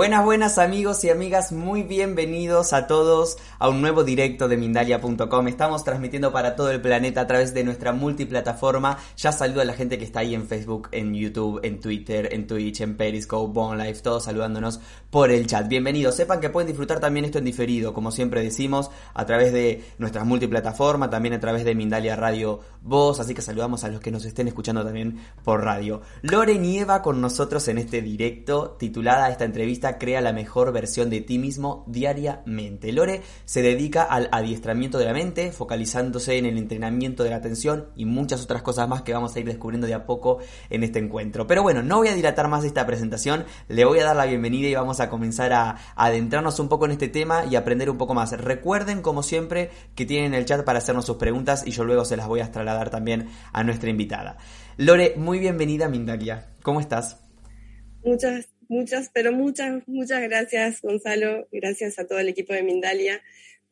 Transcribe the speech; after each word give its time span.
Buenas, 0.00 0.24
buenas 0.24 0.56
amigos 0.56 1.04
y 1.04 1.10
amigas, 1.10 1.52
muy 1.52 1.82
bienvenidos 1.82 2.72
a 2.72 2.86
todos 2.86 3.36
a 3.58 3.68
un 3.68 3.82
nuevo 3.82 4.02
directo 4.02 4.48
de 4.48 4.56
Mindalia.com. 4.56 5.46
Estamos 5.46 5.84
transmitiendo 5.84 6.32
para 6.32 6.56
todo 6.56 6.70
el 6.70 6.80
planeta 6.80 7.20
a 7.20 7.26
través 7.26 7.52
de 7.52 7.64
nuestra 7.64 7.92
multiplataforma. 7.92 8.96
Ya 9.18 9.30
saludo 9.30 9.60
a 9.60 9.66
la 9.66 9.74
gente 9.74 9.98
que 9.98 10.06
está 10.06 10.20
ahí 10.20 10.34
en 10.34 10.46
Facebook, 10.46 10.88
en 10.92 11.12
YouTube, 11.12 11.60
en 11.64 11.80
Twitter, 11.80 12.30
en 12.32 12.46
Twitch, 12.46 12.80
en 12.80 12.96
Periscope, 12.96 13.52
Bon 13.52 13.76
Life, 13.76 14.00
todos 14.00 14.24
saludándonos 14.24 14.80
por 15.10 15.30
el 15.30 15.46
chat. 15.46 15.68
Bienvenidos. 15.68 16.14
Sepan 16.14 16.40
que 16.40 16.48
pueden 16.48 16.68
disfrutar 16.68 16.98
también 16.98 17.26
esto 17.26 17.36
en 17.36 17.44
diferido, 17.44 17.92
como 17.92 18.10
siempre 18.10 18.42
decimos, 18.42 18.90
a 19.12 19.26
través 19.26 19.52
de 19.52 19.84
nuestras 19.98 20.24
multiplataformas, 20.24 21.10
también 21.10 21.34
a 21.34 21.40
través 21.40 21.66
de 21.66 21.74
Mindalia 21.74 22.16
Radio 22.16 22.60
Voz. 22.80 23.20
Así 23.20 23.34
que 23.34 23.42
saludamos 23.42 23.84
a 23.84 23.88
los 23.88 24.00
que 24.00 24.10
nos 24.10 24.24
estén 24.24 24.48
escuchando 24.48 24.82
también 24.82 25.20
por 25.44 25.62
radio. 25.62 26.00
Lore 26.22 26.58
Nieva 26.58 27.02
con 27.02 27.20
nosotros 27.20 27.68
en 27.68 27.76
este 27.76 28.00
directo 28.00 28.78
titulada 28.78 29.28
esta 29.28 29.44
entrevista 29.44 29.89
crea 29.98 30.20
la 30.20 30.32
mejor 30.32 30.72
versión 30.72 31.10
de 31.10 31.20
ti 31.20 31.38
mismo 31.38 31.84
diariamente. 31.86 32.92
Lore 32.92 33.22
se 33.44 33.62
dedica 33.62 34.02
al 34.02 34.28
adiestramiento 34.32 34.98
de 34.98 35.04
la 35.04 35.12
mente, 35.12 35.52
focalizándose 35.52 36.38
en 36.38 36.46
el 36.46 36.58
entrenamiento 36.58 37.24
de 37.24 37.30
la 37.30 37.36
atención 37.36 37.88
y 37.96 38.04
muchas 38.04 38.42
otras 38.42 38.62
cosas 38.62 38.88
más 38.88 39.02
que 39.02 39.12
vamos 39.12 39.34
a 39.34 39.40
ir 39.40 39.46
descubriendo 39.46 39.86
de 39.86 39.94
a 39.94 40.06
poco 40.06 40.38
en 40.68 40.84
este 40.84 40.98
encuentro. 40.98 41.46
Pero 41.46 41.62
bueno, 41.62 41.82
no 41.82 41.98
voy 41.98 42.08
a 42.08 42.14
dilatar 42.14 42.48
más 42.48 42.64
esta 42.64 42.86
presentación, 42.86 43.44
le 43.68 43.84
voy 43.84 43.98
a 44.00 44.04
dar 44.04 44.16
la 44.16 44.26
bienvenida 44.26 44.68
y 44.68 44.74
vamos 44.74 45.00
a 45.00 45.08
comenzar 45.10 45.52
a, 45.52 45.76
adentrarnos 45.96 46.58
un 46.60 46.68
poco 46.68 46.84
en 46.84 46.92
este 46.92 47.08
tema 47.08 47.44
y 47.46 47.56
aprender 47.56 47.90
un 47.90 47.98
poco 47.98 48.14
más. 48.14 48.32
Recuerden, 48.32 49.02
como 49.02 49.22
siempre, 49.22 49.70
que 49.94 50.06
tienen 50.06 50.34
el 50.34 50.44
chat 50.44 50.64
para 50.64 50.78
hacernos 50.78 51.06
sus 51.06 51.16
preguntas 51.16 51.66
y 51.66 51.70
yo 51.70 51.84
luego 51.84 52.04
se 52.04 52.16
las 52.16 52.28
voy 52.28 52.40
a 52.40 52.50
trasladar 52.50 52.90
también 52.90 53.28
a 53.52 53.64
nuestra 53.64 53.90
invitada. 53.90 54.38
Lore, 54.76 55.14
muy 55.16 55.38
bienvenida 55.38 55.86
a 55.86 55.88
Mindalia. 55.88 56.50
¿Cómo 56.62 56.80
estás? 56.80 57.18
Muchas 58.04 58.48
Muchas, 58.70 59.10
pero 59.12 59.32
muchas, 59.32 59.82
muchas 59.88 60.22
gracias, 60.22 60.80
Gonzalo. 60.80 61.48
Gracias 61.50 61.98
a 61.98 62.06
todo 62.06 62.20
el 62.20 62.28
equipo 62.28 62.52
de 62.52 62.62
Mindalia. 62.62 63.20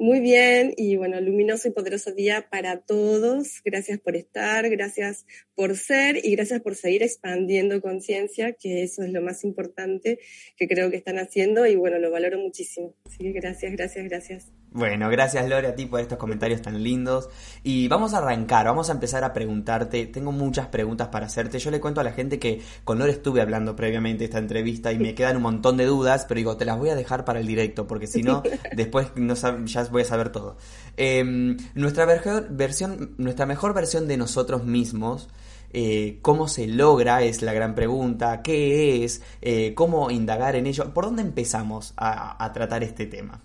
Muy 0.00 0.20
bien 0.20 0.74
y 0.76 0.94
bueno, 0.94 1.20
luminoso 1.20 1.66
y 1.66 1.72
poderoso 1.72 2.12
día 2.12 2.46
para 2.48 2.76
todos. 2.76 3.60
Gracias 3.64 3.98
por 3.98 4.14
estar, 4.14 4.70
gracias 4.70 5.26
por 5.56 5.76
ser 5.76 6.24
y 6.24 6.36
gracias 6.36 6.60
por 6.60 6.76
seguir 6.76 7.02
expandiendo 7.02 7.82
conciencia, 7.82 8.52
que 8.52 8.84
eso 8.84 9.02
es 9.02 9.10
lo 9.10 9.20
más 9.22 9.42
importante 9.42 10.20
que 10.56 10.68
creo 10.68 10.88
que 10.92 10.98
están 10.98 11.18
haciendo 11.18 11.66
y 11.66 11.74
bueno, 11.74 11.98
lo 11.98 12.12
valoro 12.12 12.38
muchísimo. 12.38 12.94
Así 13.06 13.18
que 13.18 13.32
gracias, 13.32 13.72
gracias, 13.72 14.04
gracias. 14.04 14.52
Bueno, 14.70 15.08
gracias 15.08 15.48
Lore 15.48 15.66
a 15.66 15.74
ti 15.74 15.86
por 15.86 16.00
estos 16.00 16.18
comentarios 16.18 16.62
tan 16.62 16.80
lindos. 16.82 17.28
Y 17.64 17.88
vamos 17.88 18.14
a 18.14 18.18
arrancar, 18.18 18.66
vamos 18.66 18.90
a 18.90 18.92
empezar 18.92 19.24
a 19.24 19.32
preguntarte. 19.32 20.06
Tengo 20.06 20.30
muchas 20.30 20.68
preguntas 20.68 21.08
para 21.08 21.26
hacerte. 21.26 21.58
Yo 21.58 21.70
le 21.70 21.80
cuento 21.80 22.00
a 22.00 22.04
la 22.04 22.12
gente 22.12 22.38
que 22.38 22.60
con 22.84 22.98
Lore 22.98 23.12
estuve 23.12 23.40
hablando 23.40 23.74
previamente 23.74 24.24
esta 24.24 24.38
entrevista 24.38 24.92
y 24.92 24.98
me 24.98 25.14
quedan 25.14 25.38
un 25.38 25.42
montón 25.42 25.76
de 25.76 25.86
dudas, 25.86 26.26
pero 26.28 26.38
digo, 26.38 26.56
te 26.56 26.66
las 26.66 26.78
voy 26.78 26.90
a 26.90 26.94
dejar 26.94 27.24
para 27.24 27.40
el 27.40 27.46
directo, 27.46 27.86
porque 27.86 28.06
si 28.06 28.22
no, 28.22 28.42
después 28.76 29.08
no 29.16 29.34
ya 29.64 29.87
voy 29.90 30.02
a 30.02 30.04
saber 30.04 30.30
todo. 30.30 30.56
Em, 30.96 31.56
nuestra, 31.74 32.06
versión, 32.50 33.14
nuestra 33.18 33.46
mejor 33.46 33.74
versión 33.74 34.08
de 34.08 34.16
nosotros 34.16 34.64
mismos. 34.64 35.28
Eh, 35.70 36.18
cómo 36.22 36.48
se 36.48 36.66
logra 36.66 37.20
es 37.22 37.42
la 37.42 37.52
gran 37.52 37.74
pregunta, 37.74 38.40
qué 38.40 39.04
es, 39.04 39.20
eh, 39.42 39.74
cómo 39.74 40.10
indagar 40.10 40.56
en 40.56 40.66
ello, 40.66 40.94
¿por 40.94 41.04
dónde 41.04 41.20
empezamos 41.20 41.92
a 41.98 42.50
tratar 42.54 42.82
este 42.82 43.04
tema? 43.04 43.42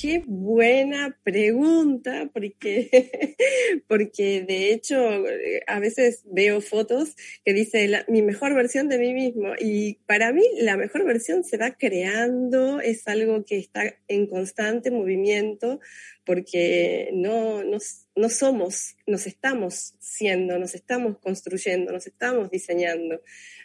Qué 0.00 0.22
buena 0.24 1.18
pregunta, 1.24 2.30
porque, 2.32 3.34
porque 3.88 4.42
de 4.42 4.72
hecho 4.72 4.96
a 5.66 5.80
veces 5.80 6.22
veo 6.26 6.60
fotos 6.60 7.16
que 7.44 7.52
dice 7.52 8.04
mi 8.06 8.22
mejor 8.22 8.54
versión 8.54 8.88
de 8.88 8.98
mí 8.98 9.12
mismo 9.12 9.54
y 9.58 9.94
para 10.06 10.32
mí 10.32 10.44
la 10.60 10.76
mejor 10.76 11.04
versión 11.04 11.42
se 11.42 11.56
va 11.56 11.72
creando, 11.72 12.80
es 12.80 13.08
algo 13.08 13.44
que 13.44 13.58
está 13.58 13.96
en 14.06 14.28
constante 14.28 14.92
movimiento 14.92 15.80
porque 16.24 17.10
no, 17.14 17.64
no 17.64 18.28
somos, 18.28 18.96
nos 19.06 19.26
estamos 19.26 19.94
siendo, 19.98 20.58
nos 20.58 20.74
estamos 20.74 21.18
construyendo, 21.18 21.90
nos 21.90 22.06
estamos 22.06 22.50
diseñando. 22.50 23.20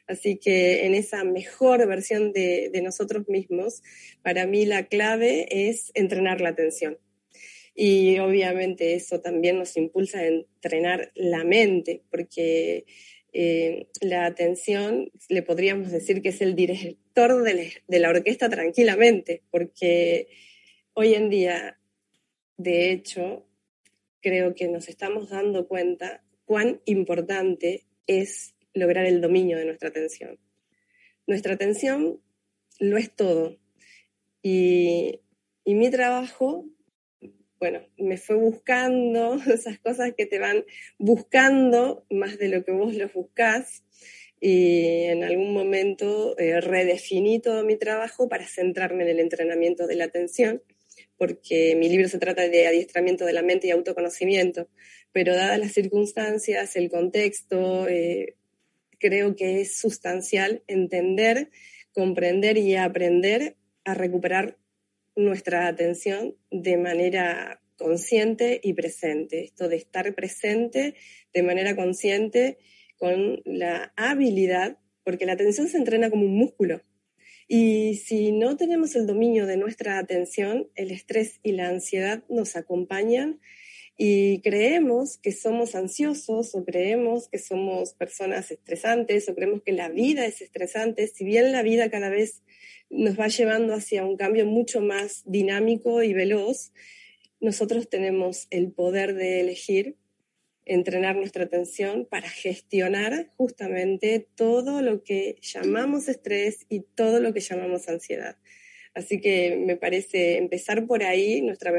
Así 0.07 0.37
que 0.37 0.85
en 0.85 0.95
esa 0.95 1.23
mejor 1.23 1.87
versión 1.87 2.33
de, 2.33 2.69
nosotros 2.83 3.27
mismos, 3.29 3.81
para 4.21 4.45
mí 4.45 4.65
la 4.65 4.87
clave 4.87 5.69
es 5.69 5.91
entrenar 5.93 6.41
la 6.41 6.49
atención. 6.49 6.97
Y 7.75 8.19
obviamente 8.19 8.93
eso 8.93 9.21
también 9.21 9.57
nos 9.57 9.77
impulsa 9.77 10.19
a 10.19 10.27
entrenar 10.27 11.11
la 11.15 11.43
mente, 11.43 12.03
porque 12.11 12.85
eh, 13.31 13.87
la 14.01 14.25
atención 14.25 15.11
le 15.29 15.41
podríamos 15.41 15.91
decir 15.91 16.21
que 16.21 16.29
es 16.29 16.41
el 16.41 16.55
director 16.55 17.41
de 17.41 17.99
la 17.99 18.09
orquesta 18.09 18.49
tranquilamente, 18.49 19.41
porque 19.49 20.27
hoy 20.93 21.15
en 21.15 21.29
día, 21.29 21.79
de 22.57 22.91
hecho, 22.91 23.47
creo 24.21 24.53
que 24.53 24.67
nos 24.67 24.87
estamos 24.89 25.29
dando 25.29 25.67
cuenta 25.67 26.23
cuán 26.45 26.81
importante 26.85 27.85
es 28.05 28.52
lograr 28.73 29.05
el 29.05 29.21
dominio 29.21 29.57
de 29.57 29.65
nuestra 29.65 29.89
atención. 29.89 30.39
Nuestra 31.25 31.53
atención 31.53 32.19
lo 32.79 32.97
es 32.97 33.15
todo. 33.15 33.57
Y, 34.41 35.21
mi 35.65 35.89
trabajo, 35.89 36.65
bueno, 37.59 37.81
me 37.97 38.17
fue 38.17 38.35
buscando 38.35 39.35
esas 39.53 39.79
cosas 39.79 40.13
que 40.15 40.25
te 40.25 40.39
van 40.39 40.65
buscando 40.97 42.05
más 42.09 42.37
de 42.37 42.49
lo 42.49 42.63
que 42.63 42.71
vos 42.71 42.93
los 42.95 43.13
buscás. 43.13 43.83
Y 44.41 45.03
en 45.05 45.23
algún 45.23 45.53
momento 45.53 46.37
eh, 46.37 46.59
redefiní 46.59 47.39
todo 47.39 47.63
mi 47.63 47.77
trabajo 47.77 48.27
para 48.27 48.45
centrarme 48.45 49.03
en 49.03 49.09
el 49.11 49.19
entrenamiento 49.21 49.87
de 49.87 49.95
la 49.95 50.03
atención, 50.03 50.61
porque 51.17 51.77
mi 51.77 51.87
libro 51.87 52.09
se 52.09 52.19
trata 52.19 52.49
de 52.49 52.67
adiestramiento 52.67 53.25
de 53.25 53.31
la 53.31 53.41
mente 53.41 53.67
y 53.67 53.71
autoconocimiento, 53.71 54.67
pero 55.13 55.33
dadas 55.33 55.59
las 55.59 55.71
circunstancias, 55.71 56.75
el 56.75 56.89
contexto, 56.89 57.87
eh, 57.87 58.35
creo 59.03 59.35
que 59.35 59.59
es 59.59 59.75
sustancial 59.75 60.63
entender, 60.67 61.49
comprender 61.91 62.57
y 62.57 62.77
aprender 62.77 63.57
a 63.83 63.93
recuperar 63.93 64.57
nuestra 65.17 65.67
atención 65.67 66.37
de 66.51 66.77
manera 66.77 67.61
consciente 67.75 68.61
y 68.63 68.71
presente. 68.73 69.43
Esto 69.43 69.67
de 69.67 69.75
estar 69.75 70.15
presente 70.15 70.95
de 71.33 71.43
manera 71.43 71.75
consciente 71.75 72.59
con 72.95 73.41
la 73.43 73.91
habilidad, 73.97 74.79
porque 75.03 75.25
la 75.25 75.33
atención 75.33 75.67
se 75.67 75.77
entrena 75.77 76.09
como 76.09 76.23
un 76.23 76.37
músculo. 76.37 76.81
Y 77.49 77.95
si 77.95 78.31
no 78.31 78.55
tenemos 78.55 78.95
el 78.95 79.05
dominio 79.05 79.45
de 79.45 79.57
nuestra 79.57 79.97
atención, 79.97 80.69
el 80.75 80.91
estrés 80.91 81.41
y 81.43 81.51
la 81.51 81.67
ansiedad 81.67 82.23
nos 82.29 82.55
acompañan 82.55 83.41
y 83.97 84.41
creemos 84.41 85.17
que 85.17 85.31
somos 85.31 85.75
ansiosos 85.75 86.55
o 86.55 86.65
creemos 86.65 87.29
que 87.29 87.37
somos 87.37 87.93
personas 87.93 88.49
estresantes 88.51 89.29
o 89.29 89.35
creemos 89.35 89.61
que 89.61 89.71
la 89.71 89.89
vida 89.89 90.25
es 90.25 90.41
estresante, 90.41 91.07
si 91.07 91.23
bien 91.23 91.51
la 91.51 91.61
vida 91.61 91.89
cada 91.89 92.09
vez 92.09 92.41
nos 92.89 93.19
va 93.19 93.27
llevando 93.27 93.73
hacia 93.73 94.05
un 94.05 94.17
cambio 94.17 94.45
mucho 94.45 94.81
más 94.81 95.21
dinámico 95.25 96.03
y 96.03 96.13
veloz, 96.13 96.71
nosotros 97.39 97.89
tenemos 97.89 98.47
el 98.49 98.71
poder 98.71 99.15
de 99.15 99.41
elegir 99.41 99.97
entrenar 100.65 101.15
nuestra 101.15 101.43
atención 101.43 102.05
para 102.05 102.29
gestionar 102.29 103.29
justamente 103.35 104.27
todo 104.35 104.81
lo 104.81 105.03
que 105.03 105.37
llamamos 105.41 106.07
estrés 106.07 106.65
y 106.69 106.81
todo 106.81 107.19
lo 107.19 107.33
que 107.33 107.41
llamamos 107.41 107.89
ansiedad. 107.89 108.37
Así 108.93 109.19
que 109.19 109.57
me 109.57 109.75
parece 109.75 110.37
empezar 110.37 110.85
por 110.85 111.03
ahí, 111.03 111.41
nuestra 111.41 111.71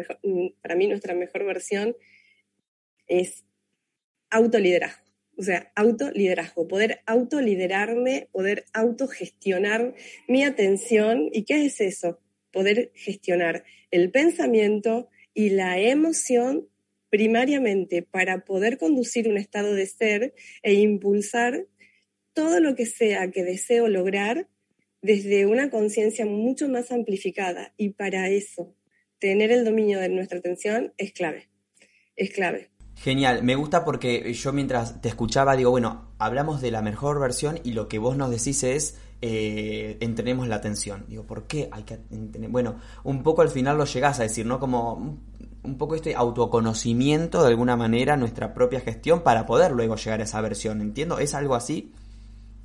para 0.60 0.74
mí 0.74 0.86
nuestra 0.86 1.14
mejor 1.14 1.44
versión 1.44 1.96
es 3.06 3.44
autoliderazgo. 4.30 5.04
O 5.36 5.42
sea, 5.42 5.72
autoliderazgo, 5.74 6.68
poder 6.68 7.00
autoliderarme, 7.06 8.28
poder 8.30 8.66
autogestionar 8.72 9.94
mi 10.28 10.44
atención. 10.44 11.28
¿Y 11.32 11.44
qué 11.44 11.64
es 11.64 11.80
eso? 11.80 12.20
poder 12.54 12.92
gestionar 12.94 13.64
el 13.90 14.10
pensamiento 14.10 15.10
y 15.34 15.50
la 15.50 15.78
emoción 15.78 16.68
primariamente 17.10 18.02
para 18.02 18.44
poder 18.44 18.78
conducir 18.78 19.28
un 19.28 19.36
estado 19.36 19.74
de 19.74 19.86
ser 19.86 20.34
e 20.62 20.74
impulsar 20.74 21.66
todo 22.32 22.60
lo 22.60 22.74
que 22.76 22.86
sea 22.86 23.30
que 23.30 23.42
deseo 23.42 23.88
lograr 23.88 24.48
desde 25.04 25.44
una 25.44 25.68
conciencia 25.68 26.24
mucho 26.24 26.66
más 26.66 26.90
amplificada. 26.90 27.74
Y 27.76 27.90
para 27.90 28.30
eso, 28.30 28.74
tener 29.18 29.52
el 29.52 29.62
dominio 29.62 30.00
de 30.00 30.08
nuestra 30.08 30.38
atención 30.38 30.94
es 30.96 31.12
clave. 31.12 31.50
Es 32.16 32.30
clave. 32.30 32.70
Genial, 32.96 33.42
me 33.42 33.54
gusta 33.54 33.84
porque 33.84 34.32
yo 34.32 34.52
mientras 34.54 35.02
te 35.02 35.08
escuchaba 35.08 35.56
digo, 35.56 35.70
bueno, 35.70 36.14
hablamos 36.18 36.62
de 36.62 36.70
la 36.70 36.80
mejor 36.80 37.20
versión 37.20 37.60
y 37.64 37.72
lo 37.72 37.86
que 37.86 37.98
vos 37.98 38.16
nos 38.16 38.30
decís 38.30 38.62
es, 38.62 38.96
eh, 39.20 39.98
entrenemos 40.00 40.48
la 40.48 40.56
atención. 40.56 41.04
Digo, 41.06 41.24
¿por 41.24 41.46
qué 41.46 41.68
hay 41.70 41.82
que 41.82 41.98
tener? 41.98 42.48
Bueno, 42.48 42.80
un 43.02 43.22
poco 43.22 43.42
al 43.42 43.50
final 43.50 43.76
lo 43.76 43.84
llegás 43.84 44.20
a 44.20 44.22
decir, 44.22 44.46
¿no? 44.46 44.58
Como 44.58 45.20
un 45.64 45.76
poco 45.76 45.96
este 45.96 46.14
autoconocimiento 46.14 47.42
de 47.42 47.48
alguna 47.48 47.76
manera, 47.76 48.16
nuestra 48.16 48.54
propia 48.54 48.80
gestión 48.80 49.22
para 49.22 49.44
poder 49.44 49.72
luego 49.72 49.96
llegar 49.96 50.20
a 50.20 50.24
esa 50.24 50.40
versión, 50.40 50.80
¿entiendo? 50.80 51.18
¿Es 51.18 51.34
algo 51.34 51.56
así? 51.56 51.92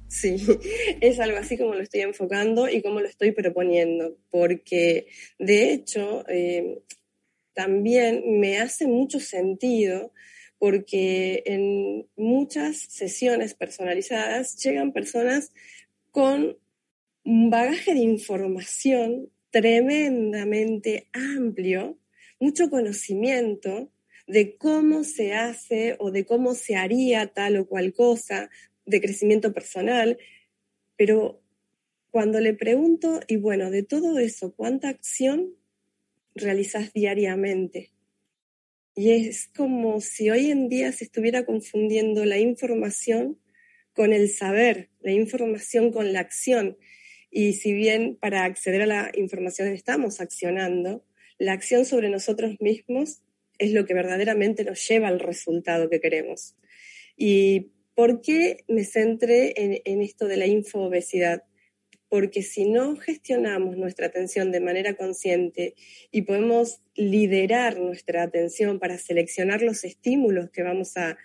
Sí, 0.09 0.35
es 1.01 1.19
algo 1.19 1.37
así 1.37 1.57
como 1.57 1.75
lo 1.75 1.81
estoy 1.81 2.01
enfocando 2.01 2.67
y 2.67 2.81
como 2.81 2.99
lo 2.99 3.07
estoy 3.07 3.31
proponiendo, 3.31 4.17
porque 4.31 5.07
de 5.37 5.71
hecho 5.71 6.25
eh, 6.27 6.81
también 7.53 8.39
me 8.39 8.57
hace 8.57 8.87
mucho 8.87 9.19
sentido 9.19 10.11
porque 10.57 11.43
en 11.45 12.07
muchas 12.17 12.77
sesiones 12.77 13.53
personalizadas 13.53 14.57
llegan 14.57 14.91
personas 14.91 15.53
con 16.11 16.57
un 17.23 17.49
bagaje 17.49 17.93
de 17.93 17.99
información 17.99 19.29
tremendamente 19.51 21.07
amplio, 21.13 21.97
mucho 22.39 22.69
conocimiento 22.69 23.91
de 24.27 24.57
cómo 24.57 25.03
se 25.03 25.33
hace 25.33 25.95
o 25.99 26.11
de 26.11 26.25
cómo 26.25 26.53
se 26.53 26.75
haría 26.75 27.27
tal 27.27 27.57
o 27.57 27.67
cual 27.67 27.93
cosa, 27.93 28.49
de 28.89 29.01
crecimiento 29.01 29.53
personal, 29.53 30.17
pero 30.97 31.41
cuando 32.11 32.39
le 32.39 32.53
pregunto, 32.53 33.19
y 33.27 33.37
bueno, 33.37 33.69
de 33.69 33.83
todo 33.83 34.19
eso, 34.19 34.53
¿cuánta 34.55 34.89
acción 34.89 35.53
realizas 36.33 36.91
diariamente? 36.93 37.91
Y 38.95 39.11
es 39.11 39.47
como 39.55 40.01
si 40.01 40.29
hoy 40.29 40.51
en 40.51 40.67
día 40.69 40.91
se 40.91 41.05
estuviera 41.05 41.45
confundiendo 41.45 42.25
la 42.25 42.39
información 42.39 43.39
con 43.93 44.11
el 44.11 44.29
saber, 44.29 44.89
la 45.01 45.11
información 45.11 45.91
con 45.91 46.11
la 46.11 46.19
acción. 46.19 46.77
Y 47.31 47.53
si 47.53 47.73
bien 47.73 48.17
para 48.19 48.43
acceder 48.43 48.81
a 48.81 48.87
la 48.87 49.11
información 49.13 49.67
estamos 49.69 50.19
accionando, 50.19 51.05
la 51.37 51.53
acción 51.53 51.85
sobre 51.85 52.09
nosotros 52.09 52.59
mismos 52.59 53.21
es 53.59 53.71
lo 53.71 53.85
que 53.85 53.93
verdaderamente 53.93 54.63
nos 54.63 54.85
lleva 54.87 55.07
al 55.09 55.19
resultado 55.19 55.89
que 55.89 56.01
queremos. 56.01 56.55
Y 57.15 57.71
¿Por 57.99 58.21
qué 58.21 58.63
me 58.69 58.85
centré 58.85 59.53
en, 59.57 60.01
esto 60.01 60.29
de 60.29 60.37
la 60.37 60.47
infoobesidad? 60.47 61.43
Porque 62.07 62.43
si 62.43 62.63
no 62.63 62.95
gestionamos 62.95 63.75
nuestra 63.75 64.07
atención 64.07 64.53
de 64.53 64.61
manera 64.61 64.93
consciente 64.93 65.75
y 66.09 66.21
podemos 66.21 66.79
liderar 66.95 67.77
nuestra 67.77 68.23
atención 68.23 68.79
para 68.79 68.97
seleccionar 68.97 69.61
los 69.61 69.83
estímulos 69.83 70.49
que 70.49 70.63
vamos 70.63 70.95
a 70.95 71.17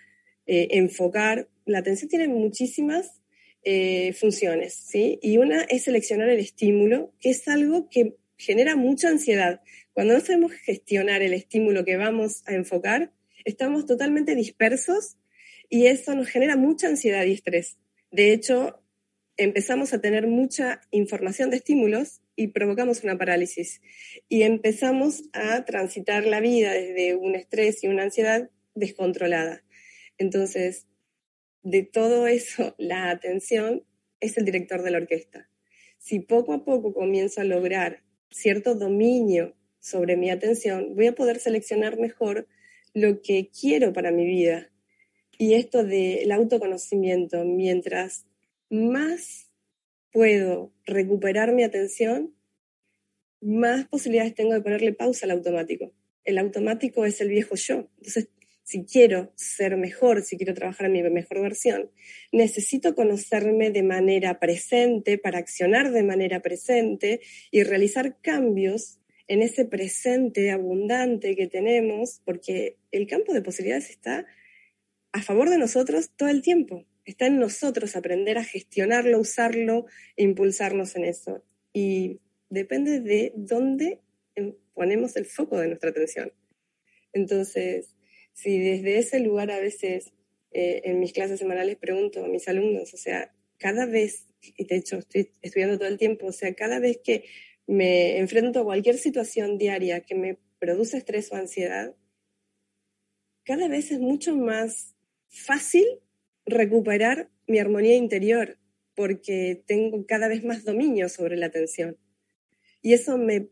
eh, 0.47 0.67
enfocar, 0.71 1.47
la 1.65 1.79
atención 1.79 2.09
tiene 2.09 2.27
muchísimas 2.27 3.21
eh, 3.63 4.11
funciones, 4.11 4.73
¿sí? 4.73 5.17
Y 5.21 5.37
una 5.37 5.61
es 5.61 5.85
seleccionar 5.85 6.27
el 6.27 6.41
estímulo, 6.41 7.13
que 7.21 7.29
es 7.29 7.47
algo 7.47 7.87
que 7.89 8.17
genera 8.37 8.75
mucha 8.75 9.07
ansiedad. 9.07 9.61
Cuando 9.93 10.13
no 10.13 10.19
sabemos 10.19 10.51
gestionar 10.51 11.21
el 11.21 11.35
estímulo 11.35 11.85
que 11.85 11.95
vamos 11.95 12.43
a 12.47 12.53
enfocar, 12.53 13.13
estamos 13.45 13.85
totalmente 13.85 14.35
dispersos 14.35 15.15
y 15.69 15.87
eso 15.87 16.15
nos 16.15 16.27
genera 16.27 16.55
mucha 16.55 16.87
ansiedad 16.87 17.25
y 17.25 17.33
estrés. 17.33 17.77
De 18.11 18.33
hecho, 18.33 18.81
empezamos 19.37 19.93
a 19.93 19.99
tener 19.99 20.27
mucha 20.27 20.81
información 20.91 21.49
de 21.49 21.57
estímulos 21.57 22.21
y 22.35 22.47
provocamos 22.47 23.03
una 23.03 23.17
parálisis. 23.17 23.81
Y 24.29 24.43
empezamos 24.43 25.23
a 25.33 25.65
transitar 25.65 26.25
la 26.25 26.39
vida 26.39 26.71
desde 26.73 27.15
un 27.15 27.35
estrés 27.35 27.83
y 27.83 27.87
una 27.87 28.03
ansiedad 28.03 28.49
descontrolada. 28.73 29.63
Entonces, 30.17 30.87
de 31.63 31.83
todo 31.83 32.27
eso, 32.27 32.75
la 32.77 33.09
atención 33.09 33.83
es 34.19 34.37
el 34.37 34.45
director 34.45 34.81
de 34.81 34.91
la 34.91 34.97
orquesta. 34.97 35.49
Si 35.97 36.19
poco 36.19 36.53
a 36.53 36.63
poco 36.63 36.93
comienzo 36.93 37.41
a 37.41 37.45
lograr 37.45 38.03
cierto 38.29 38.75
dominio 38.75 39.55
sobre 39.79 40.17
mi 40.17 40.29
atención, 40.29 40.95
voy 40.95 41.07
a 41.07 41.15
poder 41.15 41.39
seleccionar 41.39 41.97
mejor 41.99 42.47
lo 42.93 43.21
que 43.21 43.49
quiero 43.49 43.91
para 43.91 44.11
mi 44.11 44.25
vida, 44.25 44.71
y 45.37 45.53
esto 45.55 45.83
del 45.83 46.31
autoconocimiento, 46.31 47.43
mientras 47.43 48.25
más 48.69 49.51
puedo 50.11 50.71
recuperar 50.85 51.53
mi 51.53 51.63
atención, 51.63 52.35
más 53.41 53.87
posibilidades 53.87 54.33
tengo 54.33 54.53
de 54.53 54.61
ponerle 54.61 54.93
pausa 54.93 55.25
al 55.25 55.31
automático. 55.31 55.93
El 56.23 56.37
automático 56.37 57.05
es 57.05 57.21
el 57.21 57.29
viejo 57.29 57.55
yo. 57.55 57.89
Entonces, 57.97 58.29
si 58.63 58.83
quiero 58.83 59.31
ser 59.35 59.77
mejor, 59.77 60.23
si 60.23 60.37
quiero 60.37 60.55
trabajar 60.55 60.87
en 60.87 60.93
mi 60.93 61.03
mejor 61.03 61.41
versión, 61.41 61.91
necesito 62.31 62.95
conocerme 62.95 63.69
de 63.69 63.83
manera 63.83 64.39
presente 64.39 65.19
para 65.19 65.37
accionar 65.37 65.91
de 65.91 66.01
manera 66.01 66.41
presente 66.41 67.21
y 67.51 67.61
realizar 67.61 68.17
cambios 68.21 68.99
en 69.27 69.43
ese 69.43 69.65
presente 69.65 70.49
abundante 70.49 71.35
que 71.35 71.47
tenemos, 71.47 72.21
porque 72.25 72.77
el 72.91 73.05
campo 73.05 73.33
de 73.33 73.43
posibilidades 73.43 73.91
está 73.91 74.25
a 75.15 75.21
favor 75.21 75.49
de 75.49 75.57
nosotros 75.57 76.11
todo 76.17 76.27
el 76.27 76.41
tiempo. 76.41 76.85
Está 77.05 77.27
en 77.27 77.39
nosotros 77.39 77.95
aprender 77.95 78.37
a 78.37 78.43
gestionarlo, 78.43 79.17
usarlo 79.17 79.85
e 80.17 80.23
impulsarnos 80.23 80.97
en 80.97 81.05
eso. 81.05 81.41
Y 81.71 82.19
depende 82.49 82.99
de 82.99 83.31
dónde 83.33 84.01
ponemos 84.73 85.15
el 85.15 85.25
foco 85.25 85.57
de 85.57 85.67
nuestra 85.67 85.91
atención. 85.91 86.33
Entonces, 87.13 87.95
si 88.33 88.59
desde 88.59 88.97
ese 88.97 89.21
lugar 89.21 89.51
a 89.51 89.59
veces 89.59 90.11
eh, 90.51 90.81
en 90.83 90.99
mis 90.99 91.13
clases 91.13 91.39
semanales 91.39 91.77
pregunto 91.77 92.25
a 92.25 92.27
mis 92.27 92.49
alumnos, 92.49 92.93
o 92.93 92.97
sea, 92.97 93.33
cada 93.57 93.85
vez, 93.85 94.27
y 94.41 94.65
de 94.65 94.75
hecho 94.75 94.97
estoy 94.97 95.31
estudiando 95.41 95.77
todo 95.77 95.87
el 95.87 95.97
tiempo, 95.97 96.25
o 96.25 96.33
sea, 96.33 96.53
cada 96.55 96.79
vez 96.79 96.99
que 97.01 97.23
me 97.67 98.17
enfrento 98.17 98.59
a 98.59 98.65
cualquier 98.65 98.97
situación 98.97 99.57
diaria 99.57 100.01
que 100.01 100.15
me 100.15 100.39
produce 100.59 100.97
estrés 100.97 101.31
o 101.31 101.35
ansiedad, 101.35 101.95
cada 103.45 103.69
vez 103.69 103.91
es 103.91 103.99
mucho 104.01 104.35
más 104.35 104.94
fácil 105.35 105.85
recuperar 106.45 107.29
mi 107.47 107.59
armonía 107.59 107.95
interior 107.95 108.57
porque 108.95 109.63
tengo 109.67 110.05
cada 110.05 110.27
vez 110.27 110.43
más 110.43 110.63
dominio 110.63 111.09
sobre 111.09 111.37
la 111.37 111.47
atención. 111.47 111.97
Y 112.81 112.93
eso 112.93 113.17
me 113.17 113.49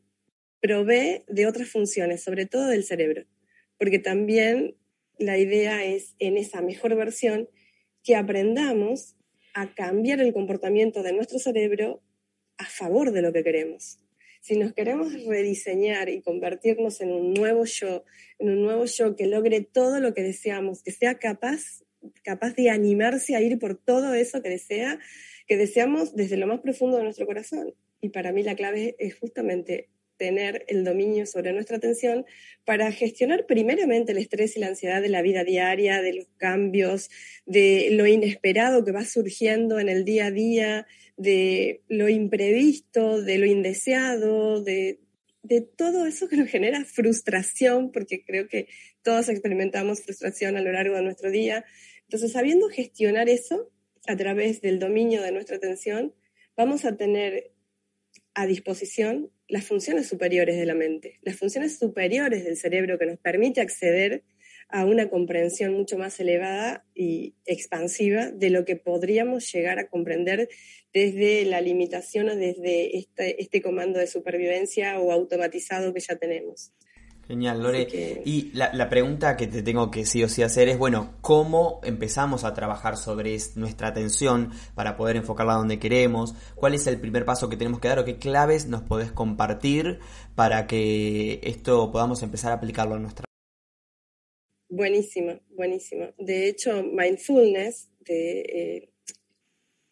provee 0.61 1.23
de 1.27 1.45
otras 1.47 1.69
funciones, 1.69 2.23
sobre 2.23 2.45
todo 2.45 2.67
del 2.67 2.83
cerebro, 2.83 3.25
porque 3.77 3.99
también 3.99 4.77
la 5.19 5.37
idea 5.37 5.83
es 5.83 6.15
en 6.19 6.37
esa 6.37 6.61
mejor 6.61 6.95
versión 6.95 7.49
que 8.03 8.15
aprendamos 8.15 9.15
a 9.53 9.73
cambiar 9.73 10.19
el 10.21 10.33
comportamiento 10.33 11.03
de 11.03 11.13
nuestro 11.13 11.39
cerebro 11.39 12.01
a 12.57 12.65
favor 12.65 13.11
de 13.11 13.21
lo 13.21 13.33
que 13.33 13.43
queremos. 13.43 13.99
Si 14.43 14.57
nos 14.57 14.73
queremos 14.73 15.13
rediseñar 15.23 16.09
y 16.09 16.21
convertirnos 16.21 17.00
en 17.00 17.13
un 17.13 17.33
nuevo 17.33 17.63
yo, 17.63 18.03
en 18.39 18.50
un 18.50 18.63
nuevo 18.63 18.83
yo 18.83 19.15
que 19.15 19.25
logre 19.25 19.62
todo 19.62 20.01
lo 20.01 20.13
que 20.13 20.21
deseamos, 20.21 20.83
que 20.83 20.91
sea 20.91 21.17
capaz, 21.17 21.81
capaz 22.25 22.53
de 22.53 22.69
animarse 22.69 23.38
a 23.38 23.41
ir 23.41 23.57
por 23.57 23.77
todo 23.77 24.13
eso 24.13 24.41
que 24.41 24.50
desea, 24.50 25.00
que 25.47 25.55
deseamos 25.55 26.13
desde 26.17 26.35
lo 26.35 26.45
más 26.45 26.59
profundo 26.59 26.97
de 26.97 27.05
nuestro 27.05 27.25
corazón. 27.25 27.73
Y 28.01 28.09
para 28.09 28.33
mí 28.33 28.43
la 28.43 28.57
clave 28.57 28.97
es 29.00 29.17
justamente 29.17 29.88
tener 30.17 30.65
el 30.67 30.84
dominio 30.84 31.25
sobre 31.25 31.53
nuestra 31.53 31.77
atención 31.77 32.25
para 32.65 32.91
gestionar 32.91 33.46
primeramente 33.46 34.12
el 34.12 34.17
estrés 34.17 34.55
y 34.55 34.60
la 34.60 34.67
ansiedad 34.67 35.01
de 35.01 35.10
la 35.10 35.22
vida 35.22 35.43
diaria, 35.43 36.01
de 36.01 36.13
los 36.13 36.27
cambios, 36.38 37.10
de 37.46 37.89
lo 37.91 38.08
inesperado 38.08 38.86
que 38.86 38.91
va 38.91 39.05
surgiendo 39.05 39.79
en 39.79 39.89
el 39.89 40.05
día 40.05 40.27
a 40.27 40.32
día, 40.32 40.88
de 41.17 41.82
lo 41.88 42.10
imprevisto, 42.10 43.22
de 43.22 43.38
lo 43.38 43.46
indeseado, 43.46 44.63
de, 44.63 45.00
de 45.43 45.62
todo 45.62 46.05
eso 46.05 46.27
que 46.27 46.38
nos 46.38 46.50
genera 46.50 46.86
frustración, 46.86 47.91
porque 47.91 48.24
creo 48.24 48.48
que 48.48 48.67
todos 49.01 49.29
experimentamos 49.29 50.01
frustración 50.01 50.58
a 50.58 50.62
lo 50.62 50.72
largo 50.72 50.96
de 50.96 51.03
nuestro 51.03 51.29
día. 51.29 51.65
Entonces, 52.03 52.32
sabiendo 52.32 52.70
gestionar 52.70 53.29
eso 53.29 53.72
a 54.08 54.15
través 54.15 54.62
del 54.62 54.79
dominio 54.79 55.22
de 55.22 55.32
nuestra 55.32 55.58
atención, 55.58 56.13
vamos 56.55 56.86
a 56.86 56.96
tener 56.96 57.52
a 58.35 58.47
disposición 58.47 59.31
las 59.47 59.65
funciones 59.65 60.07
superiores 60.07 60.57
de 60.57 60.65
la 60.65 60.73
mente, 60.73 61.19
las 61.21 61.37
funciones 61.37 61.77
superiores 61.77 62.43
del 62.43 62.57
cerebro 62.57 62.97
que 62.97 63.05
nos 63.05 63.19
permite 63.19 63.61
acceder 63.61 64.23
a 64.69 64.85
una 64.85 65.09
comprensión 65.09 65.73
mucho 65.73 65.97
más 65.97 66.19
elevada 66.19 66.85
y 66.95 67.35
expansiva 67.45 68.31
de 68.31 68.49
lo 68.49 68.65
que 68.65 68.75
podríamos 68.75 69.51
llegar 69.53 69.77
a 69.77 69.87
comprender 69.87 70.49
desde 70.93 71.45
la 71.45 71.61
limitación 71.61 72.29
o 72.29 72.35
desde 72.35 72.97
este, 72.97 73.41
este 73.41 73.61
comando 73.61 73.99
de 73.99 74.07
supervivencia 74.07 74.99
o 74.99 75.11
automatizado 75.11 75.93
que 75.93 75.99
ya 75.99 76.15
tenemos. 76.15 76.71
Genial, 77.27 77.63
Lore. 77.63 77.88
Y 78.25 78.51
la, 78.53 78.89
pregunta 78.89 79.38
que 79.38 79.48
te 79.48 79.63
tengo 79.63 79.89
que 79.89 80.06
sí 80.06 80.24
o 80.24 80.30
sí 80.30 80.44
hacer 80.44 80.68
es, 80.68 80.77
bueno, 80.77 81.15
¿cómo 81.22 81.80
empezamos 81.84 82.44
a 82.44 82.53
trabajar 82.53 82.98
sobre 82.98 83.38
nuestra 83.56 83.88
atención 83.88 84.51
para 84.75 84.98
poder 84.98 85.15
enfocarla 85.15 85.53
donde 85.53 85.80
queremos? 85.80 86.36
¿Cuál 86.56 86.74
es 86.74 86.86
el 86.88 87.00
primer 87.00 87.24
paso 87.24 87.50
que 87.50 87.56
tenemos 87.56 87.80
que 87.80 87.88
dar 87.88 88.00
o 88.00 88.06
qué 88.06 88.18
claves 88.18 88.68
nos 88.68 88.82
podés 88.82 89.12
compartir 89.12 90.00
para 90.36 90.68
que 90.68 91.39
esto 91.44 91.92
podamos 91.92 92.22
empezar 92.24 92.51
a 92.51 92.56
aplicarlo 92.56 92.96
en 92.96 93.03
nuestra 93.03 93.25
Buenísimo, 94.68 95.39
buenísimo. 95.51 96.08
De 96.18 96.50
hecho, 96.50 96.84
mindfulness, 96.84 97.89
eh, 98.08 98.89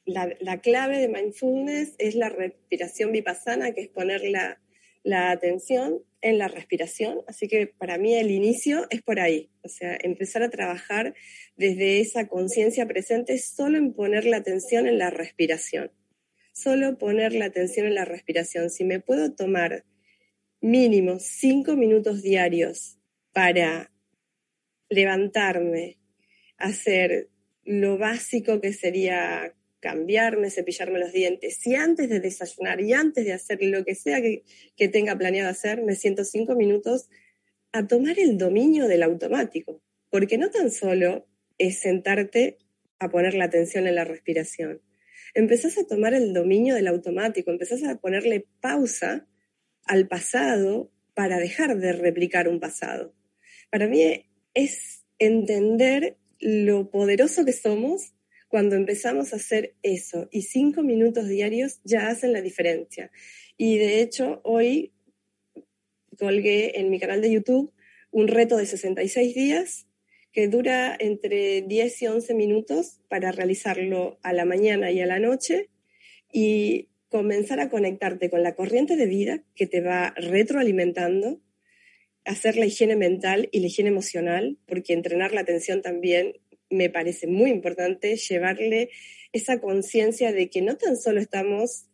la, 0.06 0.28
la, 0.40 0.60
clave 0.60 0.98
de 0.98 1.08
mindfulness 1.08 1.94
es 2.00 2.16
la 2.16 2.30
respiración 2.30 3.12
vipassana, 3.12 3.74
que 3.74 3.82
es 3.82 3.90
poner 3.90 4.24
la, 4.24 4.60
la 5.04 5.30
atención 5.30 6.04
en 6.22 6.38
la 6.38 6.48
respiración, 6.48 7.22
así 7.28 7.48
que 7.48 7.68
para 7.68 7.98
mí 7.98 8.16
el 8.16 8.32
inicio 8.32 8.86
es 8.90 9.02
por 9.02 9.20
ahí, 9.20 9.50
o 9.64 9.70
sea, 9.70 9.98
empezar 10.02 10.44
a 10.44 10.50
trabajar 10.50 11.16
desde 11.56 12.00
esa 12.00 12.28
conciencia 12.28 12.88
presente 12.88 13.38
solo 13.40 13.78
en 13.78 13.94
poner 13.94 14.26
la 14.26 14.38
atención 14.38 14.88
en 14.88 15.00
la 15.00 15.10
respiración, 15.10 15.92
solo 16.54 16.98
poner 16.98 17.34
la 17.34 17.46
atención 17.46 17.88
en 17.88 17.96
la 17.96 18.06
respiración. 18.06 18.70
Si 18.70 18.84
me 18.84 19.00
puedo 19.00 19.34
tomar 19.34 19.84
mínimo 20.62 21.18
cinco 21.20 21.76
minutos 21.76 22.22
diarios 22.22 23.00
para 23.34 23.92
levantarme, 24.90 25.98
hacer 26.58 27.30
lo 27.64 27.98
básico 27.98 28.62
que 28.62 28.74
sería 28.74 29.56
cambiarme, 29.82 30.52
cepillarme 30.52 31.00
los 31.00 31.12
dientes, 31.12 31.58
si 31.58 31.76
antes 31.76 32.08
de 32.08 32.22
desayunar 32.22 32.80
y 32.80 32.94
antes 32.94 33.26
de 33.26 33.34
hacer 33.34 33.60
lo 33.62 33.84
que 33.84 33.96
sea 33.96 34.22
que, 34.22 34.44
tenga 34.90 35.18
planeado 35.18 35.50
hacer, 35.50 35.82
me 35.82 35.96
siento 35.96 36.24
cinco 36.24 36.56
minutos 36.56 37.10
a 37.74 37.88
tomar 37.88 38.20
el 38.20 38.38
dominio 38.38 38.88
del 38.88 39.04
automático, 39.04 39.82
porque 40.10 40.38
no 40.38 40.50
tan 40.50 40.72
solo 40.72 41.28
es 41.58 41.80
sentarte 41.80 42.60
a 43.00 43.10
poner 43.10 43.34
la 43.34 43.46
atención 43.46 43.88
en 43.88 43.96
la 43.96 44.06
respiración, 44.06 44.82
empezás 45.34 45.78
a 45.78 45.86
tomar 45.86 46.14
el 46.14 46.34
dominio 46.34 46.76
del 46.76 46.88
automático, 46.88 47.52
empezás 47.52 47.84
a 47.84 48.00
ponerle 48.00 48.46
pausa 48.62 49.28
al 49.86 50.08
pasado 50.08 50.92
para 51.16 51.40
dejar 51.40 51.78
de 51.78 51.94
replicar 51.94 52.48
un 52.48 52.60
pasado. 52.60 53.16
Para 53.72 53.88
mí 53.88 54.30
es 54.54 55.06
entender 55.18 56.18
lo 56.40 56.90
poderoso 56.90 57.46
que 57.46 57.54
somos 57.54 58.14
cuando 58.52 58.76
empezamos 58.76 59.32
a 59.32 59.38
hacer 59.38 59.76
eso 59.82 60.28
y 60.30 60.42
cinco 60.42 60.84
minutos 60.84 61.30
diarios 61.30 61.80
ya 61.86 62.10
hacen 62.10 62.34
la 62.34 62.42
diferencia. 62.42 63.10
Y 63.56 63.78
de 63.78 64.02
hecho, 64.02 64.42
hoy 64.44 64.92
colgué 66.20 66.78
en 66.78 66.90
mi 66.90 67.00
canal 67.00 67.22
de 67.22 67.32
YouTube 67.32 67.74
un 68.12 68.28
reto 68.28 68.58
de 68.58 68.66
66 68.66 69.34
días 69.34 69.88
que 70.34 70.50
dura 70.50 70.98
entre 71.00 71.62
10 71.62 72.02
y 72.02 72.08
11 72.08 72.34
minutos 72.34 73.00
para 73.08 73.32
realizarlo 73.32 74.20
a 74.22 74.34
la 74.34 74.44
mañana 74.44 74.92
y 74.92 75.00
a 75.00 75.06
la 75.06 75.20
noche 75.20 75.70
y 76.30 76.90
comenzar 77.08 77.62
a 77.62 77.70
conectarte 77.70 78.30
con 78.30 78.44
la 78.44 78.56
corriente 78.56 78.98
de 78.98 79.06
vida 79.06 79.44
que 79.56 79.66
te 79.66 79.80
va 79.80 80.14
retroalimentando, 80.18 81.40
hacer 82.26 82.58
la 82.58 82.66
higiene 82.66 82.98
mental 82.98 83.48
y 83.54 83.62
la 83.62 83.68
higiene 83.68 83.92
emocional, 83.92 84.58
porque 84.66 84.92
entrenar 84.92 85.34
la 85.34 85.42
atención 85.42 85.82
también 85.82 86.34
me 86.72 86.90
parece 86.90 87.28
muy 87.28 87.52
importante 87.52 88.16
llevarle 88.16 88.90
esa 89.34 89.60
conciencia 89.60 90.32
de 90.32 90.50
que 90.50 90.62
no 90.62 90.78
tan 90.78 90.98
solo 90.98 91.20
estamos 91.20 91.86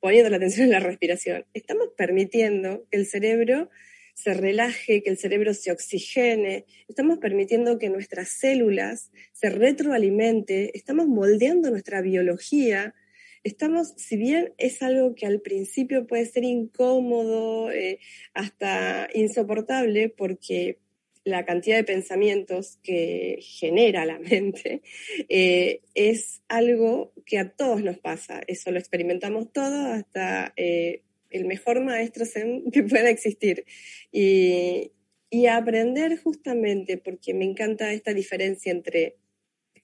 poniendo 0.00 0.30
la 0.30 0.36
atención 0.36 0.66
en 0.66 0.72
la 0.72 0.80
respiración, 0.80 1.46
estamos 1.54 1.88
permitiendo 1.96 2.86
que 2.90 2.98
el 2.98 3.06
cerebro 3.06 3.70
se 4.14 4.32
relaje, 4.32 5.02
que 5.02 5.10
el 5.10 5.18
cerebro 5.18 5.52
se 5.52 5.70
oxigene, 5.70 6.64
estamos 6.88 7.18
permitiendo 7.18 7.78
que 7.78 7.90
nuestras 7.90 8.30
células 8.30 9.10
se 9.32 9.50
retroalimente, 9.50 10.76
estamos 10.76 11.06
moldeando 11.06 11.70
nuestra 11.70 12.00
biología, 12.00 12.94
estamos, 13.42 13.92
si 13.96 14.16
bien 14.16 14.54
es 14.56 14.82
algo 14.82 15.14
que 15.14 15.26
al 15.26 15.40
principio 15.40 16.06
puede 16.06 16.24
ser 16.24 16.44
incómodo, 16.44 17.70
eh, 17.70 17.98
hasta 18.32 19.08
insoportable, 19.12 20.08
porque 20.08 20.78
la 21.26 21.44
cantidad 21.44 21.76
de 21.76 21.82
pensamientos 21.82 22.78
que 22.84 23.40
genera 23.42 24.06
la 24.06 24.20
mente 24.20 24.82
eh, 25.28 25.80
es 25.94 26.40
algo 26.46 27.12
que 27.26 27.38
a 27.38 27.50
todos 27.50 27.82
nos 27.82 27.98
pasa. 27.98 28.42
Eso 28.46 28.70
lo 28.70 28.78
experimentamos 28.78 29.52
todos 29.52 29.86
hasta 29.86 30.52
eh, 30.56 31.02
el 31.30 31.46
mejor 31.46 31.82
maestro 31.82 32.24
que 32.72 32.82
pueda 32.84 33.10
existir. 33.10 33.64
Y, 34.12 34.92
y 35.28 35.46
aprender 35.46 36.16
justamente, 36.16 36.96
porque 36.96 37.34
me 37.34 37.44
encanta 37.44 37.92
esta 37.92 38.14
diferencia 38.14 38.70
entre 38.70 39.16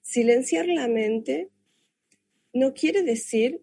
silenciar 0.00 0.68
la 0.68 0.86
mente, 0.86 1.48
no 2.52 2.72
quiere 2.72 3.02
decir 3.02 3.62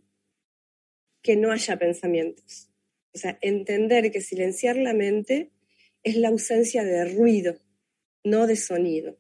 que 1.21 1.37
no 1.37 1.53
haya 1.53 1.79
pensamientos. 1.79 2.69
O 3.13 3.17
sea, 3.17 3.39
entender 3.41 4.11
que 4.11 4.19
silenciar 4.19 4.75
la 4.75 4.93
mente 4.93 5.51
es 6.03 6.17
la 6.17 6.27
ausencia 6.27 6.83
de 6.83 7.05
ruido, 7.05 7.57
no 8.29 8.47
de 8.47 8.55
sonido. 8.55 9.17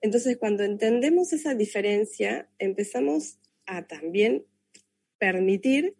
Entonces, 0.00 0.36
cuando 0.36 0.64
entendemos 0.64 1.32
esa 1.32 1.54
diferencia, 1.54 2.48
empezamos 2.58 3.38
a 3.66 3.86
también 3.86 4.44
permitir 5.18 5.96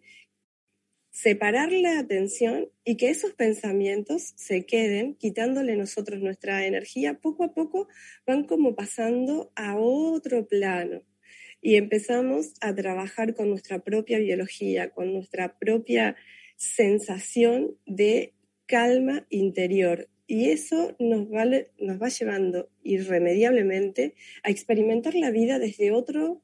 separar 1.10 1.72
la 1.72 1.98
atención 1.98 2.68
y 2.84 2.98
que 2.98 3.08
esos 3.08 3.32
pensamientos 3.32 4.34
se 4.36 4.66
queden, 4.66 5.14
quitándole 5.14 5.74
nosotros 5.76 6.20
nuestra 6.20 6.66
energía, 6.66 7.20
poco 7.20 7.44
a 7.44 7.54
poco 7.54 7.88
van 8.26 8.44
como 8.44 8.76
pasando 8.76 9.50
a 9.56 9.78
otro 9.78 10.46
plano 10.46 11.02
y 11.62 11.76
empezamos 11.76 12.52
a 12.60 12.74
trabajar 12.74 13.34
con 13.34 13.48
nuestra 13.48 13.78
propia 13.78 14.18
biología, 14.18 14.90
con 14.90 15.12
nuestra 15.12 15.58
propia 15.58 16.16
sensación 16.56 17.76
de 17.86 18.34
calma 18.66 19.26
interior, 19.30 20.08
y 20.26 20.50
eso 20.50 20.96
nos 20.98 21.28
va, 21.28 22.08
llevando 22.08 22.68
irremediablemente 22.82 24.14
a 24.42 24.50
experimentar 24.50 25.14
la 25.14 25.30
vida 25.30 25.58
desde 25.58 25.92
otro, 25.92 26.42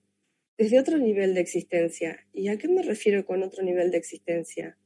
desde 0.56 0.78
otro 0.78 0.98
nivel 0.98 1.34
de 1.34 1.40
existencia. 1.40 2.26
¿Y 2.32 2.48
a 2.48 2.58
qué 2.58 2.68
me 2.68 2.82
refiero 2.82 3.24
con 3.24 3.42
otro 3.42 3.64
nivel 3.64 3.90
de 3.90 3.98
existencia? 3.98 4.78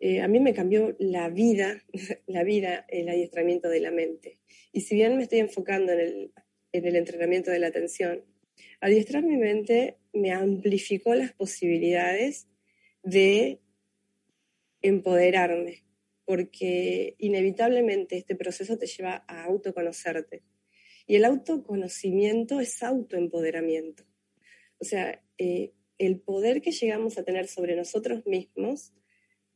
Eh, 0.00 0.20
a 0.20 0.28
mí 0.28 0.40
me 0.40 0.54
cambió 0.54 0.96
la 0.98 1.28
vida, 1.28 1.84
la 2.26 2.44
vida, 2.44 2.86
el 2.88 3.08
adiestramiento 3.08 3.68
de 3.68 3.80
la 3.80 3.90
mente. 3.90 4.38
Y 4.72 4.82
si 4.82 4.94
bien 4.94 5.16
me 5.16 5.24
estoy 5.24 5.40
enfocando 5.40 5.92
en 5.92 6.00
el, 6.00 6.32
en 6.72 6.86
el 6.86 6.96
entrenamiento 6.96 7.50
de 7.50 7.58
la 7.58 7.66
atención, 7.66 8.24
adiestrar 8.80 9.22
mi 9.22 9.36
mente 9.36 9.98
me 10.14 10.32
amplificó 10.32 11.14
las 11.14 11.32
posibilidades 11.32 12.48
de 13.02 13.60
empoderarme, 14.80 15.84
porque 16.24 17.16
inevitablemente 17.18 18.16
este 18.16 18.34
proceso 18.34 18.78
te 18.78 18.86
lleva 18.86 19.24
a 19.28 19.44
autoconocerte. 19.44 20.42
Y 21.06 21.16
el 21.16 21.24
autoconocimiento 21.24 22.60
es 22.60 22.82
autoempoderamiento. 22.82 24.04
O 24.78 24.84
sea, 24.84 25.22
eh, 25.38 25.72
el 25.98 26.20
poder 26.20 26.62
que 26.62 26.72
llegamos 26.72 27.18
a 27.18 27.24
tener 27.24 27.46
sobre 27.46 27.76
nosotros 27.76 28.26
mismos 28.26 28.92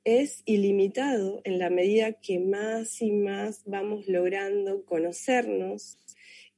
es 0.04 0.42
ilimitado 0.46 1.40
en 1.44 1.58
la 1.58 1.70
medida 1.70 2.12
que 2.12 2.38
más 2.38 3.02
y 3.02 3.12
más 3.12 3.62
vamos 3.66 4.08
logrando 4.08 4.84
conocernos 4.84 5.98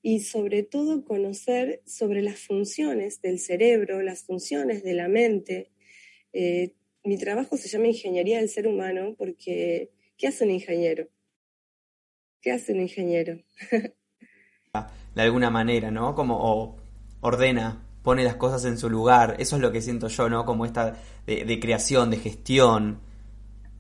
y 0.03 0.21
sobre 0.21 0.63
todo 0.63 1.05
conocer 1.05 1.83
sobre 1.85 2.23
las 2.23 2.39
funciones 2.39 3.21
del 3.21 3.39
cerebro, 3.39 4.03
las 4.03 4.25
funciones 4.25 4.83
de 4.83 4.95
la 4.95 5.09
mente. 5.09 5.71
Eh, 6.33 6.75
mi 7.05 7.19
trabajo 7.19 7.57
se 7.57 7.69
llama 7.69 7.89
Ingeniería 7.89 8.39
del 8.39 8.49
Ser 8.49 8.67
Humano 8.67 9.15
porque 9.19 9.91
¿Qué 10.21 10.29
hace 10.29 10.45
un 10.45 10.51
ingeniero? 10.51 11.09
¿Qué 12.43 12.53
hace 12.53 12.75
un 12.75 12.81
ingeniero? 12.81 13.41
de 15.15 15.23
alguna 15.23 15.49
manera, 15.49 15.91
¿no? 15.91 16.15
Como 16.15 16.77
ordena, 17.23 17.89
pone 18.03 18.23
las 18.23 18.37
cosas 18.37 18.67
en 18.67 18.77
su 18.77 18.91
lugar. 18.91 19.37
Eso 19.39 19.57
es 19.57 19.63
lo 19.63 19.73
que 19.73 19.81
siento 19.81 20.09
yo, 20.09 20.29
¿no? 20.29 20.45
Como 20.45 20.67
esta 20.67 21.01
de, 21.27 21.59
creación, 21.59 22.11
de 22.11 22.19
gestión. 22.19 23.01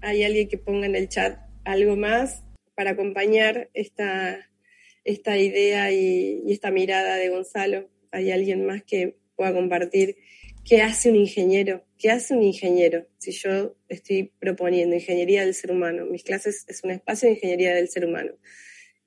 ¿Hay 0.00 0.24
alguien 0.24 0.48
que 0.48 0.56
ponga 0.56 0.86
en 0.86 0.96
el 0.96 1.10
chat 1.10 1.38
algo 1.64 1.94
más 1.94 2.42
para 2.74 2.92
acompañar 2.92 3.68
esta, 3.74 4.38
esta 5.04 5.36
idea 5.36 5.92
y, 5.92 6.42
y 6.46 6.52
esta 6.54 6.70
mirada 6.70 7.16
de 7.16 7.28
Gonzalo? 7.28 7.90
¿Hay 8.12 8.32
alguien 8.32 8.64
más 8.64 8.82
que 8.82 9.18
pueda 9.36 9.52
compartir 9.52 10.16
¿Qué 10.64 10.82
hace 10.82 11.10
un 11.10 11.16
ingeniero? 11.16 11.82
¿Qué 12.00 12.10
hace 12.10 12.32
un 12.34 12.42
ingeniero? 12.42 13.06
Si 13.18 13.30
yo 13.30 13.76
estoy 13.86 14.32
proponiendo 14.40 14.96
ingeniería 14.96 15.44
del 15.44 15.54
ser 15.54 15.70
humano, 15.70 16.06
mis 16.06 16.24
clases 16.24 16.64
es 16.66 16.82
un 16.82 16.92
espacio 16.92 17.28
de 17.28 17.34
ingeniería 17.34 17.74
del 17.74 17.90
ser 17.90 18.06
humano. 18.06 18.32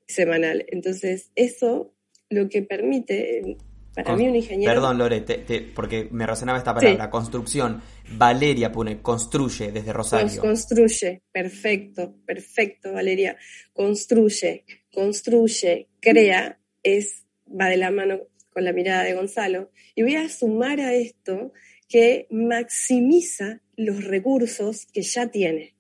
semanal. 0.06 0.64
Entonces, 0.68 1.32
eso 1.34 1.96
lo 2.30 2.50
que 2.50 2.62
permite, 2.62 3.58
para 3.96 4.16
mí 4.16 4.28
un 4.28 4.36
ingeniero... 4.36 4.74
Perdón, 4.74 5.00
Lore, 5.00 5.26
porque 5.74 6.08
me 6.12 6.28
resonaba 6.28 6.60
esta 6.60 6.76
palabra, 6.76 7.10
construcción. 7.10 7.82
Valeria 8.12 8.72
pone, 8.72 9.02
construye 9.02 9.72
desde 9.72 9.92
Rosario. 9.92 10.40
construye, 10.40 11.24
perfecto, 11.32 12.16
perfecto, 12.28 12.94
Valeria. 12.94 13.38
Construye, 13.74 14.66
construye, 14.94 15.90
crea, 16.00 16.60
es, 16.84 17.26
va 17.50 17.70
de 17.70 17.78
la 17.78 17.90
mano 17.90 18.20
con 18.52 18.64
la 18.64 18.72
mirada 18.72 19.02
de 19.04 19.16
Gonzalo. 19.16 19.72
Y 19.96 20.04
voy 20.04 20.16
a 20.16 20.30
sumar 20.30 20.80
a 20.80 20.94
esto 20.94 21.54
que 21.94 22.26
maximiza 22.32 23.62
los 23.76 24.04
recursos 24.04 24.88
que 24.88 25.04
ya 25.04 25.30
tiene. 25.30 25.76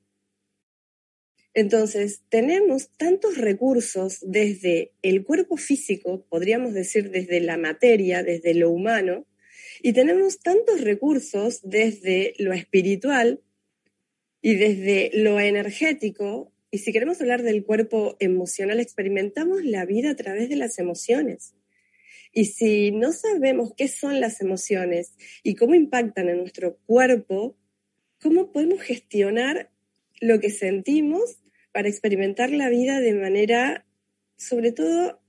Entonces, 1.55 2.21
tenemos 2.29 2.91
tantos 2.97 3.35
recursos 3.39 4.19
desde 4.21 4.91
el 5.01 5.23
cuerpo 5.23 5.57
físico, 5.57 6.23
podríamos 6.29 6.75
decir 6.75 7.09
desde 7.09 7.39
la 7.39 7.57
materia, 7.57 8.21
desde 8.21 8.53
lo 8.53 8.69
humano, 8.69 9.25
y 9.81 9.93
tenemos 9.93 10.37
tantos 10.37 10.81
recursos 10.81 11.61
desde 11.63 12.35
lo 12.37 12.53
espiritual 12.53 13.41
y 14.39 14.53
desde 14.53 15.09
lo 15.15 15.39
energético. 15.39 16.53
Y 16.69 16.77
si 16.77 16.93
queremos 16.93 17.21
hablar 17.21 17.41
del 17.41 17.65
cuerpo 17.65 18.17
emocional, 18.19 18.79
experimentamos 18.79 19.65
la 19.65 19.83
vida 19.87 20.11
a 20.11 20.15
través 20.15 20.47
de 20.47 20.57
las 20.57 20.77
emociones. 20.77 21.55
Y 22.33 22.45
si 22.45 22.91
no 22.91 23.11
sabemos 23.13 23.73
qué 23.77 23.87
son 23.87 24.19
las 24.19 24.41
emociones 24.41 25.13
y 25.43 25.55
cómo 25.55 25.75
impactan 25.75 26.29
en 26.29 26.39
nuestro 26.39 26.77
cuerpo, 26.85 27.55
¿cómo 28.19 28.51
podemos 28.51 28.81
gestionar 28.81 29.69
lo 30.19 30.39
que 30.39 30.49
sentimos 30.49 31.39
para 31.71 31.89
experimentar 31.89 32.49
la 32.51 32.69
vida 32.69 32.99
de 32.99 33.13
manera, 33.13 33.85
sobre 34.37 34.71
todo, 34.71 35.21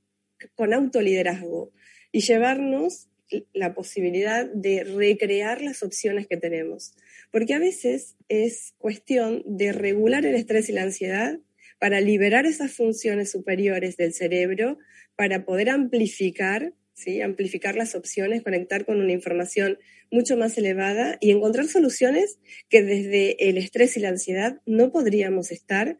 con 0.55 0.73
autoliderazgo 0.73 1.73
y 2.13 2.21
llevarnos 2.21 3.09
la 3.53 3.75
posibilidad 3.75 4.47
de 4.47 4.85
recrear 4.85 5.63
las 5.63 5.83
opciones 5.83 6.27
que 6.27 6.37
tenemos. 6.37 6.95
Porque 7.31 7.55
a 7.55 7.59
veces 7.59 8.17
es 8.29 8.75
cuestión 8.79 9.43
de 9.47 9.73
regular 9.73 10.25
el 10.25 10.35
estrés 10.35 10.69
y 10.69 10.73
la 10.73 10.83
ansiedad 10.83 11.39
para 11.79 12.01
liberar 12.01 12.47
esas 12.47 12.73
funciones 12.73 13.31
superiores 13.31 13.97
del 13.97 14.15
cerebro, 14.15 14.79
para 15.17 15.45
poder 15.45 15.71
amplificar, 15.71 16.73
¿sí? 16.95 17.21
amplificar 17.21 17.77
las 17.77 17.95
opciones, 17.95 18.43
conectar 18.43 18.87
con 18.87 19.01
una 19.01 19.13
información 19.13 19.79
mucho 20.11 20.37
más 20.37 20.57
elevada 20.57 21.19
y 21.21 21.31
encontrar 21.31 21.67
soluciones 21.67 22.39
que 22.69 22.83
desde 22.83 23.49
el 23.49 23.59
estrés 23.59 23.97
y 23.97 24.01
la 24.01 24.09
ansiedad 24.09 24.61
no 24.65 24.91
podríamos 24.91 25.51
estar 25.51 25.99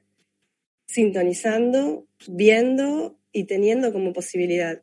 sintonizando, 0.87 2.07
viendo 2.29 3.19
y 3.33 3.45
teniendo 3.45 3.93
como 3.93 4.13
posibilidad, 4.13 4.83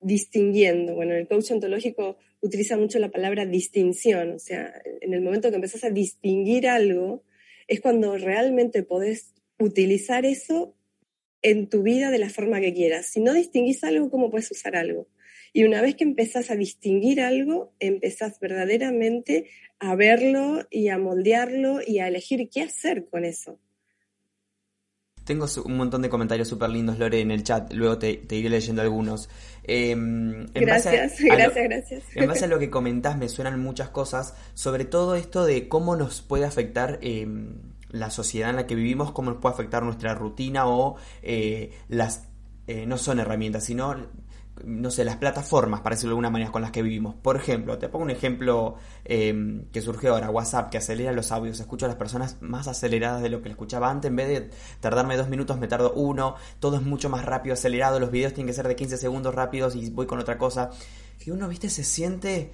distinguiendo. 0.00 0.94
Bueno, 0.94 1.14
el 1.14 1.28
coach 1.28 1.50
ontológico 1.50 2.16
utiliza 2.40 2.76
mucho 2.76 2.98
la 2.98 3.10
palabra 3.10 3.44
distinción, 3.44 4.32
o 4.32 4.38
sea, 4.38 4.80
en 5.00 5.12
el 5.12 5.20
momento 5.20 5.50
que 5.50 5.56
empezás 5.56 5.84
a 5.84 5.90
distinguir 5.90 6.68
algo, 6.68 7.24
es 7.66 7.80
cuando 7.80 8.16
realmente 8.16 8.82
podés 8.82 9.34
utilizar 9.58 10.24
eso 10.24 10.74
en 11.42 11.68
tu 11.68 11.82
vida 11.82 12.10
de 12.10 12.18
la 12.18 12.30
forma 12.30 12.60
que 12.60 12.72
quieras. 12.72 13.06
Si 13.06 13.20
no 13.20 13.34
distinguís 13.34 13.84
algo, 13.84 14.10
¿cómo 14.10 14.30
puedes 14.30 14.50
usar 14.50 14.76
algo? 14.76 15.08
Y 15.58 15.64
una 15.64 15.82
vez 15.82 15.96
que 15.96 16.04
empezás 16.04 16.52
a 16.52 16.54
distinguir 16.54 17.20
algo, 17.20 17.72
empezás 17.80 18.38
verdaderamente 18.38 19.50
a 19.80 19.96
verlo 19.96 20.60
y 20.70 20.88
a 20.88 20.98
moldearlo 20.98 21.80
y 21.84 21.98
a 21.98 22.06
elegir 22.06 22.48
qué 22.48 22.62
hacer 22.62 23.08
con 23.10 23.24
eso. 23.24 23.58
Tengo 25.24 25.46
un 25.64 25.76
montón 25.76 26.02
de 26.02 26.08
comentarios 26.08 26.46
súper 26.46 26.70
lindos, 26.70 27.00
Lore, 27.00 27.18
en 27.18 27.32
el 27.32 27.42
chat. 27.42 27.72
Luego 27.72 27.98
te, 27.98 28.20
iré 28.30 28.48
leyendo 28.48 28.82
algunos. 28.82 29.28
Em, 29.64 30.46
gracias, 30.54 31.20
gracias, 31.20 31.64
gracias. 31.64 32.04
En 32.14 32.28
base 32.28 32.44
a 32.44 32.48
lo 32.48 32.60
que 32.60 32.70
comentás, 32.70 33.18
me 33.18 33.28
suenan 33.28 33.58
muchas 33.58 33.88
cosas. 33.88 34.36
Sobre 34.54 34.84
todo 34.84 35.16
esto 35.16 35.44
de 35.44 35.66
cómo 35.66 35.96
nos 35.96 36.22
puede 36.22 36.44
afectar 36.44 37.00
em, 37.02 37.56
la 37.90 38.10
sociedad 38.10 38.50
en 38.50 38.56
la 38.56 38.68
que 38.68 38.76
vivimos, 38.76 39.10
cómo 39.10 39.32
nos 39.32 39.40
puede 39.40 39.54
afectar 39.54 39.82
nuestra 39.82 40.14
rutina 40.14 40.68
o 40.68 40.98
eh, 41.20 41.72
las. 41.88 42.28
Eh, 42.68 42.86
no 42.86 42.96
son 42.96 43.18
herramientas, 43.18 43.64
sino 43.64 43.96
no 44.64 44.90
sé, 44.90 45.04
las 45.04 45.16
plataformas, 45.16 45.80
para 45.80 45.94
decirlo 45.94 46.10
de 46.10 46.12
alguna 46.14 46.30
manera, 46.30 46.50
con 46.50 46.62
las 46.62 46.70
que 46.70 46.82
vivimos. 46.82 47.14
Por 47.14 47.36
ejemplo, 47.36 47.78
te 47.78 47.88
pongo 47.88 48.04
un 48.04 48.10
ejemplo 48.10 48.76
eh, 49.04 49.62
que 49.72 49.80
surgió 49.82 50.14
ahora, 50.14 50.30
WhatsApp, 50.30 50.70
que 50.70 50.78
acelera 50.78 51.12
los 51.12 51.32
audios. 51.32 51.60
Escucho 51.60 51.86
a 51.86 51.88
las 51.88 51.96
personas 51.96 52.36
más 52.40 52.68
aceleradas 52.68 53.22
de 53.22 53.28
lo 53.28 53.42
que 53.42 53.48
le 53.48 53.52
escuchaba 53.52 53.90
antes. 53.90 54.08
En 54.08 54.16
vez 54.16 54.28
de 54.28 54.50
tardarme 54.80 55.16
dos 55.16 55.28
minutos, 55.28 55.58
me 55.58 55.68
tardo 55.68 55.92
uno. 55.92 56.34
Todo 56.60 56.76
es 56.76 56.82
mucho 56.82 57.08
más 57.08 57.24
rápido, 57.24 57.54
acelerado. 57.54 58.00
Los 58.00 58.10
videos 58.10 58.34
tienen 58.34 58.48
que 58.48 58.54
ser 58.54 58.68
de 58.68 58.76
15 58.76 58.96
segundos 58.96 59.34
rápidos 59.34 59.76
y 59.76 59.90
voy 59.90 60.06
con 60.06 60.18
otra 60.18 60.38
cosa. 60.38 60.70
Y 61.24 61.30
uno, 61.30 61.48
viste, 61.48 61.68
se 61.68 61.84
siente 61.84 62.52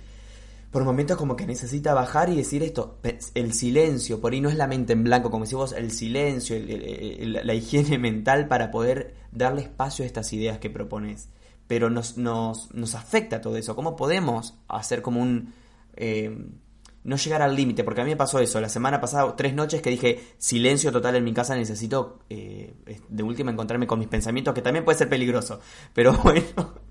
por 0.74 0.82
momentos 0.82 1.16
como 1.16 1.36
que 1.36 1.46
necesita 1.46 1.94
bajar 1.94 2.30
y 2.30 2.34
decir 2.34 2.64
esto, 2.64 2.98
el 3.34 3.52
silencio, 3.52 4.20
por 4.20 4.32
ahí 4.32 4.40
no 4.40 4.48
es 4.48 4.56
la 4.56 4.66
mente 4.66 4.92
en 4.92 5.04
blanco, 5.04 5.30
como 5.30 5.44
decís 5.44 5.56
vos, 5.56 5.72
el 5.72 5.92
silencio, 5.92 6.56
la 6.58 7.54
higiene 7.54 7.96
mental 8.00 8.48
para 8.48 8.72
poder 8.72 9.14
darle 9.30 9.62
espacio 9.62 10.02
a 10.02 10.06
estas 10.06 10.32
ideas 10.32 10.58
que 10.58 10.70
propones 10.70 11.28
pero 11.66 11.90
nos, 11.90 12.16
nos, 12.16 12.72
nos 12.74 12.94
afecta 12.94 13.40
todo 13.40 13.56
eso. 13.56 13.74
¿Cómo 13.74 13.96
podemos 13.96 14.58
hacer 14.68 15.02
como 15.02 15.20
un... 15.20 15.52
Eh, 15.96 16.36
no 17.04 17.16
llegar 17.16 17.42
al 17.42 17.54
límite, 17.54 17.84
porque 17.84 18.00
a 18.00 18.04
mí 18.04 18.10
me 18.10 18.16
pasó 18.16 18.40
eso. 18.40 18.60
La 18.60 18.70
semana 18.70 19.00
pasada, 19.00 19.36
tres 19.36 19.54
noches 19.54 19.82
que 19.82 19.90
dije 19.90 20.18
silencio 20.38 20.90
total 20.90 21.16
en 21.16 21.24
mi 21.24 21.34
casa, 21.34 21.54
necesito 21.54 22.20
eh, 22.30 22.72
de 23.08 23.22
última 23.22 23.52
encontrarme 23.52 23.86
con 23.86 23.98
mis 23.98 24.08
pensamientos, 24.08 24.54
que 24.54 24.62
también 24.62 24.84
puede 24.84 24.98
ser 24.98 25.08
peligroso, 25.08 25.60
pero 25.92 26.12
bueno. 26.24 26.82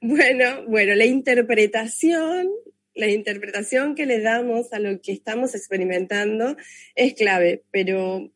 Bueno, 0.00 0.64
bueno, 0.68 0.94
la 0.94 1.06
interpretación, 1.06 2.48
la 2.94 3.08
interpretación 3.08 3.94
que 3.94 4.06
le 4.06 4.20
damos 4.20 4.72
a 4.72 4.78
lo 4.78 5.00
que 5.00 5.12
estamos 5.12 5.54
experimentando 5.54 6.56
es 6.94 7.14
clave, 7.14 7.64
pero 7.72 8.30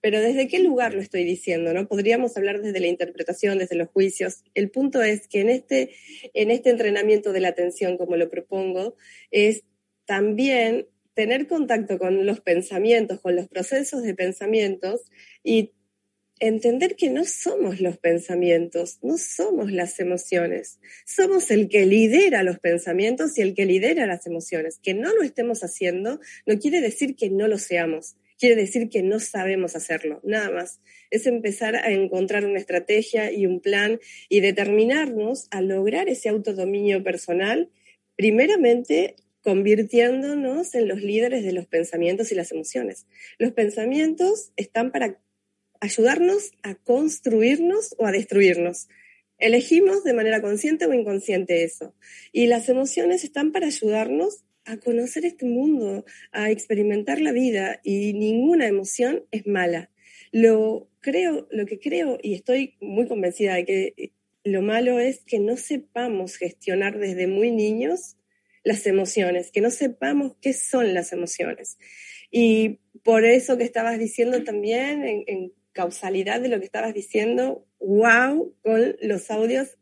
pero 0.00 0.20
¿desde 0.20 0.48
qué 0.48 0.58
lugar 0.58 0.94
lo 0.94 1.00
estoy 1.00 1.24
diciendo? 1.24 1.72
¿no? 1.72 1.86
Podríamos 1.86 2.36
hablar 2.36 2.62
desde 2.62 2.80
la 2.80 2.86
interpretación, 2.86 3.58
desde 3.58 3.76
los 3.76 3.88
juicios. 3.88 4.42
El 4.54 4.70
punto 4.70 5.02
es 5.02 5.28
que 5.28 5.40
en 5.40 5.50
este, 5.50 5.94
en 6.34 6.50
este 6.50 6.70
entrenamiento 6.70 7.32
de 7.32 7.40
la 7.40 7.48
atención, 7.48 7.96
como 7.98 8.16
lo 8.16 8.30
propongo, 8.30 8.96
es 9.30 9.64
también 10.06 10.88
tener 11.14 11.46
contacto 11.46 11.98
con 11.98 12.24
los 12.24 12.40
pensamientos, 12.40 13.20
con 13.20 13.36
los 13.36 13.48
procesos 13.48 14.02
de 14.02 14.14
pensamientos 14.14 15.02
y 15.44 15.72
entender 16.40 16.96
que 16.96 17.08
no 17.08 17.24
somos 17.24 17.80
los 17.80 17.98
pensamientos, 17.98 18.98
no 19.02 19.16
somos 19.16 19.70
las 19.70 20.00
emociones, 20.00 20.80
somos 21.06 21.50
el 21.52 21.68
que 21.68 21.86
lidera 21.86 22.42
los 22.42 22.58
pensamientos 22.58 23.38
y 23.38 23.42
el 23.42 23.54
que 23.54 23.64
lidera 23.64 24.06
las 24.06 24.26
emociones. 24.26 24.80
Que 24.82 24.94
no 24.94 25.14
lo 25.14 25.22
estemos 25.22 25.62
haciendo 25.62 26.18
no 26.46 26.58
quiere 26.58 26.80
decir 26.80 27.14
que 27.14 27.30
no 27.30 27.46
lo 27.46 27.58
seamos 27.58 28.16
quiere 28.42 28.60
decir 28.60 28.88
que 28.88 29.04
no 29.04 29.20
sabemos 29.20 29.76
hacerlo, 29.76 30.20
nada 30.24 30.50
más. 30.50 30.80
Es 31.12 31.28
empezar 31.28 31.76
a 31.76 31.92
encontrar 31.92 32.44
una 32.44 32.58
estrategia 32.58 33.30
y 33.30 33.46
un 33.46 33.60
plan 33.60 34.00
y 34.28 34.40
determinarnos 34.40 35.46
a 35.52 35.60
lograr 35.60 36.08
ese 36.08 36.28
autodominio 36.28 37.04
personal, 37.04 37.70
primeramente 38.16 39.14
convirtiéndonos 39.42 40.74
en 40.74 40.88
los 40.88 41.00
líderes 41.02 41.44
de 41.44 41.52
los 41.52 41.66
pensamientos 41.66 42.32
y 42.32 42.34
las 42.34 42.50
emociones. 42.50 43.06
Los 43.38 43.52
pensamientos 43.52 44.50
están 44.56 44.90
para 44.90 45.20
ayudarnos 45.78 46.50
a 46.64 46.74
construirnos 46.74 47.94
o 47.96 48.06
a 48.06 48.10
destruirnos. 48.10 48.88
Elegimos 49.38 50.02
de 50.02 50.14
manera 50.14 50.42
consciente 50.42 50.86
o 50.86 50.92
inconsciente 50.92 51.62
eso. 51.62 51.94
Y 52.32 52.48
las 52.48 52.68
emociones 52.68 53.22
están 53.22 53.52
para 53.52 53.68
ayudarnos 53.68 54.42
a 54.64 54.76
conocer 54.78 55.24
este 55.24 55.46
mundo, 55.46 56.04
a 56.30 56.50
experimentar 56.50 57.20
la 57.20 57.32
vida 57.32 57.80
y 57.82 58.12
ninguna 58.12 58.66
emoción 58.66 59.24
es 59.30 59.46
mala. 59.46 59.90
Lo 60.30 60.88
creo, 61.00 61.48
lo 61.50 61.66
que 61.66 61.78
creo 61.78 62.18
y 62.22 62.34
estoy 62.34 62.76
muy 62.80 63.06
convencida 63.06 63.54
de 63.54 63.64
que 63.64 64.12
lo 64.44 64.62
malo 64.62 64.98
es 64.98 65.20
que 65.24 65.38
no 65.38 65.56
sepamos 65.56 66.36
gestionar 66.36 66.98
desde 66.98 67.26
muy 67.26 67.50
niños 67.50 68.16
las 68.64 68.86
emociones, 68.86 69.50
que 69.50 69.60
no 69.60 69.70
sepamos 69.70 70.36
qué 70.40 70.52
son 70.52 70.94
las 70.94 71.12
emociones. 71.12 71.78
Y 72.30 72.80
por 73.02 73.24
eso 73.24 73.58
que 73.58 73.64
estabas 73.64 73.98
diciendo 73.98 74.42
también, 74.44 75.04
en, 75.04 75.24
en 75.26 75.52
causalidad 75.72 76.40
de 76.40 76.48
lo 76.48 76.58
que 76.58 76.66
estabas 76.66 76.94
diciendo, 76.94 77.66
wow, 77.80 78.54
con 78.62 78.96
los 79.00 79.30
audios 79.30 79.76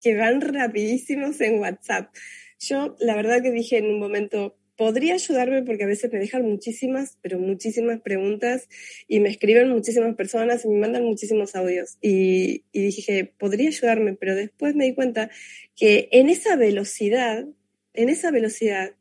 que 0.00 0.16
van 0.16 0.40
rapidísimos 0.40 1.40
en 1.40 1.60
WhatsApp. 1.60 2.14
Yo, 2.60 2.96
la 2.98 3.14
verdad 3.16 3.42
que 3.42 3.50
dije 3.50 3.78
en 3.78 3.86
un 3.86 4.00
momento, 4.00 4.56
podría 4.76 5.14
ayudarme 5.14 5.64
porque 5.64 5.84
a 5.84 5.88
veces 5.88 6.12
me 6.12 6.20
dejan 6.20 6.42
muchísimas, 6.42 7.18
pero 7.20 7.38
muchísimas 7.38 8.00
preguntas 8.00 8.68
y 9.08 9.18
me 9.18 9.28
escriben 9.28 9.68
muchísimas 9.68 10.14
personas 10.14 10.64
y 10.64 10.68
me 10.68 10.78
mandan 10.78 11.04
muchísimos 11.04 11.56
audios. 11.56 11.98
Y, 12.00 12.64
y 12.72 12.82
dije, 12.82 13.32
podría 13.38 13.68
ayudarme, 13.68 14.14
pero 14.14 14.36
después 14.36 14.76
me 14.76 14.84
di 14.84 14.94
cuenta 14.94 15.30
que 15.74 16.08
en 16.12 16.28
esa 16.28 16.56
velocidad, 16.56 17.44
en 17.92 18.08
esa 18.08 18.30
velocidad, 18.30 18.94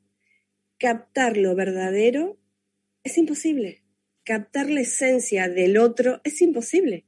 captar 0.80 1.38
lo 1.38 1.56
verdadero 1.56 2.40
es 3.04 3.18
imposible. 3.18 3.84
Captar 4.24 4.70
la 4.70 4.82
esencia 4.82 5.48
del 5.48 5.78
otro 5.78 6.22
es 6.24 6.42
imposible. 6.42 7.06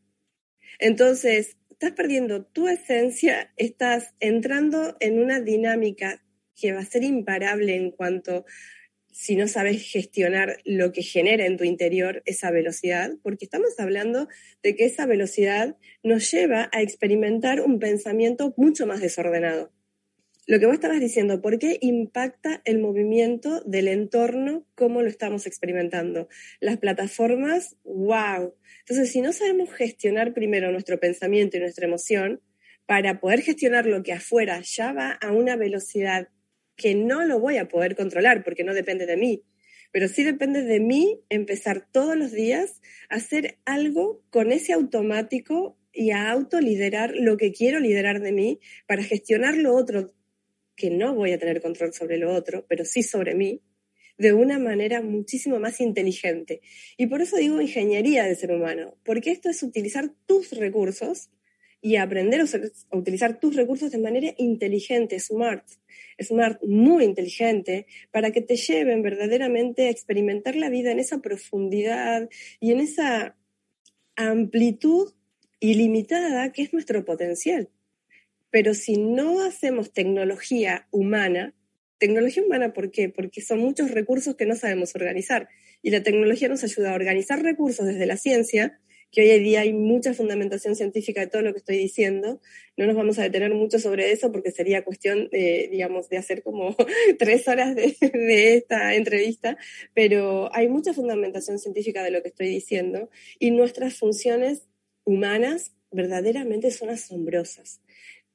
Entonces, 0.80 1.58
estás 1.72 1.92
perdiendo 1.92 2.46
tu 2.46 2.68
esencia, 2.68 3.52
estás 3.58 4.14
entrando 4.20 4.96
en 5.00 5.20
una 5.20 5.40
dinámica 5.40 6.24
que 6.60 6.74
va 6.74 6.82
a 6.82 6.86
ser 6.86 7.04
imparable 7.04 7.76
en 7.76 7.92
cuanto 7.92 8.46
si 9.12 9.36
no 9.36 9.48
sabes 9.48 9.84
gestionar 9.92 10.58
lo 10.66 10.92
que 10.92 11.02
genera 11.02 11.46
en 11.46 11.58
tu 11.58 11.64
interior 11.64 12.22
esa 12.26 12.52
velocidad, 12.52 13.12
porque 13.22 13.46
estamos 13.46 13.78
hablando 13.80 14.28
de 14.64 14.76
que 14.76 14.86
esa 14.86 15.06
velocidad 15.06 15.76
nos 16.04 16.32
lleva 16.32 16.70
a 16.72 16.82
experimentar 16.82 17.62
un 17.62 17.80
pensamiento 17.80 18.54
mucho 18.56 18.86
más 18.86 19.02
desordenado. 19.02 19.72
Lo 20.48 20.60
que 20.60 20.66
vos 20.66 20.76
estabas 20.76 21.00
diciendo, 21.00 21.42
¿por 21.42 21.60
qué 21.60 21.78
impacta 21.80 22.62
el 22.66 22.80
movimiento 22.80 23.62
del 23.66 23.88
entorno 23.88 24.66
cómo 24.74 25.02
lo 25.02 25.08
estamos 25.08 25.46
experimentando? 25.46 26.28
Las 26.60 26.78
plataformas, 26.78 27.76
wow. 27.84 28.56
Entonces, 28.80 29.12
si 29.12 29.22
no 29.22 29.32
sabemos 29.32 29.72
gestionar 29.72 30.34
primero 30.34 30.72
nuestro 30.72 31.00
pensamiento 31.00 31.58
y 31.58 31.60
nuestra 31.60 31.86
emoción, 31.86 32.42
para 32.88 33.20
poder 33.20 33.42
gestionar 33.42 33.86
lo 33.86 34.02
que 34.02 34.14
afuera 34.14 34.62
ya 34.62 34.92
va 34.92 35.12
a 35.12 35.32
una 35.32 35.56
velocidad 35.56 36.30
que 36.80 36.96
no 36.96 37.26
lo 37.26 37.40
voy 37.40 37.58
a 37.58 37.68
poder 37.68 37.96
controlar 37.96 38.44
porque 38.44 38.64
no 38.64 38.74
depende 38.74 39.06
de 39.06 39.18
mí, 39.18 39.44
pero 39.92 40.08
sí 40.08 40.24
depende 40.24 40.64
de 40.64 40.80
mí 40.80 41.22
empezar 41.30 41.86
todos 41.92 42.16
los 42.16 42.32
días 42.32 42.82
a 43.10 43.16
hacer 43.16 43.58
algo 43.66 44.24
con 44.30 44.52
ese 44.52 44.72
automático 44.72 45.78
y 45.92 46.12
a 46.12 46.32
autoliderar 46.32 47.14
lo 47.16 47.36
que 47.36 47.52
quiero 47.52 47.80
liderar 47.80 48.22
de 48.22 48.32
mí 48.32 48.60
para 48.88 49.04
gestionar 49.04 49.58
lo 49.58 49.76
otro, 49.76 50.14
que 50.78 50.90
no 50.90 51.14
voy 51.14 51.34
a 51.34 51.38
tener 51.38 51.62
control 51.62 51.94
sobre 51.94 52.18
lo 52.18 52.34
otro, 52.34 52.66
pero 52.70 52.86
sí 52.86 53.04
sobre 53.04 53.36
mí, 53.36 53.62
de 54.18 54.32
una 54.32 54.58
manera 54.58 55.02
muchísimo 55.02 55.60
más 55.60 55.82
inteligente. 55.82 56.62
Y 56.96 57.08
por 57.08 57.22
eso 57.22 57.36
digo 57.36 57.60
ingeniería 57.60 58.24
del 58.24 58.38
ser 58.38 58.52
humano, 58.52 58.96
porque 59.04 59.32
esto 59.32 59.50
es 59.50 59.62
utilizar 59.64 60.12
tus 60.26 60.52
recursos 60.52 61.30
y 61.82 61.96
aprender 61.96 62.42
a 62.42 62.98
utilizar 62.98 63.40
tus 63.40 63.56
recursos 63.56 63.92
de 63.92 63.98
manera 63.98 64.34
inteligente, 64.38 65.20
smart, 65.20 65.66
smart, 66.22 66.62
muy 66.64 67.06
inteligente, 67.06 67.86
para 68.12 68.32
que 68.32 68.42
te 68.42 68.58
lleven 68.58 69.02
verdaderamente 69.02 69.88
a 69.88 69.90
experimentar 69.90 70.56
la 70.56 70.70
vida 70.70 70.92
en 70.92 71.00
esa 71.00 71.20
profundidad 71.20 72.30
y 72.60 72.72
en 72.72 72.82
esa 72.82 73.38
amplitud 74.16 75.14
ilimitada 75.60 76.52
que 76.52 76.64
es 76.64 76.74
nuestro 76.74 77.06
potencial. 77.06 77.70
Pero 78.52 78.74
si 78.74 78.98
no 78.98 79.42
hacemos 79.42 79.94
tecnología 79.94 80.88
humana, 80.92 81.54
tecnología 81.98 82.44
humana, 82.44 82.74
¿por 82.74 82.92
qué? 82.92 83.10
Porque 83.10 83.42
son 83.42 83.60
muchos 83.60 83.92
recursos 83.92 84.36
que 84.36 84.46
no 84.46 84.56
sabemos 84.56 84.96
organizar. 84.96 85.50
Y 85.82 85.92
la 85.92 86.04
tecnología 86.04 86.50
nos 86.50 86.64
ayuda 86.64 86.92
a 86.92 86.96
organizar 86.96 87.42
recursos 87.42 87.86
desde 87.86 88.06
la 88.06 88.18
ciencia 88.18 88.80
que 89.12 89.22
hoy 89.22 89.32
en 89.32 89.44
día 89.44 89.62
hay 89.62 89.74
mucha 89.74 90.14
fundamentación 90.14 90.76
científica 90.76 91.22
de 91.22 91.28
todo 91.28 91.42
lo 91.42 91.52
que 91.52 91.60
estoy 91.60 91.78
diciendo. 91.78 92.40
No 92.78 92.86
nos 92.86 92.96
vamos 92.96 93.18
a 93.20 93.24
detener 93.24 93.54
mucho 93.54 93.80
sobre 93.80 94.12
eso 94.12 94.32
porque 94.32 94.52
sería 94.52 94.84
cuestión, 94.84 95.30
digamos, 95.32 96.10
de 96.10 96.18
hacer 96.18 96.44
como 96.44 96.76
tres 97.20 97.48
horas 97.48 97.76
de, 97.76 97.96
de, 98.02 98.56
esta 98.56 98.96
entrevista, 98.96 99.58
pero 99.94 100.54
hay 100.54 100.68
mucha 100.68 100.94
fundamentación 100.94 101.60
científica 101.60 102.04
de 102.04 102.12
lo 102.12 102.22
que 102.22 102.30
estoy 102.30 102.50
diciendo 102.50 103.10
y 103.40 103.52
nuestras 103.52 103.96
funciones 103.96 104.68
humanas 105.06 105.74
verdaderamente 105.92 106.72
son 106.72 106.90
asombrosas. 106.90 107.82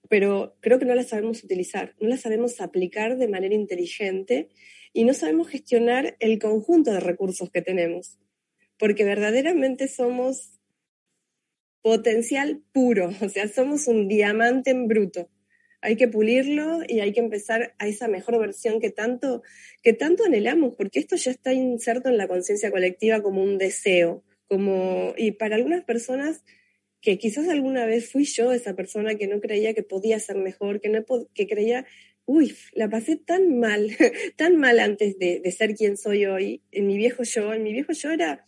Pero 0.08 0.56
creo 0.60 0.78
que 0.78 0.84
no 0.84 0.94
las 0.94 1.08
sabemos 1.08 1.42
utilizar, 1.44 1.94
no 2.00 2.08
las 2.08 2.20
sabemos 2.20 2.60
aplicar 2.60 3.16
de 3.16 3.28
manera 3.28 3.54
inteligente 3.54 4.48
y 4.92 5.04
no 5.04 5.14
sabemos 5.14 5.48
gestionar 5.48 6.16
el 6.18 6.38
conjunto 6.38 6.92
de 6.92 7.00
recursos 7.00 7.50
que 7.50 7.62
tenemos 7.62 8.18
porque 8.78 9.04
verdaderamente 9.04 9.88
somos 9.88 10.60
potencial 11.84 12.62
puro, 12.72 13.10
o 13.20 13.28
sea, 13.28 13.46
somos 13.46 13.86
un 13.86 14.08
diamante 14.08 14.70
en 14.70 14.88
bruto. 14.88 15.28
Hay 15.82 15.96
que 15.96 16.08
pulirlo 16.08 16.80
y 16.88 17.00
hay 17.00 17.12
que 17.12 17.20
empezar 17.20 17.74
a 17.78 17.86
esa 17.86 18.08
mejor 18.08 18.40
versión 18.40 18.80
que 18.80 18.88
tanto, 18.88 19.42
que 19.82 19.92
tanto 19.92 20.24
anhelamos, 20.24 20.74
porque 20.78 20.98
esto 20.98 21.16
ya 21.16 21.30
está 21.30 21.52
inserto 21.52 22.08
en 22.08 22.16
la 22.16 22.26
conciencia 22.26 22.70
colectiva 22.70 23.22
como 23.22 23.42
un 23.42 23.58
deseo, 23.58 24.24
como, 24.48 25.12
y 25.18 25.32
para 25.32 25.56
algunas 25.56 25.84
personas 25.84 26.42
que 27.02 27.18
quizás 27.18 27.50
alguna 27.50 27.84
vez 27.84 28.10
fui 28.10 28.24
yo 28.24 28.50
esa 28.52 28.74
persona 28.74 29.16
que 29.16 29.26
no 29.26 29.42
creía 29.42 29.74
que 29.74 29.82
podía 29.82 30.18
ser 30.20 30.36
mejor, 30.36 30.80
que, 30.80 30.88
no, 30.88 31.04
que 31.34 31.46
creía, 31.46 31.84
uy, 32.24 32.56
la 32.72 32.88
pasé 32.88 33.16
tan 33.16 33.60
mal, 33.60 33.90
tan 34.36 34.56
mal 34.56 34.80
antes 34.80 35.18
de, 35.18 35.38
de 35.38 35.52
ser 35.52 35.74
quien 35.74 35.98
soy 35.98 36.24
hoy, 36.24 36.62
en 36.70 36.86
mi 36.86 36.96
viejo 36.96 37.24
yo, 37.24 37.52
en 37.52 37.62
mi 37.62 37.74
viejo 37.74 37.92
yo 37.92 38.10
era 38.10 38.46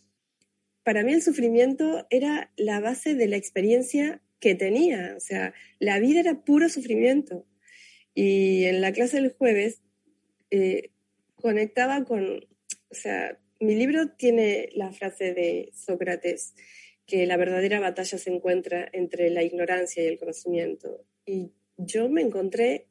para 0.87 1.03
mí 1.03 1.11
el 1.11 1.21
sufrimiento 1.21 2.07
era 2.09 2.49
la 2.55 2.79
base 2.79 3.13
de 3.13 3.27
la 3.27 3.35
experiencia 3.35 4.21
que 4.39 4.55
tenía, 4.55 5.15
o 5.17 5.19
sea, 5.19 5.53
la 5.79 5.99
vida 5.99 6.21
era 6.21 6.45
puro 6.45 6.69
sufrimiento. 6.69 7.45
Y 8.13 8.63
en 8.63 8.79
la 8.79 8.93
clase 8.93 9.17
del 9.17 9.33
jueves 9.33 9.81
eh, 10.49 10.91
conectaba 11.35 12.05
con, 12.05 12.47
o 12.89 12.95
sea, 12.95 13.37
mi 13.59 13.75
libro 13.75 14.11
tiene 14.11 14.69
la 14.75 14.93
frase 14.93 15.33
de 15.33 15.73
Sócrates, 15.73 16.55
que 17.05 17.25
la 17.25 17.35
verdadera 17.35 17.81
batalla 17.81 18.17
se 18.17 18.33
encuentra 18.33 18.87
entre 18.93 19.29
la 19.29 19.43
ignorancia 19.43 20.01
y 20.01 20.07
el 20.07 20.17
conocimiento. 20.17 21.03
Y 21.25 21.51
yo 21.75 22.07
me 22.07 22.21
encontré 22.21 22.87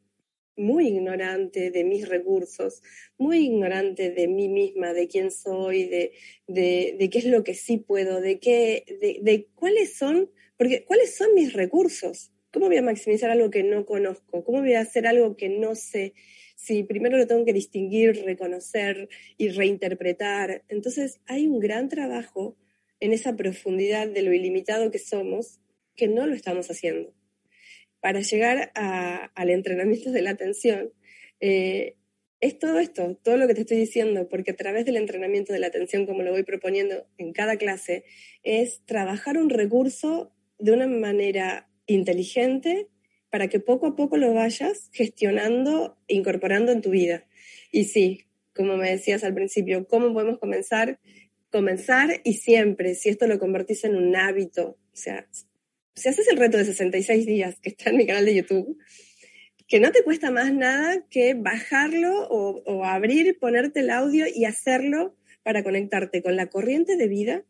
muy 0.57 0.88
ignorante 0.88 1.71
de 1.71 1.85
mis 1.85 2.09
recursos, 2.09 2.83
muy 3.19 3.47
ignorante 3.47 4.11
de 4.11 4.29
mí 4.29 4.49
misma, 4.49 4.92
de 4.92 5.09
quién 5.09 5.31
soy, 5.31 5.85
de, 5.85 6.12
de, 6.47 7.11
qué 7.11 7.19
es 7.19 7.27
lo 7.27 7.45
que 7.45 7.55
sí 7.55 7.79
puedo, 7.79 8.21
de, 8.21 8.38
qué, 8.38 8.85
de, 9.01 9.19
de, 9.23 9.49
cuáles 9.55 9.97
son, 9.97 10.31
porque 10.57 10.85
cuáles 10.85 11.16
son 11.16 11.35
mis 11.35 11.53
recursos. 11.53 12.33
¿Cómo 12.53 12.66
voy 12.69 12.79
a 12.79 12.83
maximizar 12.83 13.31
algo 13.31 13.51
que 13.51 13.62
no 13.62 13.85
conozco? 13.85 14.42
¿Cómo 14.45 14.61
voy 14.61 14.75
a 14.75 14.81
hacer 14.81 15.07
algo 15.07 15.37
que 15.37 15.51
no 15.51 15.75
sé? 15.75 16.14
Si 16.55 16.85
primero 16.85 17.19
lo 17.19 17.27
tengo 17.27 17.45
que 17.45 17.53
distinguir, 17.53 18.25
reconocer 18.25 19.11
y 19.37 19.49
reinterpretar. 19.49 20.64
Entonces 20.69 21.21
hay 21.27 21.47
un 21.47 21.61
gran 21.61 21.90
trabajo 21.90 22.57
en 22.99 23.12
esa 23.12 23.37
profundidad 23.37 24.09
de 24.09 24.23
lo 24.23 24.33
ilimitado 24.33 24.90
que 24.90 24.99
somos 24.99 25.61
que 25.97 26.09
no 26.09 26.27
lo 26.27 26.35
estamos 26.35 26.71
haciendo 26.71 27.12
para 28.07 28.21
llegar 28.21 28.71
al 28.77 29.51
entrenamiento 29.51 30.12
de 30.12 30.23
la 30.23 30.31
atención, 30.31 30.92
eh, 31.40 31.97
es 32.40 32.57
todo 32.57 32.79
esto, 32.79 33.19
todo 33.21 33.37
lo 33.37 33.49
que 33.49 33.55
te 33.55 33.62
estoy 33.62 33.79
diciendo, 33.79 34.29
porque 34.29 34.53
a 34.53 34.57
través 34.57 34.85
del 34.85 34.97
entrenamiento 34.97 35.53
de 35.53 35.59
la 35.59 35.66
atención, 35.66 36.07
como 36.07 36.23
lo 36.23 36.31
voy 36.31 36.45
proponiendo 36.45 37.09
en 37.19 37.33
cada 37.33 37.57
clase, 37.57 38.05
es 38.45 38.81
trabajar 38.87 39.38
un 39.38 39.51
recurso 39.51 40.33
de 40.61 40.71
una 40.71 40.87
manera 40.87 41.69
inteligente 41.87 42.87
para 43.29 43.49
que 43.49 43.59
poco 43.59 43.88
a 43.88 43.97
poco 43.97 44.19
lo 44.19 44.33
vayas 44.33 44.88
gestionando 44.92 45.99
e 46.07 46.14
incorporando 46.14 46.71
en 46.71 46.83
tu 46.83 46.90
vida. 46.90 47.27
Y 47.73 47.87
sí, 47.87 48.21
como 48.55 48.77
me 48.77 48.88
decías 48.88 49.25
al 49.25 49.35
principio, 49.35 49.88
¿cómo 49.88 50.12
podemos 50.12 50.38
comenzar? 50.38 51.01
Comenzar 51.51 52.21
y 52.23 52.35
siempre, 52.35 52.95
si 52.95 53.09
esto 53.09 53.27
lo 53.27 53.40
convertís 53.40 53.83
en 53.83 53.97
un 53.97 54.14
hábito, 54.14 54.79
o 54.92 54.97
sea, 54.97 55.27
si 55.96 56.11
haces 56.11 56.28
el 56.28 56.37
reto 56.37 56.59
de 56.59 56.66
66 56.66 57.26
días 57.26 57.59
que 57.61 57.70
está 57.70 57.90
en 57.90 57.96
mi 57.96 58.06
canal 58.06 58.26
de 58.26 58.37
YouTube, 58.37 58.78
que 59.66 59.80
no 59.80 59.90
te 59.90 60.04
cuesta 60.04 60.30
más 60.30 60.52
nada 60.52 61.06
que 61.09 61.35
bajarlo 61.35 62.28
o, 62.28 62.62
o 62.64 62.85
abrir, 62.85 63.38
ponerte 63.38 63.80
el 63.80 63.90
audio 63.90 64.26
y 64.32 64.44
hacerlo 64.44 65.16
para 65.42 65.64
conectarte 65.64 66.22
con 66.22 66.37
la 66.37 66.46
corriente 66.46 66.96
de 66.96 67.09
vida, 67.09 67.44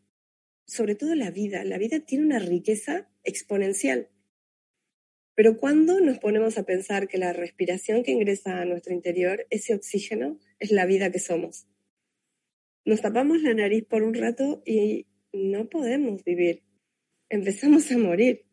sobre 0.65 0.95
todo 0.95 1.13
la 1.13 1.29
vida. 1.29 1.63
La 1.63 1.77
vida 1.77 1.99
tiene 1.99 2.25
una 2.25 2.39
riqueza 2.39 3.09
exponencial. 3.23 4.09
Pero 5.35 5.57
cuando 5.57 5.99
nos 5.99 6.17
ponemos 6.17 6.57
a 6.57 6.63
pensar 6.63 7.07
que 7.07 7.19
la 7.19 7.33
respiración 7.33 8.01
que 8.03 8.11
ingresa 8.11 8.61
a 8.61 8.65
nuestro 8.65 8.93
interior, 8.93 9.45
ese 9.51 9.75
oxígeno, 9.75 10.39
es 10.59 10.71
la 10.71 10.85
vida 10.87 11.11
que 11.11 11.19
somos. 11.19 11.67
Nos 12.85 13.01
tapamos 13.01 13.41
la 13.43 13.53
nariz 13.53 13.85
por 13.85 14.01
un 14.01 14.15
rato 14.15 14.63
y 14.65 15.05
no 15.33 15.69
podemos 15.69 16.23
vivir 16.23 16.63
empezamos 17.29 17.91
a 17.91 17.97
morir. 17.97 18.45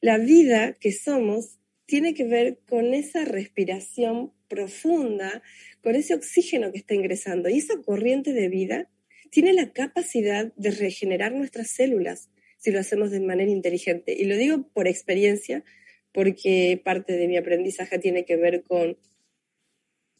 La 0.00 0.18
vida 0.18 0.74
que 0.74 0.92
somos 0.92 1.58
tiene 1.86 2.14
que 2.14 2.24
ver 2.24 2.58
con 2.68 2.94
esa 2.94 3.24
respiración 3.24 4.32
profunda, 4.48 5.42
con 5.82 5.94
ese 5.94 6.14
oxígeno 6.14 6.72
que 6.72 6.78
está 6.78 6.94
ingresando. 6.94 7.48
Y 7.48 7.58
esa 7.58 7.80
corriente 7.82 8.32
de 8.32 8.48
vida 8.48 8.88
tiene 9.30 9.52
la 9.52 9.72
capacidad 9.72 10.52
de 10.56 10.70
regenerar 10.70 11.32
nuestras 11.32 11.70
células 11.70 12.30
si 12.58 12.70
lo 12.70 12.80
hacemos 12.80 13.10
de 13.10 13.20
manera 13.20 13.50
inteligente. 13.50 14.14
Y 14.16 14.24
lo 14.24 14.36
digo 14.36 14.68
por 14.72 14.86
experiencia, 14.86 15.64
porque 16.12 16.80
parte 16.84 17.14
de 17.14 17.28
mi 17.28 17.36
aprendizaje 17.36 17.98
tiene 17.98 18.24
que 18.24 18.36
ver 18.36 18.62
con 18.62 18.96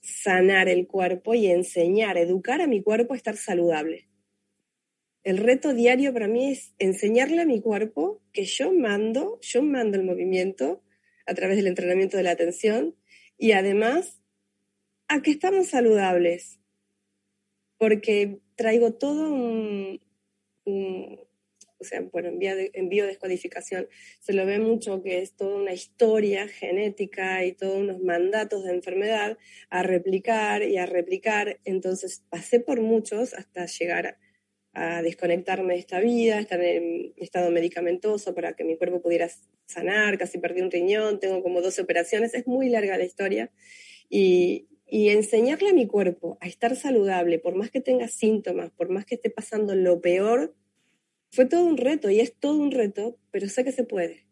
sanar 0.00 0.68
el 0.68 0.86
cuerpo 0.86 1.34
y 1.34 1.46
enseñar, 1.46 2.18
educar 2.18 2.60
a 2.60 2.66
mi 2.66 2.82
cuerpo 2.82 3.14
a 3.14 3.16
estar 3.16 3.36
saludable. 3.36 4.08
El 5.24 5.38
reto 5.38 5.72
diario 5.72 6.12
para 6.12 6.26
mí 6.26 6.50
es 6.50 6.74
enseñarle 6.78 7.42
a 7.42 7.46
mi 7.46 7.60
cuerpo 7.60 8.20
que 8.32 8.44
yo 8.44 8.72
mando, 8.72 9.38
yo 9.40 9.62
mando 9.62 9.96
el 9.96 10.04
movimiento 10.04 10.82
a 11.26 11.34
través 11.34 11.56
del 11.56 11.68
entrenamiento 11.68 12.16
de 12.16 12.24
la 12.24 12.32
atención 12.32 12.96
y 13.38 13.52
además 13.52 14.20
a 15.06 15.22
que 15.22 15.30
estamos 15.30 15.68
saludables, 15.68 16.58
porque 17.78 18.40
traigo 18.56 18.94
todo 18.94 19.32
un, 19.32 20.00
o 20.66 21.84
sea, 21.84 22.02
por 22.08 22.26
en 22.26 22.88
biodescodificación, 22.88 23.88
se 24.20 24.32
lo 24.32 24.44
ve 24.44 24.58
mucho 24.58 25.02
que 25.02 25.22
es 25.22 25.36
toda 25.36 25.56
una 25.56 25.72
historia 25.72 26.48
genética 26.48 27.44
y 27.44 27.52
todos 27.52 27.78
unos 27.78 28.00
mandatos 28.00 28.64
de 28.64 28.72
enfermedad 28.72 29.38
a 29.70 29.82
replicar 29.84 30.64
y 30.64 30.78
a 30.78 30.86
replicar. 30.86 31.60
Entonces 31.64 32.24
pasé 32.28 32.58
por 32.58 32.80
muchos 32.80 33.34
hasta 33.34 33.66
llegar 33.66 34.18
a 34.74 35.02
desconectarme 35.02 35.74
de 35.74 35.80
esta 35.80 36.00
vida, 36.00 36.38
estar 36.38 36.60
en 36.62 37.12
estado 37.16 37.50
medicamentoso 37.50 38.34
para 38.34 38.54
que 38.54 38.64
mi 38.64 38.76
cuerpo 38.76 39.02
pudiera 39.02 39.28
sanar, 39.66 40.18
casi 40.18 40.38
perdí 40.38 40.62
un 40.62 40.70
riñón, 40.70 41.20
tengo 41.20 41.42
como 41.42 41.60
12 41.60 41.82
operaciones, 41.82 42.34
es 42.34 42.46
muy 42.46 42.68
larga 42.68 42.96
la 42.96 43.04
historia. 43.04 43.50
Y, 44.08 44.68
y 44.86 45.08
enseñarle 45.08 45.70
a 45.70 45.74
mi 45.74 45.86
cuerpo 45.86 46.38
a 46.40 46.46
estar 46.46 46.76
saludable, 46.76 47.38
por 47.38 47.54
más 47.54 47.70
que 47.70 47.80
tenga 47.80 48.08
síntomas, 48.08 48.70
por 48.70 48.90
más 48.90 49.04
que 49.04 49.14
esté 49.14 49.30
pasando 49.30 49.74
lo 49.74 50.00
peor, 50.00 50.54
fue 51.30 51.46
todo 51.46 51.64
un 51.64 51.78
reto 51.78 52.10
y 52.10 52.20
es 52.20 52.34
todo 52.34 52.56
un 52.56 52.70
reto, 52.70 53.18
pero 53.30 53.48
sé 53.48 53.64
que 53.64 53.72
se 53.72 53.84
puede. 53.84 54.26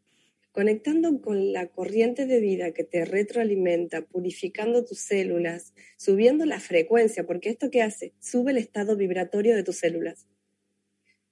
Conectando 0.52 1.20
con 1.20 1.52
la 1.52 1.68
corriente 1.68 2.26
de 2.26 2.40
vida 2.40 2.72
que 2.72 2.82
te 2.84 3.04
retroalimenta, 3.04 4.02
purificando 4.02 4.84
tus 4.84 4.98
células, 4.98 5.74
subiendo 5.96 6.44
la 6.44 6.58
frecuencia, 6.58 7.24
porque 7.24 7.50
esto 7.50 7.70
que 7.70 7.82
hace, 7.82 8.14
sube 8.18 8.50
el 8.50 8.58
estado 8.58 8.96
vibratorio 8.96 9.54
de 9.54 9.62
tus 9.62 9.76
células. 9.76 10.26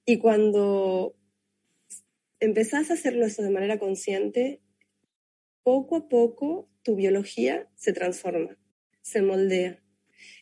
Y 0.04 0.18
cuando 0.18 1.16
empezás 2.40 2.90
a 2.90 2.94
hacerlo 2.94 3.26
eso 3.26 3.42
de 3.42 3.50
manera 3.50 3.78
consciente, 3.78 4.61
poco 5.62 5.96
a 5.96 6.09
poco 6.09 6.70
tu 6.83 6.96
biología 6.96 7.68
se 7.74 7.92
transforma, 7.92 8.57
se 9.02 9.20
moldea. 9.20 9.83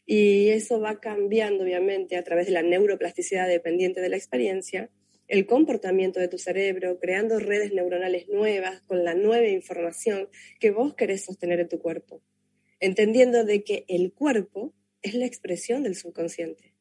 Y 0.04 0.50
eso 0.50 0.80
va 0.80 1.00
cambiando, 1.00 1.64
obviamente, 1.64 2.16
a 2.16 2.22
través 2.22 2.46
de 2.46 2.52
la 2.52 2.62
neuroplasticidad 2.62 3.48
dependiente 3.48 4.00
de 4.00 4.08
la 4.08 4.16
experiencia, 4.16 4.90
el 5.28 5.46
comportamiento 5.46 6.20
de 6.20 6.28
tu 6.28 6.38
cerebro, 6.38 6.98
creando 7.00 7.38
redes 7.38 7.72
neuronales 7.72 8.28
nuevas 8.28 8.80
con 8.82 9.04
la 9.04 9.14
nueva 9.14 9.48
información 9.48 10.28
que 10.60 10.70
vos 10.70 10.94
querés 10.94 11.24
sostener 11.24 11.60
en 11.60 11.68
tu 11.68 11.78
cuerpo, 11.78 12.22
entendiendo 12.80 13.44
de 13.44 13.64
que 13.64 13.84
el 13.88 14.12
cuerpo 14.12 14.74
es 15.02 15.14
la 15.14 15.26
expresión 15.26 15.82
del 15.82 15.96
subconsciente. 15.96 16.74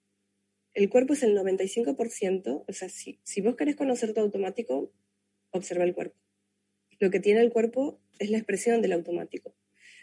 El 0.73 0.89
cuerpo 0.89 1.13
es 1.13 1.23
el 1.23 1.35
95%, 1.37 2.65
o 2.67 2.73
sea, 2.73 2.89
si, 2.89 3.19
si 3.23 3.41
vos 3.41 3.55
querés 3.55 3.75
conocer 3.75 4.13
tu 4.13 4.19
automático, 4.19 4.91
observa 5.51 5.85
el 5.85 5.93
cuerpo. 5.93 6.17
Lo 6.99 7.09
que 7.09 7.19
tiene 7.19 7.41
el 7.41 7.51
cuerpo 7.51 7.99
es 8.19 8.29
la 8.29 8.37
expresión 8.37 8.81
del 8.81 8.93
automático. 8.93 9.55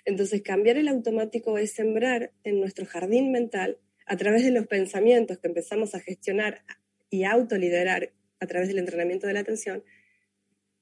Entonces, 0.05 0.43
cambiar 0.43 0.79
el 0.79 0.89
automático 0.89 1.59
es 1.59 1.73
sembrar 1.73 2.33
en 2.43 2.59
nuestro 2.59 2.87
jardín 2.87 3.31
mental, 3.31 3.79
a 4.07 4.17
través 4.17 4.45
de 4.45 4.51
los 4.51 4.67
pensamientos 4.67 5.39
que 5.39 5.49
empezamos 5.49 5.95
a 5.95 6.01
gestionar 6.01 6.65
y 7.09 7.25
autoliderar 7.25 8.13
a 8.43 8.47
través 8.49 8.69
del 8.69 8.79
entrenamiento 8.79 9.29
de 9.29 9.35
la 9.35 9.41
atención, 9.41 9.85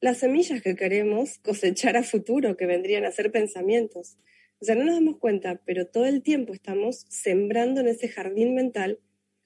las 0.00 0.16
semillas 0.18 0.62
que 0.62 0.76
queremos 0.76 1.38
cosechar 1.38 1.98
a 1.98 2.02
futuro, 2.02 2.56
que 2.56 2.64
vendrían 2.64 3.04
a 3.04 3.12
ser 3.12 3.30
pensamientos. 3.30 4.16
O 4.58 4.64
sea, 4.64 4.74
no 4.74 4.84
nos 4.84 4.94
damos 4.94 5.18
cuenta, 5.18 5.60
pero 5.66 5.86
todo 5.86 6.06
el 6.06 6.22
tiempo 6.22 6.54
estamos 6.54 7.04
sembrando 7.10 7.82
en 7.82 7.88
ese 7.88 8.08
jardín 8.08 8.54
mental 8.54 8.98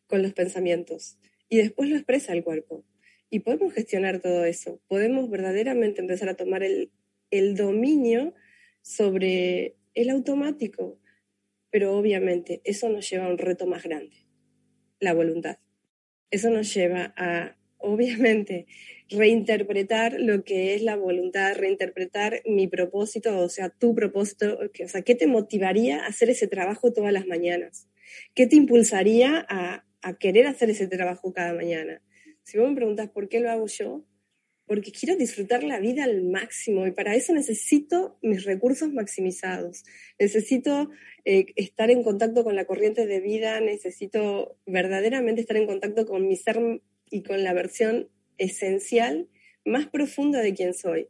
con 0.06 0.22
los 0.22 0.32
pensamientos. 0.32 1.18
Y 1.48 1.56
después 1.56 1.90
lo 1.90 1.96
expresa 1.96 2.32
el 2.32 2.44
cuerpo. 2.44 2.84
Y 3.30 3.40
podemos 3.40 3.72
gestionar 3.72 4.20
todo 4.20 4.44
eso. 4.44 4.80
Podemos 4.86 5.28
verdaderamente 5.28 6.00
empezar 6.00 6.28
a 6.28 6.36
tomar 6.36 6.62
el, 6.62 6.92
el 7.32 7.56
dominio 7.56 8.32
sobre 8.82 9.76
el 9.94 10.10
automático. 10.10 11.00
Pero 11.70 11.96
obviamente 11.96 12.60
eso 12.62 12.88
nos 12.88 13.10
lleva 13.10 13.26
a 13.26 13.30
un 13.30 13.38
reto 13.38 13.66
más 13.66 13.82
grande, 13.82 14.24
la 15.00 15.14
voluntad. 15.14 15.58
Eso 16.30 16.50
nos 16.50 16.72
lleva 16.72 17.12
a 17.16 17.56
obviamente, 17.84 18.66
reinterpretar 19.10 20.18
lo 20.18 20.44
que 20.44 20.74
es 20.74 20.82
la 20.82 20.96
voluntad, 20.96 21.54
reinterpretar 21.56 22.42
mi 22.46 22.66
propósito, 22.66 23.38
o 23.38 23.48
sea, 23.48 23.68
tu 23.68 23.94
propósito, 23.94 24.58
o 24.58 24.88
sea, 24.88 25.02
¿qué 25.02 25.14
te 25.14 25.26
motivaría 25.26 26.04
a 26.04 26.06
hacer 26.06 26.30
ese 26.30 26.46
trabajo 26.46 26.92
todas 26.92 27.12
las 27.12 27.26
mañanas? 27.26 27.88
¿Qué 28.34 28.46
te 28.46 28.56
impulsaría 28.56 29.46
a, 29.48 29.84
querer 30.20 30.46
hacer 30.46 30.68
ese 30.70 30.86
trabajo 30.86 31.32
cada 31.32 31.54
mañana? 31.54 32.02
Si 32.42 32.58
vos 32.58 32.68
me 32.68 32.76
preguntas 32.76 33.08
por 33.08 33.28
qué 33.28 33.40
lo 33.40 33.50
hago 33.50 33.66
yo, 33.66 34.04
porque 34.66 34.92
quiero 34.92 35.16
disfrutar 35.16 35.62
la 35.62 35.78
vida 35.78 36.04
al 36.04 36.22
máximo 36.22 36.86
y 36.86 36.90
para 36.90 37.14
eso 37.14 37.34
necesito 37.34 38.18
mis 38.22 38.44
recursos 38.44 38.92
maximizados, 38.92 39.84
necesito 40.18 40.90
eh, 41.24 41.46
estar 41.56 41.90
en 41.90 42.02
contacto 42.02 42.44
con 42.44 42.56
la 42.56 42.64
corriente 42.64 43.06
de 43.06 43.20
vida, 43.20 43.60
necesito 43.60 44.58
verdaderamente 44.66 45.42
estar 45.42 45.56
en 45.58 45.66
contacto 45.66 46.06
con 46.06 46.26
mi 46.26 46.36
ser 46.36 46.80
y 47.14 47.22
con 47.22 47.44
la 47.44 47.52
versión 47.52 48.08
esencial 48.38 49.28
más 49.64 49.86
profunda 49.86 50.40
de 50.40 50.52
quién 50.52 50.74
soy. 50.74 51.06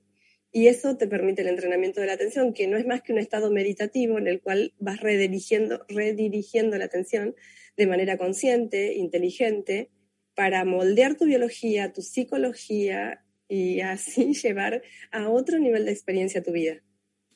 Y 0.52 0.66
eso 0.66 0.98
te 0.98 1.08
permite 1.08 1.40
el 1.40 1.48
entrenamiento 1.48 2.02
de 2.02 2.08
la 2.08 2.12
atención, 2.12 2.52
que 2.52 2.66
no 2.66 2.76
es 2.76 2.86
más 2.86 3.00
que 3.00 3.14
un 3.14 3.18
estado 3.18 3.50
meditativo 3.50 4.18
en 4.18 4.26
el 4.26 4.42
cual 4.42 4.74
vas 4.78 5.00
redirigiendo, 5.00 5.86
redirigiendo 5.88 6.76
la 6.76 6.84
atención 6.84 7.34
de 7.78 7.86
manera 7.86 8.18
consciente, 8.18 8.92
inteligente, 8.92 9.90
para 10.34 10.66
moldear 10.66 11.16
tu 11.16 11.24
biología, 11.24 11.94
tu 11.94 12.02
psicología 12.02 13.24
y 13.48 13.80
así 13.80 14.34
llevar 14.42 14.82
a 15.10 15.30
otro 15.30 15.58
nivel 15.58 15.86
de 15.86 15.92
experiencia 15.92 16.42
tu 16.42 16.52
vida. 16.52 16.82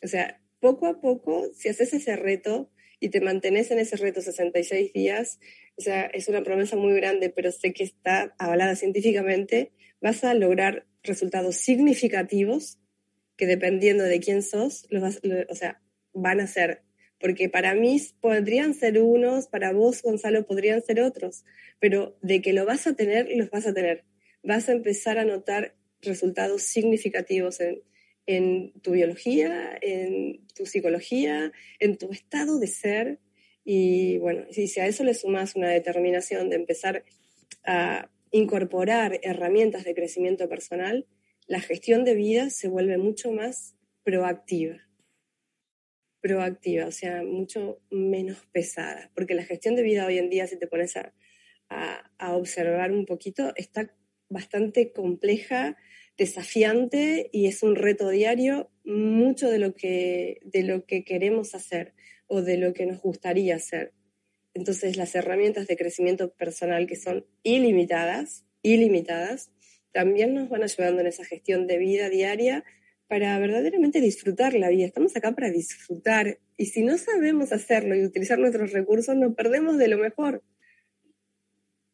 O 0.02 0.08
sea, 0.08 0.42
poco 0.60 0.86
a 0.86 1.00
poco, 1.00 1.48
si 1.54 1.70
haces 1.70 1.94
ese 1.94 2.16
reto 2.16 2.70
y 3.00 3.10
te 3.10 3.20
mantienes 3.20 3.70
en 3.70 3.78
ese 3.78 3.96
reto 3.96 4.20
66 4.20 4.92
días, 4.92 5.38
o 5.76 5.82
sea, 5.82 6.06
es 6.06 6.28
una 6.28 6.42
promesa 6.42 6.76
muy 6.76 6.94
grande, 6.94 7.30
pero 7.30 7.52
sé 7.52 7.72
que 7.72 7.84
está 7.84 8.34
avalada 8.38 8.74
científicamente, 8.76 9.72
vas 10.00 10.24
a 10.24 10.34
lograr 10.34 10.86
resultados 11.02 11.56
significativos 11.56 12.78
que 13.36 13.46
dependiendo 13.46 14.04
de 14.04 14.20
quién 14.20 14.42
sos, 14.42 14.86
los 14.90 15.20
o 15.48 15.54
sea, 15.54 15.80
van 16.12 16.40
a 16.40 16.46
ser. 16.46 16.82
Porque 17.20 17.48
para 17.48 17.74
mí 17.74 18.00
podrían 18.20 18.74
ser 18.74 19.00
unos, 19.00 19.46
para 19.48 19.72
vos, 19.72 20.02
Gonzalo, 20.02 20.46
podrían 20.46 20.82
ser 20.82 21.00
otros, 21.00 21.44
pero 21.80 22.16
de 22.22 22.42
que 22.42 22.52
lo 22.52 22.64
vas 22.64 22.86
a 22.86 22.94
tener, 22.94 23.28
los 23.34 23.50
vas 23.50 23.66
a 23.66 23.74
tener. 23.74 24.04
Vas 24.42 24.68
a 24.68 24.72
empezar 24.72 25.18
a 25.18 25.24
notar 25.24 25.74
resultados 26.00 26.62
significativos 26.62 27.60
en, 27.60 27.82
en 28.28 28.72
tu 28.82 28.92
biología, 28.92 29.78
en 29.80 30.46
tu 30.54 30.66
psicología, 30.66 31.50
en 31.80 31.96
tu 31.96 32.12
estado 32.12 32.58
de 32.58 32.66
ser, 32.66 33.20
y 33.64 34.18
bueno, 34.18 34.44
si, 34.50 34.68
a 34.78 34.86
eso 34.86 35.02
le 35.02 35.14
sumas 35.14 35.56
una 35.56 35.70
determinación 35.70 36.50
de 36.50 36.56
empezar 36.56 37.04
a 37.64 38.10
incorporar 38.30 39.18
herramientas 39.22 39.84
de 39.84 39.94
crecimiento 39.94 40.46
personal, 40.46 41.06
la 41.46 41.60
gestión 41.60 42.04
de 42.04 42.14
vida 42.14 42.50
se 42.50 42.68
vuelve 42.68 42.98
mucho 42.98 43.32
más 43.32 43.74
proactiva. 44.04 44.76
Proactiva, 46.20 46.84
o 46.84 46.92
sea, 46.92 47.22
mucho 47.22 47.80
menos 47.90 48.46
pesada. 48.52 49.10
Porque 49.14 49.34
la 49.34 49.44
gestión 49.44 49.74
de 49.74 49.82
vida 49.82 50.04
hoy 50.04 50.18
en 50.18 50.28
día, 50.28 50.46
si 50.46 50.58
te 50.58 50.66
pones 50.66 50.98
a, 50.98 51.14
a 51.70 52.36
observar 52.36 52.92
un 52.92 53.06
poquito, 53.06 53.54
está 53.56 53.90
bastante 54.28 54.92
compleja, 54.92 55.78
desafiante 56.18 57.30
y 57.32 57.46
es 57.46 57.62
un 57.62 57.76
reto 57.76 58.10
diario 58.10 58.70
mucho 58.84 59.48
de 59.48 59.58
lo 59.58 59.74
que, 59.74 60.40
de 60.44 60.64
lo 60.64 60.84
que 60.84 61.04
queremos 61.04 61.54
hacer 61.54 61.94
o 62.26 62.42
de 62.42 62.58
lo 62.58 62.74
que 62.74 62.84
nos 62.84 63.00
gustaría 63.00 63.56
hacer. 63.56 63.94
Entonces 64.52 64.96
las 64.96 65.14
herramientas 65.14 65.68
de 65.68 65.76
crecimiento 65.76 66.32
personal 66.34 66.86
que 66.86 66.96
son 66.96 67.24
ilimitadas, 67.44 68.44
ilimitadas, 68.62 69.50
también 69.92 70.34
nos 70.34 70.48
van 70.48 70.64
ayudando 70.64 71.00
en 71.00 71.06
esa 71.06 71.24
gestión 71.24 71.66
de 71.66 71.78
vida 71.78 72.08
diaria 72.08 72.64
para 73.06 73.38
verdaderamente 73.38 74.00
disfrutar 74.00 74.54
la 74.54 74.68
vida. 74.68 74.86
Estamos 74.86 75.16
acá 75.16 75.32
para 75.32 75.50
disfrutar 75.50 76.40
y 76.56 76.66
si 76.66 76.82
no 76.82 76.98
sabemos 76.98 77.52
hacerlo 77.52 77.94
y 77.94 78.04
utilizar 78.04 78.38
nuestros 78.38 78.72
recursos, 78.72 79.16
nos 79.16 79.34
perdemos 79.34 79.78
de 79.78 79.88
lo 79.88 79.98
mejor. 79.98 80.42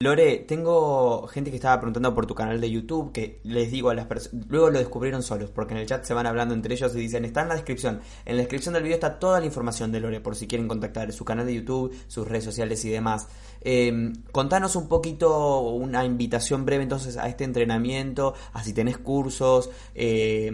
Lore, 0.05 0.41
tengo 0.41 1.27
gente 1.29 1.51
que 1.51 1.57
estaba 1.57 1.81
preguntando 1.81 2.15
por 2.15 2.27
tu 2.27 2.35
canal 2.35 2.61
de 2.61 2.71
YouTube, 2.71 3.11
que 3.11 3.41
les 3.43 3.71
digo 3.71 3.89
a 3.89 3.95
las 3.95 4.05
personas, 4.05 4.45
luego 4.49 4.69
lo 4.69 4.79
descubrieron 4.79 5.23
solos, 5.23 5.51
porque 5.51 5.73
en 5.73 5.81
el 5.81 5.87
chat 5.87 6.05
se 6.05 6.13
van 6.13 6.27
hablando 6.27 6.53
entre 6.53 6.75
ellos 6.75 6.95
y 6.95 6.99
dicen, 6.99 7.25
está 7.25 7.41
en 7.41 7.49
la 7.49 7.55
descripción, 7.55 8.01
en 8.27 8.37
la 8.37 8.43
descripción 8.43 8.75
del 8.75 8.83
video 8.83 8.97
está 8.97 9.19
toda 9.19 9.41
la 9.41 9.47
información 9.47 9.93
de 9.93 10.01
Lore, 10.01 10.21
por 10.21 10.37
si 10.37 10.47
quieren 10.47 10.69
contactar 10.69 11.11
su 11.13 11.25
canal 11.25 11.47
de 11.47 11.55
YouTube, 11.55 11.97
sus 12.07 12.29
redes 12.29 12.45
sociales 12.45 12.85
y 12.85 12.91
demás. 12.91 13.29
Eh, 13.63 14.13
contanos 14.31 14.77
un 14.77 14.89
poquito, 14.89 15.61
una 15.61 16.05
invitación 16.05 16.67
breve 16.67 16.83
entonces 16.83 17.17
a 17.17 17.27
este 17.29 17.45
entrenamiento, 17.45 18.35
a 18.53 18.63
si 18.63 18.75
tenés 18.75 18.99
cursos, 18.99 19.71
eh, 19.95 20.53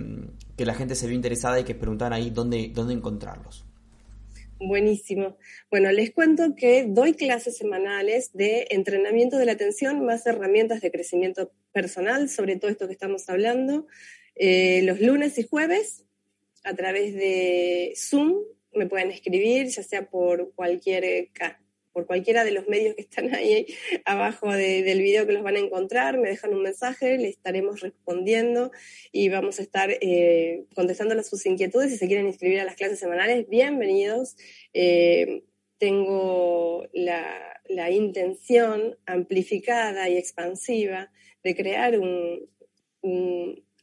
que 0.54 0.64
la 0.64 0.74
gente 0.74 0.94
se 0.94 1.08
vio 1.08 1.16
interesada 1.16 1.58
y 1.58 1.64
que 1.64 1.74
preguntan 1.74 2.12
ahí 2.12 2.30
dónde, 2.30 2.70
dónde 2.72 2.94
encontrarlos. 2.94 3.64
Buenísimo. 4.62 5.38
Bueno, 5.70 5.90
les 5.90 6.10
cuento 6.10 6.54
que 6.54 6.84
doy 6.86 7.14
clases 7.14 7.56
semanales 7.56 8.30
de 8.34 8.66
entrenamiento 8.68 9.38
de 9.38 9.46
la 9.46 9.52
atención 9.52 10.04
más 10.04 10.26
herramientas 10.26 10.82
de 10.82 10.90
crecimiento 10.90 11.50
personal 11.72 12.28
sobre 12.28 12.56
todo 12.56 12.70
esto 12.70 12.86
que 12.86 12.92
estamos 12.92 13.26
hablando, 13.30 13.86
eh, 14.34 14.82
los 14.82 15.00
lunes 15.00 15.38
y 15.38 15.44
jueves 15.44 16.04
a 16.62 16.74
través 16.74 17.14
de 17.14 17.94
Zoom. 17.96 18.34
Me 18.74 18.86
pueden 18.86 19.10
escribir, 19.10 19.68
ya 19.68 19.82
sea 19.82 20.10
por 20.10 20.52
cualquier 20.54 21.30
por 21.92 22.06
cualquiera 22.06 22.44
de 22.44 22.52
los 22.52 22.68
medios 22.68 22.94
que 22.94 23.02
están 23.02 23.34
ahí 23.34 23.66
abajo 24.04 24.50
del 24.50 25.02
video 25.02 25.26
que 25.26 25.32
los 25.32 25.42
van 25.42 25.56
a 25.56 25.60
encontrar, 25.60 26.18
me 26.18 26.28
dejan 26.28 26.54
un 26.54 26.62
mensaje, 26.62 27.18
le 27.18 27.28
estaremos 27.28 27.80
respondiendo 27.80 28.70
y 29.12 29.28
vamos 29.28 29.58
a 29.58 29.62
estar 29.62 29.90
eh, 29.90 30.64
contestando 30.74 31.20
sus 31.22 31.44
inquietudes. 31.46 31.90
Si 31.90 31.98
se 31.98 32.06
quieren 32.06 32.26
inscribir 32.26 32.60
a 32.60 32.64
las 32.64 32.76
clases 32.76 32.98
semanales, 32.98 33.48
bienvenidos. 33.48 34.36
Eh, 34.72 35.42
tengo 35.78 36.86
la, 36.92 37.46
intención 37.90 38.98
amplificada 39.06 40.08
y 40.08 40.16
expansiva 40.16 41.10
de 41.42 41.56
crear 41.56 41.98
un, 41.98 42.48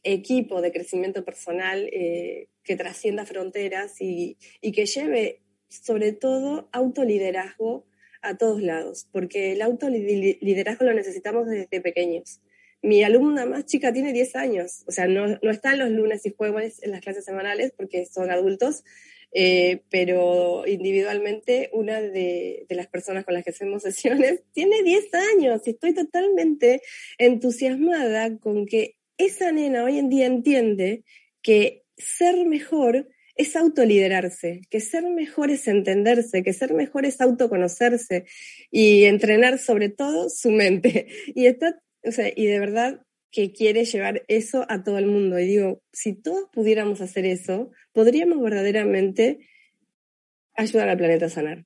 equipo 0.04 0.62
de 0.62 0.70
crecimiento 0.70 1.24
personal 1.24 1.88
eh, 1.92 2.48
que 2.62 2.76
trascienda 2.76 3.26
fronteras 3.26 4.00
y, 4.00 4.38
y 4.60 4.70
que 4.70 4.86
lleve 4.86 5.40
sobre 5.68 6.12
todo 6.12 6.68
autoliderazgo 6.72 7.87
a 8.22 8.36
todos 8.36 8.62
lados, 8.62 9.08
porque 9.12 9.52
el 9.52 9.62
autoliderazgo 9.62 10.84
lo 10.84 10.94
necesitamos 10.94 11.46
desde 11.46 11.80
pequeños. 11.80 12.40
Mi 12.82 13.02
alumna 13.02 13.44
más 13.46 13.66
chica 13.66 13.92
tiene 13.92 14.12
10 14.12 14.36
años, 14.36 14.84
o 14.86 14.92
sea, 14.92 15.06
no, 15.08 15.38
no 15.42 15.50
están 15.50 15.78
los 15.78 15.90
lunes 15.90 16.24
y 16.26 16.34
jueves 16.36 16.82
en 16.82 16.92
las 16.92 17.00
clases 17.00 17.24
semanales 17.24 17.72
porque 17.76 18.06
son 18.06 18.30
adultos, 18.30 18.84
eh, 19.32 19.82
pero 19.90 20.64
individualmente 20.66 21.70
una 21.72 22.00
de, 22.00 22.64
de, 22.68 22.74
las 22.74 22.86
personas 22.86 23.24
con 23.24 23.34
las 23.34 23.44
que 23.44 23.50
hacemos 23.50 23.82
sesiones 23.82 24.42
tiene 24.52 24.82
10 24.82 25.14
años 25.14 25.62
y 25.66 25.70
estoy 25.70 25.92
totalmente 25.92 26.80
entusiasmada 27.18 28.38
con 28.38 28.64
que 28.64 28.96
esa 29.18 29.50
nena 29.52 29.84
hoy 29.84 29.98
en 29.98 30.08
día 30.08 30.26
entiende 30.26 31.02
que 31.42 31.84
ser 31.96 32.46
mejor 32.46 33.08
es 33.38 33.54
autoliderarse, 33.54 34.62
que 34.68 34.80
ser 34.80 35.04
mejor 35.04 35.50
es 35.50 35.68
entenderse, 35.68 36.42
que 36.42 36.52
ser 36.52 36.74
mejor 36.74 37.06
es 37.06 37.20
autoconocerse 37.20 38.26
y 38.70 39.04
entrenar 39.04 39.58
sobre 39.58 39.88
todo 39.88 40.28
su 40.28 40.50
mente. 40.50 41.06
Y 41.34 41.46
está, 41.46 41.80
o 42.02 42.10
sea, 42.10 42.30
y 42.34 42.46
de 42.46 42.58
verdad 42.58 43.00
que 43.30 43.52
quiere 43.52 43.84
llevar 43.84 44.24
eso 44.26 44.66
a 44.68 44.82
todo 44.82 44.98
el 44.98 45.06
mundo. 45.06 45.38
Y 45.38 45.46
digo, 45.46 45.82
si 45.92 46.14
todos 46.14 46.48
pudiéramos 46.52 47.00
hacer 47.00 47.26
eso, 47.26 47.70
podríamos 47.92 48.42
verdaderamente 48.42 49.46
ayudar 50.56 50.88
al 50.88 50.98
planeta 50.98 51.26
a 51.26 51.30
sanar. 51.30 51.64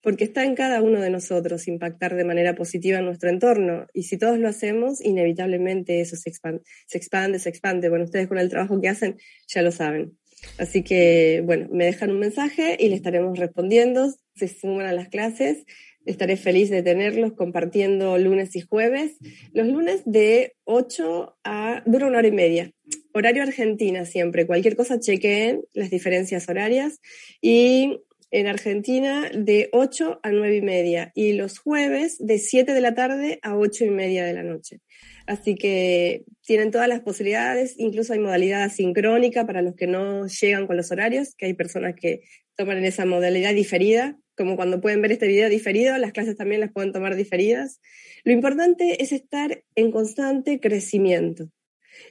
Porque 0.00 0.22
está 0.22 0.44
en 0.44 0.54
cada 0.54 0.80
uno 0.82 1.00
de 1.00 1.10
nosotros 1.10 1.66
impactar 1.66 2.14
de 2.14 2.24
manera 2.24 2.54
positiva 2.54 2.98
en 2.98 3.06
nuestro 3.06 3.28
entorno. 3.30 3.88
Y 3.92 4.04
si 4.04 4.18
todos 4.18 4.38
lo 4.38 4.46
hacemos, 4.46 5.04
inevitablemente 5.04 6.00
eso 6.00 6.14
se 6.14 6.30
expande, 6.30 6.62
se 6.86 6.98
expande, 6.98 7.40
se 7.40 7.48
expande. 7.48 7.88
Bueno, 7.88 8.04
ustedes 8.04 8.28
con 8.28 8.38
el 8.38 8.48
trabajo 8.48 8.80
que 8.80 8.88
hacen 8.88 9.16
ya 9.48 9.62
lo 9.62 9.72
saben. 9.72 10.16
Así 10.58 10.82
que, 10.82 11.42
bueno, 11.44 11.68
me 11.70 11.84
dejan 11.84 12.10
un 12.10 12.18
mensaje 12.18 12.76
y 12.78 12.88
le 12.88 12.96
estaremos 12.96 13.38
respondiendo, 13.38 14.12
se 14.34 14.48
suman 14.48 14.86
a 14.86 14.92
las 14.92 15.08
clases. 15.08 15.64
Estaré 16.04 16.36
feliz 16.36 16.70
de 16.70 16.82
tenerlos 16.82 17.34
compartiendo 17.34 18.16
lunes 18.16 18.56
y 18.56 18.60
jueves. 18.60 19.18
Los 19.52 19.66
lunes 19.66 20.02
de 20.06 20.54
8 20.64 21.36
a... 21.44 21.82
dura 21.84 22.06
una 22.06 22.18
hora 22.18 22.28
y 22.28 22.32
media. 22.32 22.72
Horario 23.12 23.42
Argentina 23.42 24.06
siempre. 24.06 24.46
Cualquier 24.46 24.74
cosa 24.74 24.98
chequeen 24.98 25.62
las 25.74 25.90
diferencias 25.90 26.48
horarias. 26.48 27.00
Y 27.42 28.00
en 28.30 28.46
Argentina 28.46 29.30
de 29.34 29.68
8 29.72 30.20
a 30.22 30.30
9 30.30 30.56
y 30.56 30.62
media. 30.62 31.12
Y 31.14 31.34
los 31.34 31.58
jueves 31.58 32.16
de 32.18 32.38
7 32.38 32.72
de 32.72 32.80
la 32.80 32.94
tarde 32.94 33.38
a 33.42 33.56
8 33.56 33.84
y 33.84 33.90
media 33.90 34.24
de 34.24 34.32
la 34.32 34.42
noche. 34.42 34.80
Así 35.28 35.56
que 35.56 36.24
tienen 36.40 36.70
todas 36.70 36.88
las 36.88 37.00
posibilidades, 37.00 37.74
incluso 37.76 38.14
hay 38.14 38.18
modalidad 38.18 38.62
asincrónica 38.62 39.44
para 39.46 39.60
los 39.60 39.76
que 39.76 39.86
no 39.86 40.26
llegan 40.26 40.66
con 40.66 40.78
los 40.78 40.90
horarios, 40.90 41.34
que 41.34 41.44
hay 41.44 41.52
personas 41.52 41.94
que 41.94 42.22
toman 42.56 42.78
en 42.78 42.86
esa 42.86 43.04
modalidad 43.04 43.52
diferida, 43.52 44.18
como 44.34 44.56
cuando 44.56 44.80
pueden 44.80 45.02
ver 45.02 45.12
este 45.12 45.28
video 45.28 45.50
diferido, 45.50 45.98
las 45.98 46.12
clases 46.12 46.34
también 46.34 46.62
las 46.62 46.72
pueden 46.72 46.92
tomar 46.92 47.14
diferidas. 47.14 47.82
Lo 48.24 48.32
importante 48.32 49.02
es 49.02 49.12
estar 49.12 49.62
en 49.74 49.90
constante 49.90 50.60
crecimiento. 50.60 51.50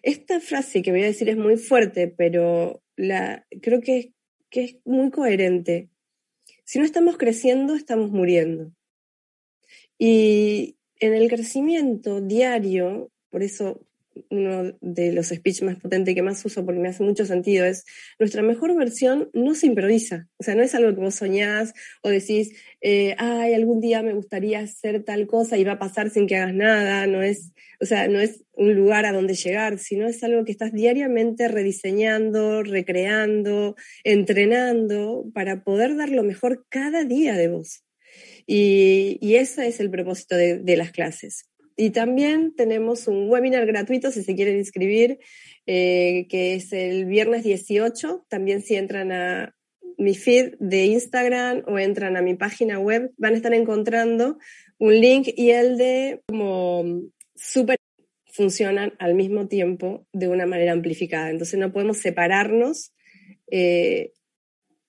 Esta 0.04 0.40
frase 0.40 0.84
que 0.84 0.92
voy 0.92 1.02
a 1.02 1.08
decir 1.08 1.28
es 1.28 1.38
muy 1.38 1.58
fuerte, 1.58 2.08
pero 2.08 2.84
la, 2.96 3.48
creo 3.64 3.82
que, 3.82 4.14
que 4.52 4.64
es 4.64 4.76
muy 4.86 5.10
coherente. 5.10 5.90
Si 6.66 6.78
no 6.78 6.86
estamos 6.86 7.18
creciendo, 7.18 7.74
estamos 7.74 8.12
muriendo. 8.12 8.72
Y, 9.98 10.77
en 11.00 11.14
el 11.14 11.30
crecimiento 11.30 12.22
diario, 12.22 13.12
por 13.30 13.44
eso 13.44 13.82
uno 14.30 14.76
de 14.82 15.12
los 15.12 15.28
speech 15.28 15.62
más 15.64 15.78
potentes 15.78 16.16
que 16.16 16.22
más 16.22 16.44
uso 16.46 16.66
porque 16.66 16.80
me 16.80 16.90
hace 16.90 17.04
mucho 17.04 17.26
sentido 17.26 17.66
es 17.66 17.86
nuestra 18.20 18.42
mejor 18.42 18.76
versión 18.76 19.30
no 19.34 19.56
se 19.56 19.68
improvisa, 19.68 20.28
o 20.38 20.44
sea, 20.44 20.56
no 20.56 20.64
es 20.64 20.74
algo 20.76 20.94
que 20.94 21.02
vos 21.02 21.16
soñás 21.16 21.74
o 22.02 22.10
decís, 22.10 22.54
eh, 22.82 23.16
ay, 23.18 23.54
algún 23.54 23.80
día 23.80 24.02
me 24.02 24.14
gustaría 24.14 24.60
hacer 24.60 25.04
tal 25.04 25.28
cosa 25.28 25.58
y 25.58 25.64
va 25.64 25.74
a 25.74 25.80
pasar 25.80 26.10
sin 26.10 26.28
que 26.28 26.38
hagas 26.38 26.54
nada, 26.54 27.08
no 27.08 27.22
es, 27.22 27.54
o 27.80 27.86
sea, 27.86 28.08
no 28.08 28.20
es 28.20 28.44
un 28.54 28.74
lugar 28.76 29.06
a 29.06 29.14
donde 29.14 29.36
llegar, 29.36 29.78
sino 29.78 30.08
es 30.08 30.24
algo 30.24 30.44
que 30.46 30.52
estás 30.52 30.74
diariamente 30.74 31.48
rediseñando, 31.48 32.64
recreando, 32.64 33.76
entrenando 34.04 35.26
para 35.34 35.64
poder 35.64 35.96
dar 35.96 36.10
lo 36.10 36.24
mejor 36.24 36.66
cada 36.70 37.04
día 37.04 37.36
de 37.36 37.50
vos. 37.50 37.84
Y, 38.48 39.36
ese 39.36 39.68
es 39.68 39.80
el 39.82 39.92
propósito 39.92 40.36
de, 40.36 40.78
las 40.78 40.92
clases. 40.92 41.50
Y 41.76 41.92
también 41.92 42.56
tenemos 42.56 43.08
un 43.08 43.30
webinar 43.30 43.68
gratuito 43.68 44.10
si 44.10 44.24
se 44.24 44.36
quieren 44.36 44.58
inscribir, 44.58 45.20
eh, 45.68 46.26
que 46.30 46.56
es 46.56 46.72
el 46.74 47.06
viernes 47.06 47.44
18. 47.44 48.26
También 48.30 48.62
si 48.62 48.76
entran 48.76 49.12
a 49.12 49.54
mi 49.98 50.16
feed 50.16 50.56
de 50.60 50.86
Instagram 50.86 51.64
o 51.68 51.78
entran 51.78 52.16
a 52.18 52.22
mi 52.22 52.36
página 52.36 52.80
web, 52.80 53.12
van 53.18 53.34
a 53.34 53.38
estar 53.38 53.54
encontrando 53.54 54.38
un 54.80 55.00
link 55.00 55.28
y 55.36 55.52
el 55.52 55.78
de 55.78 56.22
como 56.28 57.02
súper 57.36 57.78
funcionan 58.32 58.94
al 59.00 59.16
mismo 59.16 59.48
tiempo 59.48 60.08
de 60.14 60.30
una 60.30 60.46
manera 60.46 60.72
amplificada. 60.72 61.30
Entonces 61.32 61.60
no 61.60 61.74
podemos 61.74 61.98
separarnos 61.98 62.94
eh, 63.52 64.14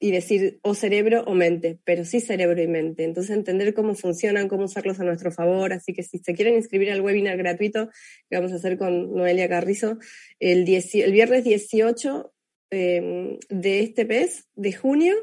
y 0.00 0.12
decir 0.12 0.60
o 0.62 0.74
cerebro 0.74 1.24
o 1.26 1.34
mente, 1.34 1.78
pero 1.84 2.04
sí 2.04 2.20
cerebro 2.20 2.62
y 2.62 2.68
mente. 2.68 3.04
Entonces 3.04 3.36
entender 3.36 3.74
cómo 3.74 3.94
funcionan, 3.94 4.48
cómo 4.48 4.64
usarlos 4.64 5.00
a 5.00 5.04
nuestro 5.04 5.32
favor. 5.32 5.72
Así 5.72 5.92
que 5.92 6.02
si 6.02 6.18
se 6.18 6.34
quieren 6.34 6.54
inscribir 6.54 6.92
al 6.92 7.00
webinar 7.00 7.36
gratuito 7.36 7.88
que 8.28 8.36
vamos 8.36 8.52
a 8.52 8.56
hacer 8.56 8.78
con 8.78 9.14
Noelia 9.14 9.48
Carrizo 9.48 9.98
el, 10.38 10.68
el 10.68 11.12
viernes 11.12 11.44
18 11.44 12.32
em, 12.70 13.38
de 13.48 13.80
este 13.80 14.04
mes 14.04 14.46
de 14.54 14.72
junio 14.72 15.14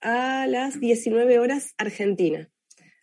a 0.00 0.46
las 0.46 0.80
19 0.80 1.38
horas 1.38 1.74
Argentina. 1.76 2.50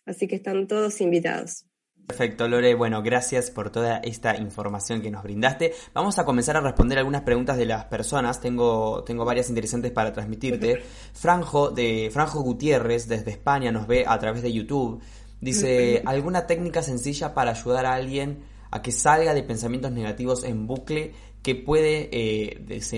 Así 0.04 0.26
que 0.26 0.36
están 0.36 0.66
todos 0.66 1.00
invitados. 1.00 1.69
Perfecto, 2.10 2.48
Lore. 2.48 2.74
Bueno, 2.74 3.04
gracias 3.04 3.52
por 3.52 3.70
toda 3.70 3.98
esta 3.98 4.36
información 4.36 5.00
que 5.00 5.12
nos 5.12 5.22
brindaste. 5.22 5.72
Vamos 5.94 6.18
a 6.18 6.24
comenzar 6.24 6.56
a 6.56 6.60
responder 6.60 6.98
algunas 6.98 7.22
preguntas 7.22 7.56
de 7.56 7.66
las 7.66 7.84
personas. 7.84 8.40
Tengo, 8.40 9.04
tengo 9.04 9.24
varias 9.24 9.48
interesantes 9.48 9.92
para 9.92 10.12
transmitirte. 10.12 10.82
Franjo, 11.12 11.70
de 11.70 12.10
Franjo 12.12 12.40
Gutiérrez, 12.40 13.06
desde 13.06 13.30
España, 13.30 13.70
nos 13.70 13.86
ve 13.86 14.02
a 14.04 14.18
través 14.18 14.42
de 14.42 14.52
YouTube. 14.52 15.00
Dice, 15.40 16.02
¿alguna 16.04 16.48
técnica 16.48 16.82
sencilla 16.82 17.32
para 17.32 17.52
ayudar 17.52 17.86
a 17.86 17.94
alguien 17.94 18.40
a 18.72 18.82
que 18.82 18.90
salga 18.90 19.32
de 19.32 19.44
pensamientos 19.44 19.92
negativos 19.92 20.42
en 20.42 20.66
bucle 20.66 21.12
que 21.44 21.54
puede 21.54 22.08
eh, 22.10 22.90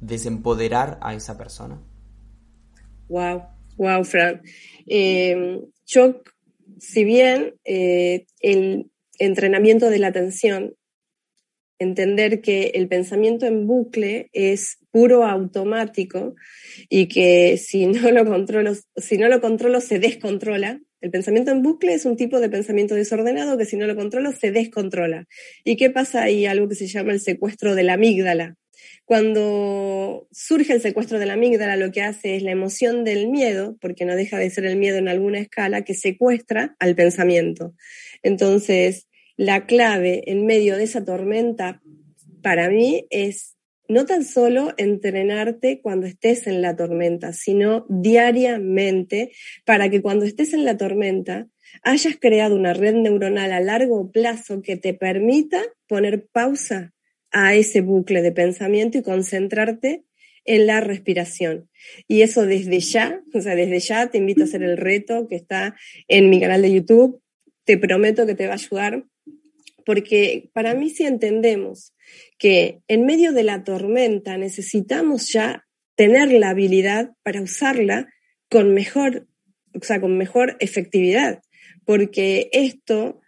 desempoderar 0.00 0.98
a 1.02 1.14
esa 1.14 1.38
persona? 1.38 1.80
Wow, 3.08 3.44
wow, 3.76 4.02
Fran. 4.02 4.42
Eh, 4.88 5.60
yo 5.86 6.20
si 6.78 7.04
bien 7.04 7.54
eh, 7.64 8.26
el 8.40 8.90
entrenamiento 9.18 9.90
de 9.90 9.98
la 9.98 10.08
atención, 10.08 10.74
entender 11.78 12.40
que 12.40 12.72
el 12.74 12.88
pensamiento 12.88 13.46
en 13.46 13.66
bucle 13.66 14.30
es 14.32 14.78
puro 14.90 15.24
automático 15.24 16.34
y 16.88 17.08
que 17.08 17.58
si 17.58 17.86
no 17.86 18.10
lo 18.10 18.24
controlo, 18.24 18.72
si 18.96 19.18
no 19.18 19.28
lo 19.28 19.40
controlo 19.40 19.80
se 19.80 19.98
descontrola. 19.98 20.80
El 21.02 21.10
pensamiento 21.10 21.50
en 21.50 21.62
bucle 21.62 21.92
es 21.92 22.06
un 22.06 22.16
tipo 22.16 22.40
de 22.40 22.48
pensamiento 22.48 22.94
desordenado 22.94 23.58
que 23.58 23.66
si 23.66 23.76
no 23.76 23.86
lo 23.86 23.94
controlo 23.94 24.32
se 24.32 24.50
descontrola. 24.50 25.26
¿Y 25.64 25.76
qué 25.76 25.90
pasa 25.90 26.22
ahí? 26.22 26.46
Algo 26.46 26.68
que 26.68 26.74
se 26.74 26.86
llama 26.86 27.12
el 27.12 27.20
secuestro 27.20 27.74
de 27.74 27.82
la 27.82 27.94
amígdala. 27.94 28.56
Cuando 29.04 30.28
surge 30.32 30.72
el 30.72 30.80
secuestro 30.80 31.18
de 31.18 31.26
la 31.26 31.34
amígdala, 31.34 31.76
lo 31.76 31.92
que 31.92 32.02
hace 32.02 32.36
es 32.36 32.42
la 32.42 32.50
emoción 32.50 33.04
del 33.04 33.28
miedo, 33.28 33.76
porque 33.80 34.04
no 34.04 34.16
deja 34.16 34.38
de 34.38 34.50
ser 34.50 34.66
el 34.66 34.76
miedo 34.76 34.98
en 34.98 35.08
alguna 35.08 35.38
escala, 35.38 35.82
que 35.82 35.94
secuestra 35.94 36.76
al 36.78 36.94
pensamiento. 36.94 37.74
Entonces, 38.22 39.08
la 39.36 39.66
clave 39.66 40.22
en 40.30 40.46
medio 40.46 40.76
de 40.76 40.84
esa 40.84 41.04
tormenta, 41.04 41.82
para 42.42 42.68
mí, 42.68 43.06
es 43.10 43.56
no 43.88 44.04
tan 44.04 44.24
solo 44.24 44.74
entrenarte 44.76 45.80
cuando 45.80 46.06
estés 46.06 46.46
en 46.46 46.62
la 46.62 46.74
tormenta, 46.74 47.32
sino 47.32 47.86
diariamente 47.88 49.32
para 49.64 49.88
que 49.88 50.02
cuando 50.02 50.24
estés 50.24 50.54
en 50.54 50.64
la 50.64 50.76
tormenta 50.76 51.48
hayas 51.82 52.16
creado 52.18 52.56
una 52.56 52.72
red 52.72 52.94
neuronal 52.94 53.52
a 53.52 53.60
largo 53.60 54.10
plazo 54.10 54.62
que 54.62 54.76
te 54.76 54.94
permita 54.94 55.62
poner 55.86 56.26
pausa 56.26 56.94
a 57.30 57.54
ese 57.54 57.80
bucle 57.80 58.22
de 58.22 58.32
pensamiento 58.32 58.98
y 58.98 59.02
concentrarte 59.02 60.04
en 60.44 60.66
la 60.66 60.80
respiración. 60.80 61.68
Y 62.08 62.22
eso 62.22 62.46
desde 62.46 62.80
ya, 62.80 63.20
o 63.34 63.40
sea, 63.40 63.54
desde 63.54 63.80
ya 63.80 64.08
te 64.08 64.18
invito 64.18 64.42
a 64.42 64.44
hacer 64.44 64.62
el 64.62 64.76
reto 64.76 65.26
que 65.28 65.36
está 65.36 65.76
en 66.08 66.30
mi 66.30 66.40
canal 66.40 66.62
de 66.62 66.72
YouTube. 66.72 67.20
Te 67.64 67.78
prometo 67.78 68.26
que 68.26 68.34
te 68.34 68.46
va 68.46 68.52
a 68.52 68.56
ayudar, 68.56 69.04
porque 69.84 70.50
para 70.52 70.74
mí 70.74 70.90
si 70.90 71.04
entendemos 71.04 71.92
que 72.38 72.80
en 72.88 73.04
medio 73.04 73.32
de 73.32 73.42
la 73.42 73.64
tormenta 73.64 74.38
necesitamos 74.38 75.32
ya 75.32 75.66
tener 75.96 76.32
la 76.32 76.50
habilidad 76.50 77.12
para 77.22 77.42
usarla 77.42 78.08
con 78.48 78.72
mejor, 78.74 79.26
o 79.74 79.84
sea, 79.84 80.00
con 80.00 80.16
mejor 80.16 80.56
efectividad, 80.60 81.42
porque 81.84 82.48
esto 82.52 83.20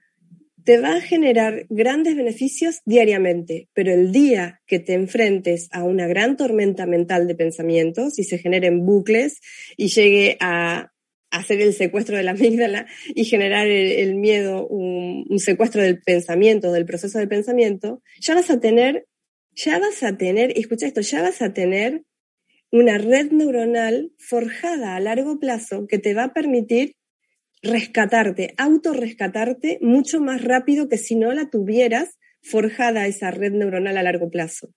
te 0.68 0.78
va 0.78 0.96
a 0.96 1.00
generar 1.00 1.64
grandes 1.70 2.14
beneficios 2.14 2.82
diariamente, 2.84 3.70
pero 3.72 3.90
el 3.90 4.12
día 4.12 4.60
que 4.66 4.78
te 4.78 4.92
enfrentes 4.92 5.70
a 5.72 5.82
una 5.82 6.06
gran 6.06 6.36
tormenta 6.36 6.84
mental 6.84 7.26
de 7.26 7.34
pensamientos 7.34 8.18
y 8.18 8.24
se 8.24 8.36
generen 8.36 8.84
bucles 8.84 9.40
y 9.78 9.88
llegue 9.88 10.36
a 10.40 10.92
hacer 11.30 11.62
el 11.62 11.72
secuestro 11.72 12.18
de 12.18 12.22
la 12.22 12.32
amígdala 12.32 12.86
y 13.14 13.24
generar 13.24 13.66
el, 13.66 14.16
miedo, 14.16 14.66
un, 14.66 15.24
un, 15.30 15.38
secuestro 15.38 15.80
del 15.80 16.02
pensamiento, 16.02 16.70
del 16.70 16.84
proceso 16.84 17.18
de 17.18 17.28
pensamiento, 17.28 18.02
ya 18.20 18.34
vas 18.34 18.50
a 18.50 18.60
tener, 18.60 19.06
ya 19.54 19.78
vas 19.78 20.02
a 20.02 20.18
tener, 20.18 20.52
escucha 20.54 20.86
esto, 20.86 21.00
ya 21.00 21.22
vas 21.22 21.40
a 21.40 21.54
tener 21.54 22.02
una 22.70 22.98
red 22.98 23.30
neuronal 23.30 24.12
forjada 24.18 24.96
a 24.96 25.00
largo 25.00 25.40
plazo 25.40 25.86
que 25.86 25.98
te 25.98 26.12
va 26.12 26.24
a 26.24 26.34
permitir 26.34 26.97
rescatarte, 27.62 28.54
autorrescatarte 28.56 29.78
mucho 29.80 30.20
más 30.20 30.42
rápido 30.42 30.88
que 30.88 30.98
si 30.98 31.16
no 31.16 31.32
la 31.32 31.50
tuvieras 31.50 32.18
forjada 32.42 33.06
esa 33.06 33.30
red 33.30 33.52
neuronal 33.52 33.96
a 33.96 34.02
largo 34.02 34.30
plazo. 34.30 34.72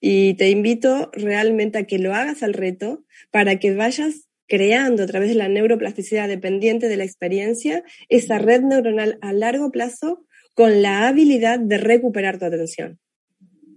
Y 0.00 0.34
te 0.34 0.50
invito 0.50 1.10
realmente 1.12 1.78
a 1.78 1.84
que 1.84 1.98
lo 1.98 2.14
hagas 2.14 2.42
al 2.42 2.54
reto 2.54 3.04
para 3.30 3.58
que 3.58 3.74
vayas 3.74 4.28
creando 4.46 5.02
a 5.02 5.06
través 5.06 5.30
de 5.30 5.34
la 5.36 5.48
neuroplasticidad 5.48 6.28
dependiente 6.28 6.88
de 6.88 6.96
la 6.96 7.04
experiencia 7.04 7.82
esa 8.08 8.38
red 8.38 8.62
neuronal 8.62 9.18
a 9.22 9.32
largo 9.32 9.70
plazo 9.70 10.26
con 10.54 10.82
la 10.82 11.08
habilidad 11.08 11.58
de 11.58 11.78
recuperar 11.78 12.38
tu 12.38 12.44
atención, 12.44 13.00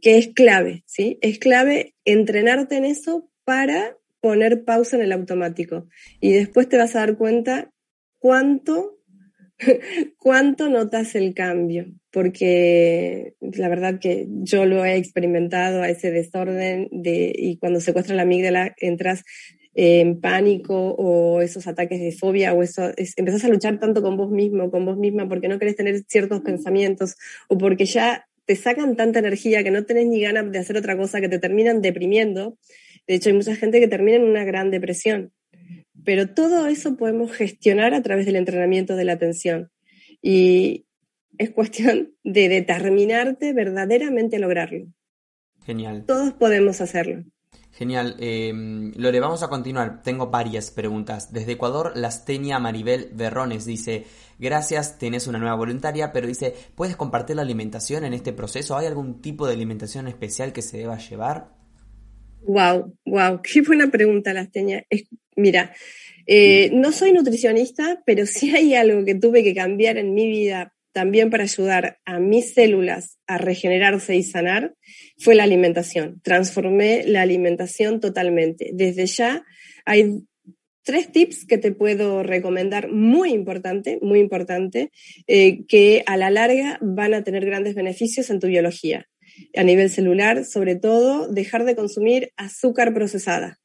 que 0.02 0.18
es 0.18 0.28
clave, 0.28 0.84
¿sí? 0.86 1.18
Es 1.22 1.40
clave 1.40 1.96
entrenarte 2.06 2.76
en 2.78 2.86
eso 2.86 3.32
para 3.44 3.98
poner 4.20 4.64
pausa 4.64 4.98
en 4.98 5.04
el 5.04 5.12
automático. 5.12 5.88
Y 6.20 6.34
después 6.34 6.70
te 6.70 6.78
vas 6.78 6.96
a 6.96 7.00
dar 7.00 7.18
cuenta 7.18 7.72
cuánto, 8.20 8.98
cuánto 10.18 10.70
notas 10.70 11.16
el 11.16 11.34
cambio, 11.34 11.86
porque 12.12 13.34
la 13.40 13.70
verdad 13.70 14.00
que 14.00 14.28
yo 14.30 14.66
lo 14.66 14.86
he 14.86 14.96
experimentado 14.96 15.82
a 15.82 15.90
ese 15.90 16.12
desorden 16.12 16.88
de, 16.92 17.34
y 17.36 17.58
cuando 17.58 17.80
secuestra 17.80 18.16
la 18.16 18.24
amígdala 18.24 18.76
entras 18.80 19.24
en 19.80 20.20
pánico 20.20 20.96
o 20.98 21.42
esos 21.42 21.68
ataques 21.68 22.00
de 22.00 22.12
fobia 22.12 22.54
o 22.54 22.64
eso, 22.64 22.92
empezás 23.16 23.46
a 23.46 23.48
luchar 23.48 23.80
tanto 23.80 24.02
con 24.02 24.18
vos 24.18 24.32
mismo, 24.32 24.72
con 24.72 24.86
vos 24.86 24.98
misma, 24.98 25.30
porque 25.30 25.48
no 25.48 25.60
querés 25.60 25.76
tener 25.76 26.04
ciertos 26.08 26.42
pensamientos 26.42 27.16
o 27.48 27.60
porque 27.60 27.86
ya 27.86 28.26
te 28.48 28.56
sacan 28.56 28.96
tanta 28.96 29.20
energía 29.20 29.64
que 29.64 29.70
no 29.70 29.86
tenés 29.86 30.08
ni 30.08 30.22
ganas 30.22 30.52
de 30.52 30.58
hacer 30.58 30.78
otra 30.78 30.98
cosa, 30.98 31.22
que 31.22 31.30
te 31.30 31.38
terminan 31.38 31.82
deprimiendo. 31.82 32.58
De 33.06 33.16
hecho, 33.16 33.30
hay 33.30 33.36
mucha 33.36 33.56
gente 33.56 33.80
que 33.80 33.88
termina 33.88 34.18
en 34.18 34.24
una 34.24 34.46
gran 34.46 34.72
depresión. 34.72 35.32
Pero 36.08 36.30
todo 36.30 36.68
eso 36.68 36.96
podemos 36.96 37.34
gestionar 37.34 37.94
a 37.94 38.02
través 38.02 38.26
del 38.26 38.38
entrenamiento 38.38 38.96
de 38.96 39.04
la 39.04 39.12
atención. 39.12 39.74
Y 40.22 40.86
es 41.38 41.50
cuestión 41.50 42.14
de 42.24 42.48
determinarte 42.48 43.52
verdaderamente 43.52 44.38
a 44.38 44.40
lograrlo. 44.40 44.86
Genial. 45.66 46.06
Todos 46.08 46.32
podemos 46.32 46.80
hacerlo. 46.80 47.26
Genial. 47.74 48.16
Eh, 48.22 48.54
Lore, 48.96 49.20
vamos 49.20 49.44
a 49.44 49.50
continuar. 49.50 50.02
Tengo 50.02 50.28
varias 50.28 50.72
preguntas. 50.72 51.34
Desde 51.34 51.52
Ecuador, 51.52 51.92
Lastenia 51.94 52.58
Maribel 52.58 53.10
Berrones 53.14 53.66
dice, 53.66 54.06
gracias, 54.40 54.98
tenés 55.00 55.28
una 55.28 55.40
nueva 55.40 55.56
voluntaria, 55.56 56.14
pero 56.14 56.26
dice, 56.26 56.54
¿puedes 56.76 56.96
compartir 56.96 57.36
la 57.36 57.42
alimentación 57.42 58.06
en 58.06 58.14
este 58.14 58.32
proceso? 58.32 58.78
¿Hay 58.78 58.86
algún 58.86 59.20
tipo 59.22 59.46
de 59.46 59.56
alimentación 59.56 60.08
especial 60.08 60.54
que 60.54 60.62
se 60.62 60.78
deba 60.78 60.98
llevar? 61.00 61.50
Wow, 62.44 62.96
wow, 63.06 63.42
qué 63.44 63.62
buena 63.62 63.92
pregunta, 63.92 64.32
Lasteña. 64.32 64.86
Mira, 65.38 65.74
eh, 66.26 66.70
no 66.74 66.92
soy 66.92 67.14
nutricionista, 67.14 68.04
pero 68.06 68.26
sí 68.26 68.54
hay 68.54 68.76
algo 68.76 69.06
que 69.06 69.16
tuve 69.16 69.44
que 69.44 69.56
cambiar 69.56 69.98
en 69.98 70.14
mi 70.14 70.28
vida 70.28 70.74
también 70.92 71.30
para 71.30 71.44
ayudar 71.44 72.00
a 72.06 72.20
mis 72.20 72.54
células 72.54 73.20
a 73.28 73.38
regenerarse 73.38 74.16
y 74.16 74.24
sanar, 74.24 74.74
fue 75.18 75.36
la 75.36 75.44
alimentación. 75.44 76.20
Transformé 76.24 77.04
la 77.06 77.22
alimentación 77.22 78.00
totalmente. 78.00 78.72
Desde 78.74 79.06
ya 79.06 79.46
hay 79.86 80.24
tres 80.84 81.12
tips 81.12 81.46
que 81.46 81.58
te 81.58 81.72
puedo 81.72 82.24
recomendar, 82.24 82.90
muy 82.92 83.32
importante, 83.32 84.00
muy 84.02 84.20
importante, 84.20 84.90
eh, 85.28 85.66
que 85.68 86.04
a 86.08 86.18
la 86.18 86.32
larga 86.32 86.80
van 86.82 87.14
a 87.14 87.24
tener 87.24 87.46
grandes 87.46 87.76
beneficios 87.76 88.30
en 88.30 88.40
tu 88.40 88.48
biología 88.48 89.08
a 89.56 89.64
nivel 89.64 89.90
celular, 89.90 90.46
sobre 90.46 90.76
todo, 90.76 91.28
dejar 91.28 91.64
de 91.66 91.76
consumir 91.76 92.32
azúcar 92.38 92.94
procesada. 92.94 93.60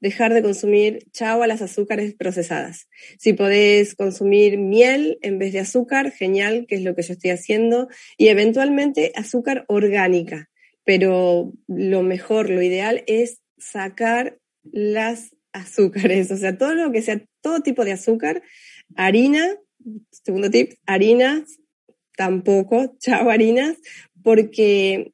Dejar 0.00 0.32
de 0.32 0.42
consumir 0.42 1.06
chao 1.12 1.42
a 1.42 1.46
las 1.46 1.62
azúcares 1.62 2.14
procesadas. 2.14 2.88
Si 3.18 3.32
podés 3.34 3.94
consumir 3.94 4.58
miel 4.58 5.18
en 5.22 5.38
vez 5.38 5.52
de 5.52 5.60
azúcar, 5.60 6.10
genial, 6.10 6.66
que 6.66 6.76
es 6.76 6.82
lo 6.82 6.94
que 6.94 7.02
yo 7.02 7.12
estoy 7.12 7.30
haciendo, 7.30 7.88
y 8.16 8.28
eventualmente 8.28 9.12
azúcar 9.14 9.64
orgánica. 9.68 10.48
Pero 10.84 11.52
lo 11.68 12.02
mejor, 12.02 12.50
lo 12.50 12.62
ideal 12.62 13.04
es 13.06 13.40
sacar 13.58 14.38
las 14.64 15.36
azúcares, 15.52 16.30
o 16.30 16.36
sea, 16.36 16.56
todo 16.56 16.74
lo 16.74 16.92
que 16.92 17.02
sea, 17.02 17.22
todo 17.40 17.60
tipo 17.60 17.84
de 17.84 17.92
azúcar, 17.92 18.42
harina, 18.96 19.56
segundo 20.10 20.50
tip, 20.50 20.72
harinas, 20.86 21.58
tampoco, 22.16 22.96
chao 23.00 23.30
harinas, 23.30 23.76
porque 24.22 25.12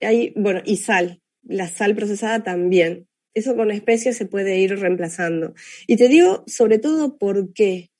hay, 0.00 0.32
bueno, 0.36 0.60
y 0.64 0.76
sal, 0.76 1.20
la 1.42 1.68
sal 1.68 1.94
procesada 1.94 2.42
también. 2.42 3.06
Eso 3.34 3.56
con 3.56 3.70
especias 3.70 4.16
se 4.16 4.26
puede 4.26 4.58
ir 4.58 4.78
reemplazando. 4.78 5.54
Y 5.86 5.96
te 5.96 6.08
digo 6.08 6.44
sobre 6.46 6.78
todo 6.78 7.18
por 7.18 7.52
qué. 7.52 7.90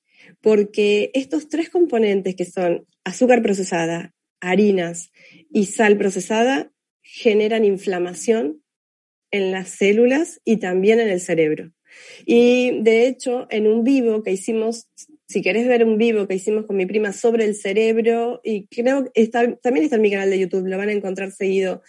Porque 0.41 1.11
estos 1.15 1.49
tres 1.49 1.71
componentes 1.71 2.37
que 2.37 2.45
son 2.45 2.87
azúcar 3.05 3.43
procesada, 3.43 4.15
harinas 4.41 5.11
y 5.51 5.67
sal 5.67 5.97
procesada 5.97 6.71
generan 7.03 7.65
inflamación 7.65 8.63
en 9.31 9.53
las 9.53 9.71
células 9.71 10.41
y 10.45 10.59
también 10.59 11.01
en 11.01 11.09
el 11.09 11.21
cerebro. 11.21 11.73
Y 12.27 12.83
de 12.83 13.07
hecho, 13.07 13.47
en 13.51 13.67
un 13.67 13.85
vivo 13.85 14.23
que 14.23 14.33
hicimos 14.33 14.89
si 15.29 15.43
querés 15.43 15.69
ver 15.69 15.85
un 15.85 15.99
vivo 15.99 16.27
que 16.27 16.35
hicimos 16.35 16.65
con 16.65 16.77
mi 16.77 16.87
prima 16.87 17.13
sobre 17.13 17.45
el 17.45 17.55
cerebro, 17.55 18.41
y 18.43 18.67
creo 18.67 19.13
que 19.13 19.27
también 19.29 19.85
está 19.85 19.97
en 19.97 20.03
mi 20.03 20.11
canal 20.11 20.31
de 20.31 20.39
YouTube, 20.39 20.67
lo 20.67 20.79
van 20.79 20.89
a 20.89 20.93
encontrar 20.93 21.33
seguido 21.33 21.83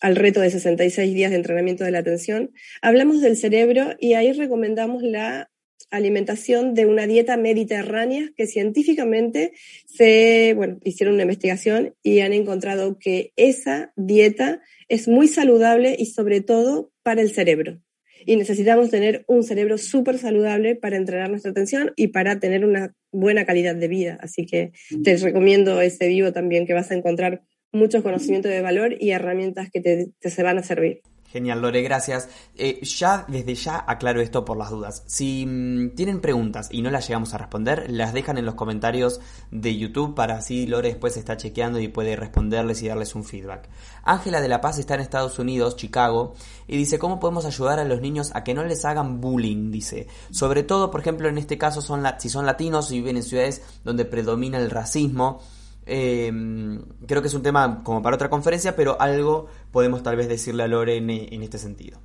al 0.00 0.16
reto 0.16 0.40
de 0.40 0.50
66 0.50 1.14
días 1.14 1.30
de 1.30 1.36
entrenamiento 1.36 1.84
de 1.84 1.90
la 1.90 1.98
atención, 1.98 2.52
hablamos 2.82 3.20
del 3.20 3.36
cerebro 3.36 3.96
y 3.98 4.14
ahí 4.14 4.32
recomendamos 4.32 5.02
la 5.02 5.50
alimentación 5.90 6.74
de 6.74 6.86
una 6.86 7.06
dieta 7.06 7.36
mediterránea 7.36 8.30
que 8.36 8.46
científicamente 8.46 9.52
se, 9.86 10.52
bueno, 10.54 10.78
hicieron 10.84 11.14
una 11.14 11.22
investigación 11.22 11.94
y 12.02 12.20
han 12.20 12.32
encontrado 12.32 12.98
que 12.98 13.32
esa 13.36 13.92
dieta 13.96 14.60
es 14.88 15.08
muy 15.08 15.28
saludable 15.28 15.96
y 15.98 16.06
sobre 16.06 16.40
todo 16.40 16.92
para 17.02 17.22
el 17.22 17.30
cerebro. 17.30 17.80
Y 18.26 18.36
necesitamos 18.36 18.90
tener 18.90 19.24
un 19.26 19.42
cerebro 19.42 19.78
súper 19.78 20.18
saludable 20.18 20.76
para 20.76 20.96
entrenar 20.96 21.30
nuestra 21.30 21.52
atención 21.52 21.92
y 21.96 22.08
para 22.08 22.40
tener 22.40 22.64
una 22.64 22.94
buena 23.10 23.46
calidad 23.46 23.74
de 23.74 23.88
vida. 23.88 24.18
Así 24.20 24.44
que 24.44 24.72
te 25.02 25.16
recomiendo 25.16 25.80
ese 25.80 26.08
vivo 26.08 26.32
también, 26.32 26.66
que 26.66 26.74
vas 26.74 26.90
a 26.90 26.94
encontrar 26.94 27.42
muchos 27.72 28.02
conocimientos 28.02 28.50
de 28.50 28.62
valor 28.62 28.94
y 28.98 29.10
herramientas 29.10 29.68
que 29.70 29.80
te, 29.80 30.10
te 30.18 30.30
se 30.30 30.42
van 30.42 30.58
a 30.58 30.62
servir. 30.62 31.02
Genial, 31.30 31.60
Lore, 31.60 31.82
gracias. 31.82 32.30
Eh, 32.56 32.80
ya, 32.82 33.26
desde 33.28 33.54
ya 33.54 33.84
aclaro 33.86 34.22
esto 34.22 34.46
por 34.46 34.56
las 34.56 34.70
dudas. 34.70 35.02
Si 35.06 35.44
mm, 35.44 35.90
tienen 35.90 36.22
preguntas 36.22 36.68
y 36.72 36.80
no 36.80 36.90
las 36.90 37.06
llegamos 37.06 37.34
a 37.34 37.38
responder, 37.38 37.84
las 37.90 38.14
dejan 38.14 38.38
en 38.38 38.46
los 38.46 38.54
comentarios 38.54 39.20
de 39.50 39.76
YouTube 39.76 40.14
para 40.14 40.38
así 40.38 40.66
Lore 40.66 40.88
después 40.88 41.18
está 41.18 41.36
chequeando 41.36 41.80
y 41.80 41.88
puede 41.88 42.16
responderles 42.16 42.82
y 42.82 42.88
darles 42.88 43.14
un 43.14 43.24
feedback. 43.24 43.68
Ángela 44.04 44.40
de 44.40 44.48
la 44.48 44.62
Paz 44.62 44.78
está 44.78 44.94
en 44.94 45.00
Estados 45.00 45.38
Unidos, 45.38 45.76
Chicago, 45.76 46.32
y 46.66 46.78
dice, 46.78 46.98
¿cómo 46.98 47.20
podemos 47.20 47.44
ayudar 47.44 47.78
a 47.78 47.84
los 47.84 48.00
niños 48.00 48.30
a 48.34 48.42
que 48.42 48.54
no 48.54 48.64
les 48.64 48.86
hagan 48.86 49.20
bullying? 49.20 49.70
Dice, 49.70 50.06
sobre 50.30 50.62
todo, 50.62 50.90
por 50.90 51.02
ejemplo, 51.02 51.28
en 51.28 51.36
este 51.36 51.58
caso, 51.58 51.82
son 51.82 52.06
si 52.18 52.30
son 52.30 52.46
latinos 52.46 52.90
y 52.90 53.00
viven 53.00 53.18
en 53.18 53.22
ciudades 53.22 53.60
donde 53.84 54.06
predomina 54.06 54.56
el 54.56 54.70
racismo 54.70 55.42
Em, 55.88 56.82
creo 57.06 57.22
que 57.22 57.28
es 57.28 57.34
un 57.34 57.42
tema 57.42 57.82
como 57.82 58.02
para 58.02 58.16
otra 58.16 58.28
conferencia, 58.28 58.76
pero 58.76 59.00
algo 59.00 59.46
podemos 59.72 60.02
tal 60.02 60.16
vez 60.16 60.28
decirle 60.28 60.62
a 60.64 60.68
Lore 60.68 60.96
en, 60.96 61.42
este 61.42 61.56
sentido. 61.56 62.00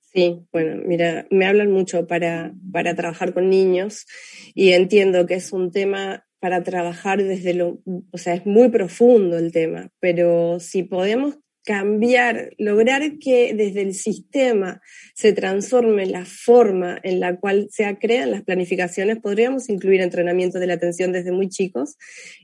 Sí, 0.00 0.46
bueno, 0.50 0.82
mira, 0.86 1.26
me 1.30 1.46
hablan 1.46 1.70
mucho 1.70 2.06
para, 2.06 2.54
para 2.72 2.94
trabajar 2.96 3.34
con 3.34 3.50
niños 3.50 4.06
y 4.54 4.72
entiendo 4.72 5.26
que 5.26 5.34
es 5.34 5.52
un 5.52 5.70
tema 5.70 6.26
para 6.40 6.62
trabajar 6.62 7.22
desde 7.22 7.52
lo, 7.52 7.80
o 8.10 8.18
sea, 8.18 8.34
es 8.34 8.46
muy 8.46 8.70
profundo 8.70 9.36
el 9.36 9.52
tema, 9.52 9.90
pero 10.00 10.58
si 10.58 10.82
podemos 10.82 11.38
cambiar, 11.64 12.52
lograr 12.58 13.18
que 13.18 13.54
desde 13.54 13.82
el 13.82 13.94
sistema 13.94 14.80
se 15.14 15.32
transforme 15.32 16.06
la 16.06 16.24
forma 16.24 16.98
en 17.02 17.20
la 17.20 17.38
cual 17.38 17.68
se 17.70 17.84
crean 17.98 18.30
las 18.30 18.42
planificaciones, 18.42 19.18
podríamos 19.18 19.68
incluir 19.68 20.00
entrenamiento 20.00 20.58
de 20.58 20.66
la 20.66 20.74
atención 20.74 21.12
desde 21.12 21.32
muy 21.32 21.48
chicos. 21.48 21.96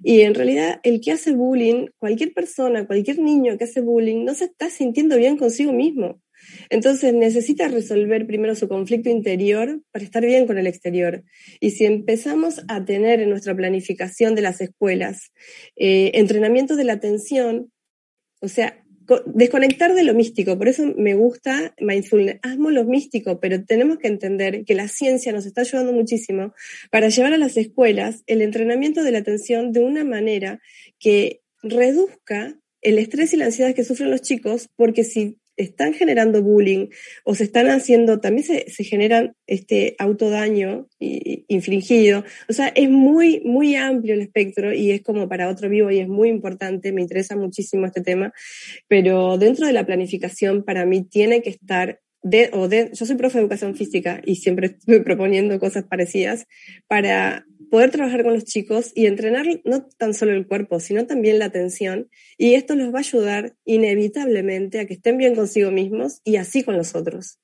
Y 0.03 0.21
en 0.23 0.35
realidad 0.35 0.81
el 0.83 1.01
que 1.01 1.13
hace 1.13 1.33
bullying, 1.33 1.87
cualquier 1.99 2.33
persona, 2.35 2.87
cualquier 2.87 3.19
niño 3.19 3.57
que 3.57 3.65
hace 3.65 3.81
bullying, 3.81 4.25
no 4.25 4.35
se 4.35 4.45
está 4.45 4.71
sintiendo 4.71 5.17
bien 5.17 5.37
consigo 5.37 5.73
mismo. 5.73 6.21
Entonces 6.69 7.15
necesita 7.15 7.69
resolver 7.69 8.27
primero 8.27 8.55
su 8.55 8.69
conflicto 8.69 9.09
interior 9.09 9.83
para 9.91 10.05
estar 10.05 10.25
bien 10.25 10.47
con 10.47 10.59
el 10.59 10.67
exterior. 10.67 11.25
Y 11.61 11.73
si 11.73 11.87
empezamos 11.87 12.63
a 12.69 12.85
tener 12.85 13.21
en 13.21 13.31
nuestra 13.31 13.55
planificación 13.55 14.35
de 14.35 14.43
las 14.43 14.61
escuelas 14.61 15.33
eh, 15.77 16.13
entrenamiento 16.15 16.77
de 16.77 16.85
la 16.85 16.95
atención, 16.95 17.73
o 18.41 18.49
sea, 18.49 18.85
desconectar 19.27 19.95
de 19.95 20.03
lo 20.03 20.15
místico, 20.15 20.59
por 20.59 20.69
eso 20.69 20.95
me 20.97 21.15
gusta 21.15 21.75
mindfulness, 21.81 22.39
amo 22.43 22.71
lo 22.71 22.85
místico, 22.85 23.41
pero 23.41 23.65
tenemos 23.65 23.99
que 23.99 24.09
entender 24.09 24.65
que 24.65 24.75
la 24.75 24.89
ciencia 24.89 25.33
nos 25.33 25.47
está 25.47 25.63
ayudando 25.63 25.93
muchísimo 25.93 26.55
para 26.91 27.09
llevar 27.09 27.33
a 27.33 27.39
las 27.39 27.57
escuelas 27.57 28.23
el 28.27 28.43
entrenamiento 28.43 29.03
de 29.03 29.13
la 29.13 29.19
atención 29.19 29.73
de 29.73 29.81
una 29.81 30.05
manera 30.05 30.61
que 30.99 31.43
reduzca 31.63 32.59
el 32.83 32.99
estrés 32.99 33.33
y 33.33 33.37
la 33.37 33.47
ansiedad 33.47 33.75
que 33.75 33.85
sufren 33.85 34.11
los 34.11 34.23
chicos, 34.23 34.69
porque 34.77 35.05
si 35.05 35.39
están 35.57 35.95
generando 35.95 36.43
bullying 36.43 36.89
o 37.25 37.35
se 37.35 37.45
están 37.45 37.69
haciendo, 37.69 38.21
también 38.21 38.47
se, 38.47 38.71
se 38.71 38.85
generan 38.85 39.35
este 39.47 39.97
autodaño 39.99 40.89
infligido. 40.99 42.25
O 42.49 42.53
sea, 42.53 42.69
es 42.69 42.91
muy, 42.91 43.41
muy 43.45 43.77
amplio 43.77 44.15
el 44.15 44.21
espectro 44.21 44.73
y 44.73 44.91
es 44.91 45.03
como 45.03 45.29
para 45.29 45.49
otro 45.49 45.69
vivo 45.69 45.91
y 45.91 46.01
es 46.01 46.09
muy 46.09 46.29
importante, 46.29 46.93
me 46.93 47.03
interesa 47.03 47.37
muchísimo 47.37 47.87
este 47.87 48.01
tema, 48.01 48.33
pero 48.89 49.39
dentro 49.39 49.67
de 49.67 49.73
la 49.73 49.87
planificación 49.87 50.65
para 50.65 50.85
mí 50.85 51.05
tiene 51.05 51.43
que 51.43 51.51
estar 51.51 52.01
de, 52.23 52.51
o 52.53 52.69
de, 52.69 52.91
yo 52.93 53.07
soy 53.07 53.17
profe 53.17 53.39
de 53.39 53.43
educación 53.43 53.77
física 53.77 54.21
y 54.25 54.37
siempre 54.37 54.67
estoy 54.67 55.01
proponiendo 55.01 55.61
cosas 55.61 55.85
parecidas 55.85 56.47
para 56.89 57.47
poder 57.71 57.91
trabajar 57.91 58.23
con 58.23 58.35
los 58.35 58.45
chicos 58.45 58.93
y 58.95 59.07
entrenar 59.07 59.47
no 59.65 59.87
tan 59.99 60.15
solo 60.15 60.33
el 60.33 60.47
cuerpo, 60.47 60.81
sino 60.81 61.07
también 61.07 61.39
la 61.39 61.47
atención. 61.47 62.09
Y 62.39 62.55
esto 62.55 62.75
los 62.75 62.93
va 62.93 62.99
a 62.99 63.01
ayudar 63.01 63.55
inevitablemente 63.65 64.81
a 64.81 64.87
que 64.87 64.95
estén 64.95 65.19
bien 65.19 65.35
consigo 65.35 65.71
mismos 65.71 66.21
y 66.25 66.37
así 66.37 66.63
con 66.63 66.77
los 66.77 66.95
otros. 66.95 67.39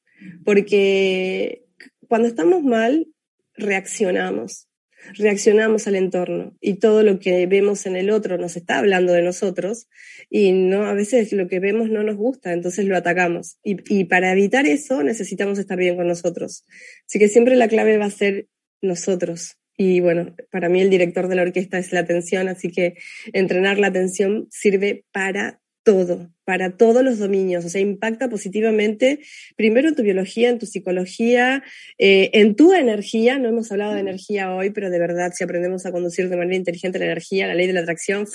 Porque 0.45 1.65
cuando 2.09 2.29
estamos 2.29 2.63
mal, 2.63 3.09
reaccionamos. 3.55 4.69
Reaccionamos 5.15 5.89
al 5.89 5.97
entorno 5.97 6.57
y 6.61 6.75
todo 6.75 7.03
lo 7.03 7.19
que 7.19 7.47
vemos 7.47 7.87
en 7.87 7.97
el 7.97 8.11
otro 8.11 8.39
nos 8.39 8.57
está 8.57 8.79
hablando 8.79 9.13
de 9.13 9.23
nosotros 9.23 9.89
y 10.31 10.53
no 10.53 10.85
a 10.85 10.95
veces 10.95 11.33
lo 11.33 11.49
que 11.49 11.59
vemos 11.59 11.91
no 11.91 12.05
nos 12.05 12.17
gusta, 12.17 12.53
entonces 12.53 12.85
lo 12.85 12.97
atacamos. 12.97 13.57
Y, 13.65 13.79
y 13.93 14.05
para 14.05 14.31
evitar 14.31 14.65
eso 14.67 15.03
necesitamos 15.03 15.59
estar 15.59 15.77
bien 15.77 15.97
con 15.97 16.07
nosotros. 16.07 16.65
Así 17.09 17.19
que 17.19 17.29
siempre 17.29 17.57
la 17.57 17.67
clave 17.67 17.99
va 17.99 18.05
a 18.05 18.11
ser 18.11 18.47
nosotros, 18.81 19.57
y 19.83 20.01
bueno, 20.01 20.35
para 20.51 20.69
mí 20.69 20.81
el 20.81 20.91
director 20.91 21.27
de 21.27 21.35
la 21.35 21.43
orquesta 21.43 21.79
es 21.79 21.93
la 21.93 22.01
atención, 22.01 22.49
así 22.49 22.71
que 22.71 22.95
entrenar 23.33 23.79
la 23.79 23.89
atención 23.89 24.47
sirve 24.51 25.05
para 25.11 25.61
todo, 25.83 26.33
para 26.45 26.77
todos 26.77 27.03
los 27.03 27.19
dominios, 27.19 27.65
o 27.65 27.69
sea, 27.69 27.81
impacta 27.81 28.29
positivamente 28.29 29.19
primero 29.57 29.89
en 29.89 29.97
tu 29.97 30.05
biología, 30.05 30.51
en 30.51 30.61
tu 30.61 30.67
psicología, 30.67 31.65
eh, 31.99 32.31
en 32.35 32.55
tu 32.55 32.73
energía, 32.73 33.41
no 33.41 33.49
hemos 33.49 33.73
hablado 33.73 33.95
de 33.95 34.01
energía 34.01 34.55
hoy, 34.55 34.71
pero 34.71 34.89
de 34.89 35.01
verdad 35.01 35.33
si 35.35 35.43
aprendemos 35.43 35.85
a 35.85 35.91
conducir 35.91 36.29
de 36.29 36.37
manera 36.37 36.57
inteligente 36.57 37.01
la 37.01 37.07
energía, 37.07 37.49
la 37.49 37.55
ley 37.55 37.67
de 37.67 37.73
la 37.73 37.81
atracción 37.81 38.29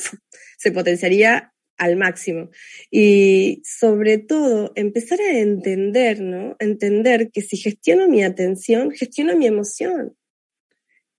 se 0.57 0.71
potenciaría 0.73 1.53
al 1.77 1.95
máximo. 1.95 2.49
Y 2.91 3.61
sobre 3.63 4.17
todo, 4.17 4.73
empezar 4.75 5.21
a 5.21 5.39
entender, 5.39 6.19
¿no? 6.21 6.57
Entender 6.59 7.29
que 7.31 7.41
si 7.41 7.55
gestiono 7.55 8.09
mi 8.09 8.23
atención, 8.23 8.91
gestiono 8.91 9.37
mi 9.37 9.45
emoción 9.45 10.17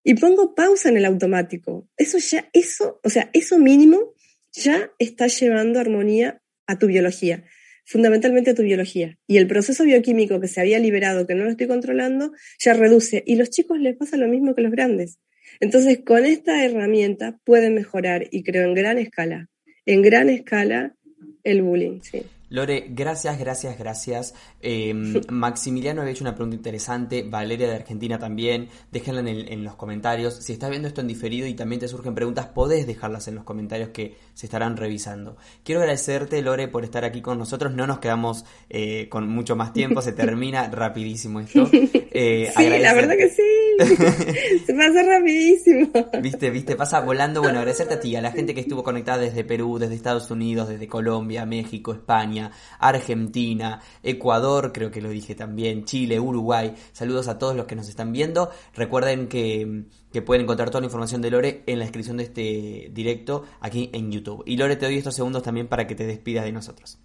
y 0.05 0.14
pongo 0.14 0.55
pausa 0.55 0.88
en 0.88 0.96
el 0.96 1.05
automático. 1.05 1.88
Eso 1.96 2.18
ya, 2.18 2.49
eso, 2.53 3.01
o 3.03 3.11
sea, 3.11 3.30
eso 3.32 3.59
mínimo 3.59 4.14
ya 4.53 4.90
está 4.99 5.26
llevando 5.26 5.78
armonía 5.78 6.40
a 6.66 6.78
tu 6.78 6.86
biología, 6.86 7.44
fundamentalmente 7.84 8.51
a 8.51 8.55
tu 8.55 8.62
biología. 8.62 9.18
Y 9.26 9.36
el 9.38 9.46
proceso 9.46 9.84
bioquímico 9.84 10.40
que 10.40 10.49
se 10.49 10.61
había 10.61 10.78
liberado, 10.78 11.26
que 11.26 11.34
no 11.34 11.44
lo 11.44 11.51
estoy 11.51 11.66
controlando, 11.66 12.32
ya 12.59 12.74
reduce. 12.74 13.22
Y 13.26 13.36
los 13.36 13.51
chicos 13.51 13.78
les 13.78 13.96
pasa 13.96 14.16
lo 14.16 14.28
mismo 14.28 14.55
que 14.55 14.62
los 14.62 14.72
grandes. 14.72 15.18
Entonces, 15.61 16.01
con 16.05 16.24
esta 16.24 16.64
herramienta 16.64 17.38
pueden 17.44 17.74
mejorar, 17.74 18.28
y 18.30 18.42
creo 18.42 18.64
en 18.64 18.74
gran 18.74 18.99
escala, 18.99 19.49
en 19.86 20.03
gran 20.03 20.28
escala, 20.28 20.94
el 21.42 21.62
bullying. 21.62 22.01
Sí. 22.01 22.22
Lore, 22.51 22.86
gracias, 22.90 23.38
gracias, 23.38 23.78
gracias. 23.78 24.34
Eh, 24.61 24.94
Maximiliano 25.28 26.01
había 26.01 26.12
hecho 26.12 26.24
una 26.24 26.34
pregunta 26.34 26.57
interesante, 26.57 27.22
Valeria 27.22 27.68
de 27.68 27.74
Argentina 27.74 28.18
también, 28.18 28.68
déjenla 28.90 29.28
en, 29.28 29.64
los 29.64 29.74
comentarios. 29.76 30.36
Si 30.36 30.53
estás 30.53 30.70
viendo 30.70 30.88
esto 30.88 31.01
en 31.01 31.09
diferido 31.09 31.46
y 31.46 31.55
también 31.55 31.80
te 31.80 31.88
surgen 31.88 32.14
preguntas, 32.14 32.46
podés 32.46 32.86
dejarlas 32.86 33.28
en 33.28 33.34
los 33.34 33.44
comentarios 33.44 33.90
que 33.90 34.16
se 34.34 34.46
estarán 34.46 34.76
revisando. 34.76 35.36
Quiero 35.64 35.80
agradecerte, 35.80 36.40
Lore, 36.42 36.68
por 36.68 36.84
estar 36.84 37.05
aquí 37.05 37.20
con 37.20 37.38
nosotros. 37.38 37.74
No 37.74 37.86
nos 37.86 37.99
quedamos 37.99 38.44
eh, 38.70 39.09
con 39.09 39.28
mucho 39.28 39.57
más 39.57 39.72
tiempo, 39.72 40.03
se 40.03 40.12
termina 40.18 40.68
rapidísimo 40.70 41.40
esto. 41.40 41.68
Eh, 42.11 42.51
sí, 42.57 42.68
la 42.80 42.94
verdad 42.94 43.16
que 43.16 43.28
sí. 43.28 43.58
se 44.66 44.74
pasa 44.74 45.03
rapidísimo. 45.05 45.89
Viste, 46.20 46.51
viste, 46.51 46.74
pasa 46.74 47.01
volando. 47.01 47.41
Bueno, 47.41 47.59
agradecerte 47.59 47.95
a 47.95 48.01
ti, 48.01 48.16
a 48.16 48.20
la 48.20 48.33
gente 48.33 48.53
que 48.53 48.61
estuvo 48.61 48.83
conectada 48.83 49.18
desde 49.18 49.45
Perú, 49.45 49.79
desde 49.79 49.95
Estados 49.95 50.31
Unidos, 50.33 50.68
desde 50.68 50.89
Colombia, 50.89 51.47
México, 51.47 51.93
España, 51.93 52.51
Argentina, 52.81 53.81
Ecuador, 54.03 54.72
creo 54.72 54.91
que 54.91 55.01
lo 55.01 55.11
dije 55.11 55.37
también, 55.37 55.85
Chile, 55.85 56.18
Uruguay. 56.18 56.74
Saludos 56.93 57.29
a 57.29 57.39
todos 57.39 57.55
los 57.55 57.66
que 57.66 57.76
nos 57.76 57.89
están 57.89 58.12
viendo. 58.12 58.51
Recuerden 58.74 59.29
que, 59.29 59.85
que 60.12 60.22
pueden 60.22 60.43
encontrar 60.43 60.70
toda 60.70 60.81
la 60.81 60.87
información 60.87 61.22
de 61.22 61.31
Lore 61.31 61.62
en 61.66 61.79
la 61.79 61.85
descripción 61.85 62.16
de 62.16 62.24
este 62.24 62.91
directo 62.93 63.45
aquí 63.61 63.91
en 63.93 64.11
YouTube. 64.11 64.43
Y 64.45 64.57
Lore, 64.57 64.74
te 64.74 64.87
doy 64.87 64.99
estos 64.99 65.14
segundos 65.14 65.45
también 65.45 65.68
para 65.68 65.87
que 65.87 65.95
te 65.95 66.05
despidas 66.05 66.45
de 66.45 66.53
nosotros. 66.53 66.99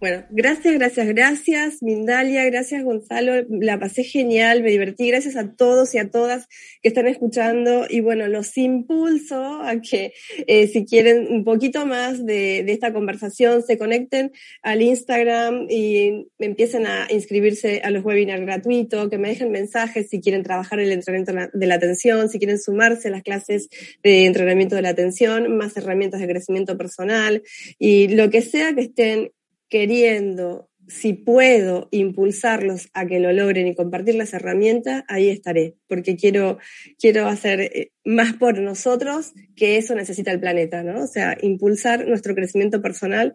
Bueno, 0.00 0.24
gracias, 0.30 0.72
gracias, 0.72 1.08
gracias, 1.08 1.82
Mindalia, 1.82 2.46
gracias, 2.46 2.82
Gonzalo. 2.82 3.44
La 3.50 3.78
pasé 3.78 4.02
genial, 4.02 4.62
me 4.62 4.70
divertí. 4.70 5.06
Gracias 5.08 5.36
a 5.36 5.52
todos 5.52 5.94
y 5.94 5.98
a 5.98 6.10
todas 6.10 6.48
que 6.82 6.88
están 6.88 7.06
escuchando. 7.06 7.84
Y 7.86 8.00
bueno, 8.00 8.26
los 8.26 8.56
impulso 8.56 9.60
a 9.60 9.78
que 9.82 10.14
eh, 10.46 10.68
si 10.68 10.86
quieren 10.86 11.26
un 11.30 11.44
poquito 11.44 11.84
más 11.84 12.24
de, 12.24 12.62
de, 12.64 12.72
esta 12.72 12.94
conversación, 12.94 13.62
se 13.62 13.76
conecten 13.76 14.32
al 14.62 14.80
Instagram 14.80 15.66
y 15.68 16.28
empiecen 16.38 16.86
a 16.86 17.06
inscribirse 17.10 17.82
a 17.84 17.90
los 17.90 18.02
webinars 18.02 18.40
gratuitos, 18.40 19.10
que 19.10 19.18
me 19.18 19.28
dejen 19.28 19.50
mensajes 19.50 20.08
si 20.08 20.22
quieren 20.22 20.42
trabajar 20.42 20.80
el 20.80 20.92
entrenamiento 20.92 21.50
de 21.52 21.66
la 21.66 21.74
atención, 21.74 22.30
si 22.30 22.38
quieren 22.38 22.58
sumarse 22.58 23.08
a 23.08 23.10
las 23.10 23.22
clases 23.22 23.68
de 24.02 24.24
entrenamiento 24.24 24.76
de 24.76 24.82
la 24.82 24.88
atención, 24.88 25.58
más 25.58 25.76
herramientas 25.76 26.20
de 26.20 26.28
crecimiento 26.28 26.78
personal 26.78 27.42
y 27.78 28.08
lo 28.08 28.30
que 28.30 28.40
sea 28.40 28.74
que 28.74 28.80
estén 28.80 29.32
queriendo, 29.70 30.68
si 30.88 31.14
puedo, 31.14 31.88
impulsarlos 31.92 32.90
a 32.92 33.06
que 33.06 33.20
lo 33.20 33.32
logren 33.32 33.68
y 33.68 33.74
compartir 33.74 34.16
las 34.16 34.34
herramientas, 34.34 35.04
ahí 35.08 35.30
estaré, 35.30 35.76
porque 35.86 36.16
quiero, 36.16 36.58
quiero 36.98 37.28
hacer 37.28 37.60
eh, 37.60 37.92
más 38.04 38.34
por 38.34 38.58
nosotros 38.58 39.32
que 39.56 39.78
eso 39.78 39.94
necesita 39.94 40.32
el 40.32 40.40
planeta, 40.40 40.82
¿no? 40.82 41.04
O 41.04 41.06
sea, 41.06 41.38
impulsar 41.40 42.06
nuestro 42.06 42.34
crecimiento 42.34 42.82
personal 42.82 43.34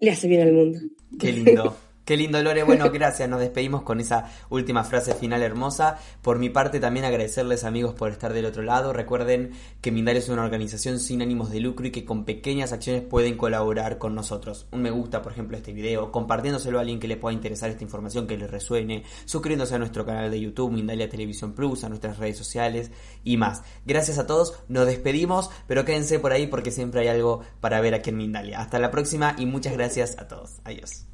le 0.00 0.10
hace 0.10 0.28
bien 0.28 0.42
al 0.42 0.52
mundo. 0.52 0.80
Qué 1.18 1.32
lindo. 1.32 1.76
Qué 2.04 2.16
lindo, 2.16 2.42
Lore. 2.42 2.64
Bueno, 2.64 2.90
gracias. 2.92 3.28
Nos 3.28 3.40
despedimos 3.40 3.82
con 3.82 4.00
esa 4.00 4.30
última 4.50 4.82
frase 4.82 5.14
final 5.14 5.42
hermosa. 5.42 5.98
Por 6.20 6.38
mi 6.38 6.50
parte, 6.50 6.80
también 6.80 7.04
agradecerles, 7.04 7.62
amigos, 7.64 7.94
por 7.94 8.10
estar 8.10 8.32
del 8.32 8.46
otro 8.46 8.62
lado. 8.62 8.92
Recuerden 8.92 9.52
que 9.80 9.92
Mindalia 9.92 10.18
es 10.18 10.28
una 10.28 10.42
organización 10.42 10.98
sin 10.98 11.22
ánimos 11.22 11.50
de 11.50 11.60
lucro 11.60 11.86
y 11.86 11.92
que 11.92 12.04
con 12.04 12.24
pequeñas 12.24 12.72
acciones 12.72 13.02
pueden 13.02 13.36
colaborar 13.36 13.98
con 13.98 14.16
nosotros. 14.16 14.66
Un 14.72 14.82
me 14.82 14.90
gusta, 14.90 15.22
por 15.22 15.32
ejemplo, 15.32 15.56
a 15.56 15.58
este 15.58 15.72
video, 15.72 16.10
compartiéndoselo 16.10 16.78
a 16.78 16.80
alguien 16.80 16.98
que 16.98 17.06
le 17.06 17.16
pueda 17.16 17.34
interesar 17.34 17.70
esta 17.70 17.84
información, 17.84 18.26
que 18.26 18.36
le 18.36 18.48
resuene, 18.48 19.04
suscribiéndose 19.24 19.76
a 19.76 19.78
nuestro 19.78 20.04
canal 20.04 20.30
de 20.30 20.40
YouTube, 20.40 20.72
Mindalia 20.72 21.08
Televisión 21.08 21.52
Plus, 21.52 21.84
a 21.84 21.88
nuestras 21.88 22.18
redes 22.18 22.36
sociales 22.36 22.90
y 23.22 23.36
más. 23.36 23.62
Gracias 23.86 24.18
a 24.18 24.26
todos. 24.26 24.54
Nos 24.68 24.86
despedimos, 24.86 25.50
pero 25.68 25.84
quédense 25.84 26.18
por 26.18 26.32
ahí 26.32 26.48
porque 26.48 26.72
siempre 26.72 27.02
hay 27.02 27.08
algo 27.08 27.42
para 27.60 27.80
ver 27.80 27.94
aquí 27.94 28.10
en 28.10 28.16
Mindalia. 28.16 28.60
Hasta 28.60 28.80
la 28.80 28.90
próxima 28.90 29.36
y 29.38 29.46
muchas 29.46 29.74
gracias 29.74 30.18
a 30.18 30.26
todos. 30.26 30.60
Adiós. 30.64 31.11